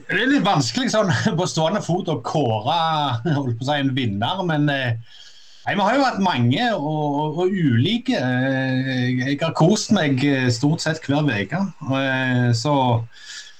Det 0.02 0.20
er 0.20 0.28
litt 0.28 0.44
vanskelig 0.44 0.90
sånn 0.92 1.10
på 1.38 1.48
stående 1.48 1.82
fot 1.84 2.08
å 2.12 2.20
kåre 2.24 2.78
på 3.24 3.34
å 3.40 3.66
si, 3.66 3.74
en 3.74 3.92
vinner, 3.96 4.40
men 4.48 4.70
eh, 4.72 5.18
Nei, 5.62 5.76
Vi 5.78 5.84
har 5.86 5.94
jo 5.94 6.02
vært 6.02 6.22
mange 6.24 6.64
og, 6.74 7.36
og, 7.38 7.52
ulike. 7.54 8.18
Jeg 8.18 9.36
har 9.38 9.52
kost 9.54 9.92
meg 9.94 10.18
eh, 10.26 10.48
stort 10.50 10.82
sett 10.82 10.98
hver 11.06 11.22
uke. 11.22 11.60
Eh, 11.98 12.48
så 12.58 12.74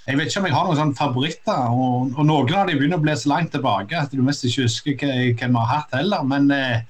jeg 0.09 0.19
vet 0.19 0.33
ikke 0.33 0.41
om 0.41 0.49
jeg 0.49 0.57
har 0.57 0.67
noen 0.67 0.81
sånne 0.81 0.99
favoritter. 0.99 1.63
Og, 1.71 2.11
og, 2.17 2.25
noen 2.27 2.51
av 2.59 2.67
dem 2.67 2.81
begynner 2.81 2.99
å 2.99 3.05
bli 3.05 3.15
så 3.15 3.31
langt 3.31 3.55
tilbake 3.55 4.01
at 4.01 4.11
du 4.11 4.23
mest 4.27 4.43
ikke 4.49 4.67
husker 4.67 4.99
hvem 4.99 5.55
vi 5.55 5.63
har 5.63 5.71
hatt 5.71 5.95
heller. 5.95 6.27
Men 6.27 6.51
eh, 6.57 6.83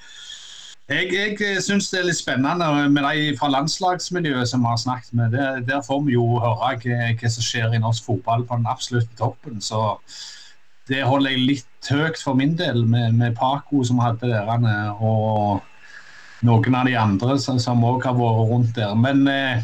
jeg, 0.88 1.12
jeg 1.12 1.60
syns 1.60 1.92
det 1.92 2.00
er 2.00 2.08
litt 2.08 2.22
spennende 2.22 2.88
med 2.96 3.04
de 3.04 3.36
fra 3.36 3.52
landslagsmiljøet 3.52 4.48
som 4.48 4.64
vi 4.64 4.72
har 4.72 4.80
snakket 4.80 5.12
med. 5.18 5.36
Der, 5.36 5.60
der 5.68 5.84
får 5.84 6.06
vi 6.08 6.16
jo 6.16 6.24
høre 6.40 6.56
hva, 6.80 7.12
hva 7.20 7.36
som 7.36 7.50
skjer 7.50 7.76
i 7.76 7.84
norsk 7.84 8.08
fotball 8.08 8.48
på 8.48 8.62
den 8.62 8.72
absolutte 8.72 9.12
toppen. 9.20 9.60
Så 9.60 9.90
det 10.90 11.02
holder 11.06 11.34
jeg 11.34 11.46
litt 11.46 11.90
høyt 11.92 12.18
for 12.22 12.38
min 12.38 12.56
del, 12.58 12.84
med, 12.88 13.14
med 13.18 13.36
Paco 13.38 13.84
som 13.86 14.00
hadde 14.02 14.30
der, 14.32 14.48
og 14.98 15.62
noen 16.46 16.74
av 16.74 16.88
de 16.88 16.96
andre 16.98 17.36
som 17.38 17.84
òg 17.86 18.06
har 18.08 18.16
vært 18.18 18.48
rundt 18.50 18.74
der. 18.78 18.96
Men 18.98 19.22
eh, 19.30 19.62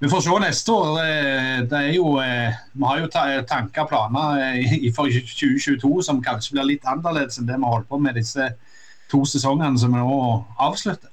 vi 0.00 0.08
får 0.12 0.24
se 0.24 0.38
neste 0.40 0.72
år. 0.72 0.98
Det 1.68 1.78
er 1.78 1.92
jo, 1.96 2.16
eh, 2.20 2.56
vi 2.72 2.84
har 2.84 3.02
jo 3.02 3.10
tanker 3.12 3.84
og 3.84 3.90
planer 3.92 4.40
eh, 4.60 4.88
for 4.96 5.08
2022 5.08 5.92
som 6.04 6.22
kanskje 6.24 6.56
blir 6.56 6.72
litt 6.72 6.88
annerledes 6.88 7.40
enn 7.40 7.48
det 7.48 7.56
vi 7.60 7.68
holdt 7.72 7.88
på 7.88 8.00
med 8.00 8.16
disse 8.20 8.50
to 9.10 9.22
sesongene 9.28 9.78
som 9.80 9.94
vi 9.94 10.00
nå 10.02 10.18
avslutter. 10.60 11.12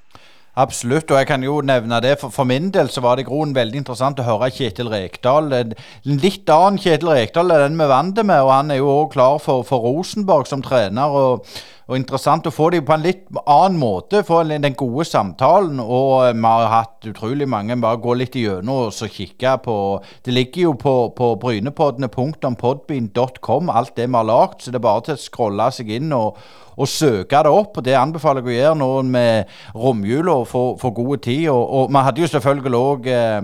Absolutt, 0.53 1.09
og 1.09 1.17
jeg 1.17 1.25
kan 1.25 1.41
jo 1.41 1.55
nevne 1.65 1.97
det. 2.05 2.13
For, 2.21 2.29
for 2.29 2.45
min 2.45 2.67
del 2.73 2.89
så 2.93 3.01
var 3.01 3.17
det 3.17 3.25
groen 3.25 3.55
veldig 3.57 3.79
interessant 3.79 4.19
å 4.21 4.25
høre 4.27 4.51
Kjetil 4.53 4.91
Rekdal. 4.91 5.49
En 5.57 5.73
litt 6.05 6.49
annen 6.53 6.77
Kjetil 6.81 7.09
Rekdal 7.09 7.49
er 7.55 7.65
den 7.65 7.79
vi 7.79 7.87
vant 7.89 8.21
med, 8.21 8.37
og 8.45 8.51
han 8.53 8.69
er 8.69 8.77
jo 8.77 8.91
òg 8.91 9.15
klar 9.15 9.39
for, 9.41 9.65
for, 9.65 9.81
Rosenborg 9.81 10.45
som 10.51 10.61
trener. 10.61 11.09
og, 11.09 11.49
og 11.87 11.95
Interessant 11.97 12.45
å 12.47 12.51
få 12.53 12.69
dem 12.73 12.85
på 12.87 12.93
en 12.95 13.03
litt 13.03 13.25
annen 13.43 13.79
måte, 13.79 14.23
få 14.23 14.43
den 14.47 14.75
gode 14.79 15.05
samtalen. 15.07 15.79
Og 15.83 16.23
vi 16.31 16.41
har 16.45 16.67
hatt 16.71 17.05
utrolig 17.09 17.47
mange. 17.49 17.81
Bare 17.83 17.97
gå 18.01 18.13
litt 18.15 18.35
igjennom 18.39 18.87
og 18.87 18.93
så 18.95 19.07
kikke 19.11 19.57
på 19.65 19.75
Det 20.23 20.33
ligger 20.33 20.61
jo 20.69 20.73
på, 20.79 21.09
på 21.17 21.35
brynepoddene.podbean.com, 21.43 23.69
alt 23.69 23.95
det 23.97 24.07
vi 24.07 24.15
har 24.15 24.23
lagd, 24.27 24.61
så 24.61 24.71
det 24.71 24.77
er 24.79 24.87
bare 24.87 25.01
til 25.09 25.15
å 25.17 25.25
scrolle 25.27 25.71
seg 25.75 25.87
inn 25.99 26.11
og 26.15 26.29
og 26.73 26.89
søke 26.89 27.37
det 27.45 27.51
opp. 27.53 27.77
og 27.77 27.83
Det 27.85 27.93
anbefaler 27.93 28.41
jeg 28.41 28.49
å 28.49 28.57
gjøre 28.57 28.79
nå 28.79 29.05
med 29.05 29.45
romjula 29.75 30.33
og 30.41 30.47
få, 30.49 30.89
god 30.89 31.21
tid. 31.21 31.53
Og, 31.53 31.63
og 31.69 31.93
vi 31.93 32.01
hadde 32.07 32.21
jo 32.23 32.29
selvfølgelig 32.31 32.79
òg 32.79 33.05
eh, 33.13 33.41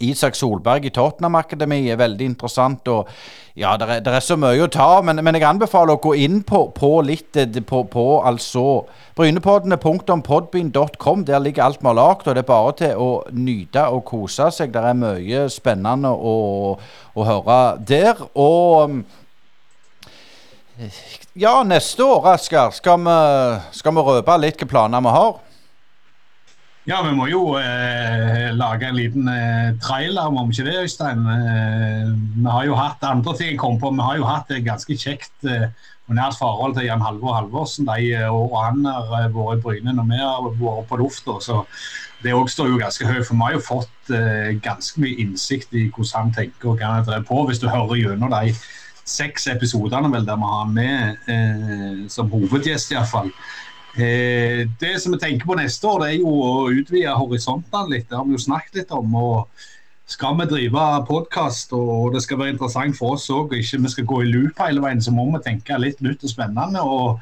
Isak 0.00 0.34
Solberg 0.34 0.86
i 0.86 0.90
Tottenham-akademiet 0.90 1.92
er 1.92 1.96
veldig 2.00 2.24
interessant. 2.32 2.88
og 2.88 3.08
ja, 3.54 3.76
Det 3.76 3.88
er, 3.90 4.00
er 4.08 4.20
så 4.24 4.36
mye 4.40 4.62
å 4.64 4.68
ta, 4.72 5.02
men, 5.04 5.24
men, 5.24 5.34
jeg 5.36 5.44
anbefaler 5.44 5.94
å 5.94 6.00
gå 6.02 6.14
inn 6.24 6.42
på, 6.42 6.72
på 6.72 7.02
litt 7.04 7.36
eh, 7.36 7.60
på, 7.60 7.84
på 7.92 8.22
altså 8.24 8.86
Brynepoddene.podbean.com. 9.18 11.24
Der 11.28 11.38
ligger 11.44 11.64
alt 11.66 11.82
vi 11.82 11.86
har 11.90 11.94
lagd, 11.98 12.26
og 12.26 12.34
det 12.34 12.42
er 12.42 12.48
bare 12.48 12.72
til 12.80 12.96
å 12.96 13.22
nyte 13.36 13.84
og 13.92 14.04
kose 14.08 14.50
seg. 14.56 14.72
Det 14.72 14.80
er 14.80 14.94
mye 14.96 15.48
spennende 15.52 16.08
å, 16.08 16.78
å 17.12 17.24
høre 17.28 17.76
der. 17.84 18.16
Og 18.32 19.04
ja, 21.36 21.62
neste 21.62 22.04
år, 22.04 22.32
Asker, 22.32 22.70
skal 22.74 22.98
vi, 23.04 23.16
skal 23.76 23.92
vi 23.94 24.00
røpe 24.08 24.38
litt 24.40 24.56
hvilke 24.56 24.70
planer 24.72 25.00
vi 25.04 25.10
har? 25.12 25.51
Ja, 26.82 26.96
vi 27.06 27.12
må 27.14 27.28
jo 27.30 27.40
eh, 27.60 28.48
lage 28.58 28.88
en 28.88 28.96
liten 28.98 29.28
eh, 29.30 29.68
trailer, 29.78 30.32
må 30.34 30.42
vi 30.48 30.56
ikke 30.56 30.64
det, 30.66 30.80
Øystein? 30.82 31.20
Eh, 31.30 32.08
vi 32.34 32.48
har 32.50 32.64
jo 32.66 32.74
hatt 32.74 33.04
andre 33.06 33.34
ting 33.38 33.52
jeg 33.52 33.60
kom 33.60 33.78
på. 33.78 33.92
Vi 33.94 34.02
har 34.02 34.18
jo 34.18 34.26
hatt 34.26 34.50
et 34.50 34.64
ganske 34.66 34.96
kjekt 34.98 35.46
eh, 35.46 35.68
og 36.10 36.16
nært 36.18 36.40
forhold 36.40 36.74
til 36.74 36.88
Jan 36.88 37.04
Halvor 37.06 37.36
Halvorsen 37.36 37.86
de 37.86 38.10
eh, 38.16 38.26
og 38.26 38.58
han 38.58 38.82
har 38.88 39.14
eh, 39.20 39.30
vært 39.30 39.60
i 39.60 39.62
Bryne 39.62 39.94
når 39.94 40.10
vi 40.10 40.20
har 40.24 40.50
vært 40.58 40.90
på 40.90 41.00
lufta. 41.04 41.38
Så 41.46 41.62
det 42.26 42.34
òg 42.34 42.50
står 42.50 42.72
jo 42.72 42.82
ganske 42.82 43.06
høyt. 43.06 43.28
For 43.30 43.38
vi 43.38 43.46
har 43.46 43.56
jo 43.60 43.64
fått 43.68 44.14
ganske 44.66 45.06
mye 45.06 45.22
innsikt 45.22 45.78
i 45.78 45.86
hvordan 45.86 46.18
han 46.18 46.34
tenker 46.34 46.72
og 46.72 46.82
hva 46.82 46.96
han 46.96 47.06
driver 47.06 47.28
på. 47.30 47.44
Hvis 47.46 47.62
du 47.62 47.70
hører 47.70 48.00
gjennom 48.00 48.34
de 48.34 48.56
seks 49.06 49.46
episodene 49.54 50.10
der 50.18 50.38
vi 50.38 50.50
har 50.50 50.70
med 50.70 52.10
som 52.10 52.30
hovedgjest, 52.30 52.94
iallfall. 52.94 53.30
Eh, 53.92 54.64
det 54.80 54.94
som 55.02 55.12
vi 55.12 55.20
tenker 55.20 55.46
på 55.46 55.58
neste 55.58 55.86
år, 55.88 56.00
det 56.00 56.08
er 56.08 56.22
jo 56.22 56.32
å 56.32 56.52
utvide 56.72 57.12
horisontene 57.12 57.92
litt. 57.92 58.08
Det 58.08 58.16
har 58.16 58.24
vi 58.24 58.36
jo 58.38 58.44
snakket 58.46 58.80
litt 58.80 58.94
om. 58.96 59.14
og 59.14 59.66
Skal 60.08 60.36
vi 60.40 60.48
drive 60.48 60.86
podkast 61.08 61.72
og 61.76 62.14
det 62.14 62.22
skal 62.24 62.40
være 62.40 62.54
interessant 62.56 62.96
for 62.96 63.16
oss 63.16 63.28
òg, 63.30 63.52
og 63.52 63.60
ikke 63.60 63.82
vi 63.84 63.92
skal 63.92 64.08
gå 64.08 64.22
i 64.22 64.30
loop 64.32 64.60
hele 64.64 64.82
veien, 64.84 65.00
så 65.00 65.12
må 65.14 65.28
vi 65.30 65.44
tenke 65.44 65.78
litt 65.80 66.00
nytt 66.04 66.24
og 66.24 66.32
spennende. 66.32 66.80
og 66.80 67.20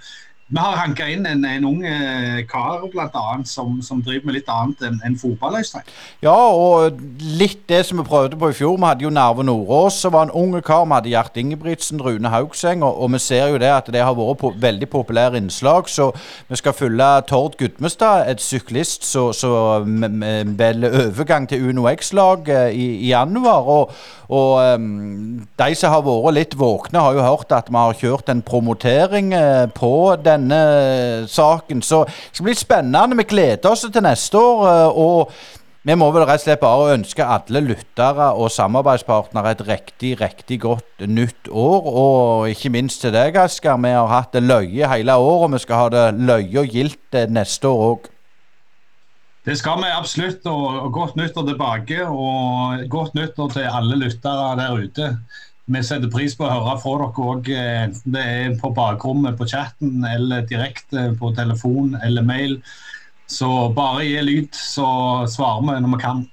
vi 0.51 0.59
har 0.59 0.77
hanka 0.81 1.07
inn 1.09 1.27
en, 1.31 1.45
en 1.47 1.65
ung 1.69 1.85
eh, 1.87 2.41
kar 2.51 2.83
blant 2.91 3.15
annet, 3.15 3.49
som, 3.49 3.79
som 3.83 4.03
driver 4.03 4.27
med 4.27 4.41
litt 4.41 4.51
annet 4.51 4.83
enn 4.87 4.99
en 5.07 5.19
fotball. 5.19 5.61
Øystein. 5.61 5.87
Ja, 6.25 6.35
og 6.35 6.99
litt 7.39 7.63
det 7.71 7.85
som 7.87 8.01
vi 8.01 8.07
prøvde 8.09 8.39
på 8.41 8.51
i 8.51 8.57
fjor. 8.57 8.75
Vi 8.77 8.89
hadde 8.89 9.07
jo 9.07 9.13
Narve 9.15 9.47
Nordås, 9.47 10.01
som 10.03 10.15
var 10.17 10.27
en 10.27 10.35
ung 10.35 10.57
kar. 10.67 10.87
Vi 10.89 10.97
hadde 10.97 11.13
Gjert 11.13 11.39
Ingebrigtsen, 11.39 12.03
Rune 12.03 12.33
Haugseng, 12.35 12.83
og, 12.83 12.99
og, 12.99 13.13
vi 13.15 13.23
ser 13.23 13.53
jo 13.53 13.61
det 13.63 13.71
at 13.71 13.93
det 13.95 14.03
har 14.03 14.17
vært 14.19 14.43
på, 14.43 14.53
veldig 14.59 14.91
populære 14.91 15.39
innslag. 15.39 15.89
Så 15.89 16.11
vi 16.49 16.59
skal 16.59 16.75
følge 16.75 17.11
Tord 17.31 17.55
Gudmestad, 17.61 18.27
et 18.31 18.43
syklist 18.43 19.07
som 19.07 20.03
velger 20.59 20.99
overgang 21.07 21.47
til 21.49 21.71
Uno 21.71 21.87
X-lag 21.95 22.49
eh, 22.49 22.71
i, 22.75 22.89
i, 23.05 23.09
januar. 23.15 23.71
og 23.71 23.95
og 24.31 24.75
um, 24.79 25.47
de 25.59 25.75
som 25.75 25.91
har 25.91 26.03
vært 26.07 26.37
litt 26.37 26.59
våkne, 26.59 27.03
har 27.03 27.17
jo 27.17 27.25
hørt 27.25 27.55
at 27.55 27.71
vi 27.71 27.79
har 27.79 27.97
kjørt 27.99 28.31
en 28.31 28.43
promotering 28.47 29.33
uh, 29.35 29.67
på 29.75 30.15
denne 30.23 30.61
saken. 31.27 31.83
Så 31.83 32.05
det 32.07 32.39
skal 32.39 32.47
bli 32.47 32.55
spennende. 32.59 33.19
Vi 33.19 33.31
gleder 33.33 33.73
oss 33.73 33.83
til 33.83 34.07
neste 34.07 34.39
år. 34.39 34.63
Uh, 34.63 35.01
og 35.03 35.33
vi 35.83 35.97
må 35.97 36.11
vel 36.13 36.27
rett 36.29 36.43
og 36.43 36.45
slett 36.45 36.63
bare 36.63 36.95
ønske 36.95 37.25
alle 37.25 37.63
lyttere 37.65 38.27
og 38.37 38.53
samarbeidspartnere 38.53 39.55
et 39.57 39.67
riktig, 39.67 40.13
riktig 40.21 40.61
godt 40.63 41.07
nytt 41.09 41.51
år. 41.51 41.91
Og 41.91 42.51
ikke 42.53 42.71
minst 42.77 43.03
til 43.03 43.17
deg, 43.17 43.39
Asker. 43.41 43.81
Vi 43.83 43.95
har 43.97 44.13
hatt 44.15 44.37
det 44.37 44.45
løye 44.45 44.95
hele 44.95 45.19
året, 45.19 45.49
og 45.49 45.55
vi 45.57 45.63
skal 45.65 45.83
ha 45.83 45.93
det 45.97 46.07
løye 46.21 46.63
og 46.63 46.79
gildt 46.79 47.23
neste 47.35 47.73
år 47.73 47.87
òg. 47.91 48.11
Det 49.47 49.57
skal 49.57 49.81
vi 49.81 49.93
absolutt. 49.93 50.45
og, 50.47 50.91
Godt 50.93 51.17
nyttår 51.17 51.47
tilbake. 51.49 52.03
Og 52.07 52.85
godt 52.93 53.15
nyttår 53.17 53.55
til 53.57 53.71
alle 53.71 53.97
lyttere 54.01 54.57
der 54.61 54.77
ute. 54.85 55.15
Vi 55.71 55.83
setter 55.87 56.11
pris 56.11 56.35
på 56.35 56.47
å 56.47 56.51
høre 56.51 56.79
fra 56.83 56.97
dere 56.99 57.27
òg, 57.31 57.49
enten 57.55 58.15
det 58.17 58.23
er 58.27 58.57
på 58.59 58.73
bakrommet 58.75 59.37
på 59.39 59.47
chatten 59.47 60.03
eller 60.03 60.43
direkte 60.51 61.13
på 61.21 61.31
telefon 61.37 61.95
eller 62.03 62.27
mail. 62.27 62.57
Så 63.31 63.71
bare 63.77 64.03
gi 64.09 64.25
lyd, 64.27 64.49
så 64.57 64.89
svarer 65.31 65.63
vi 65.69 65.77
når 65.85 65.95
vi 65.95 66.01
kan. 66.03 66.25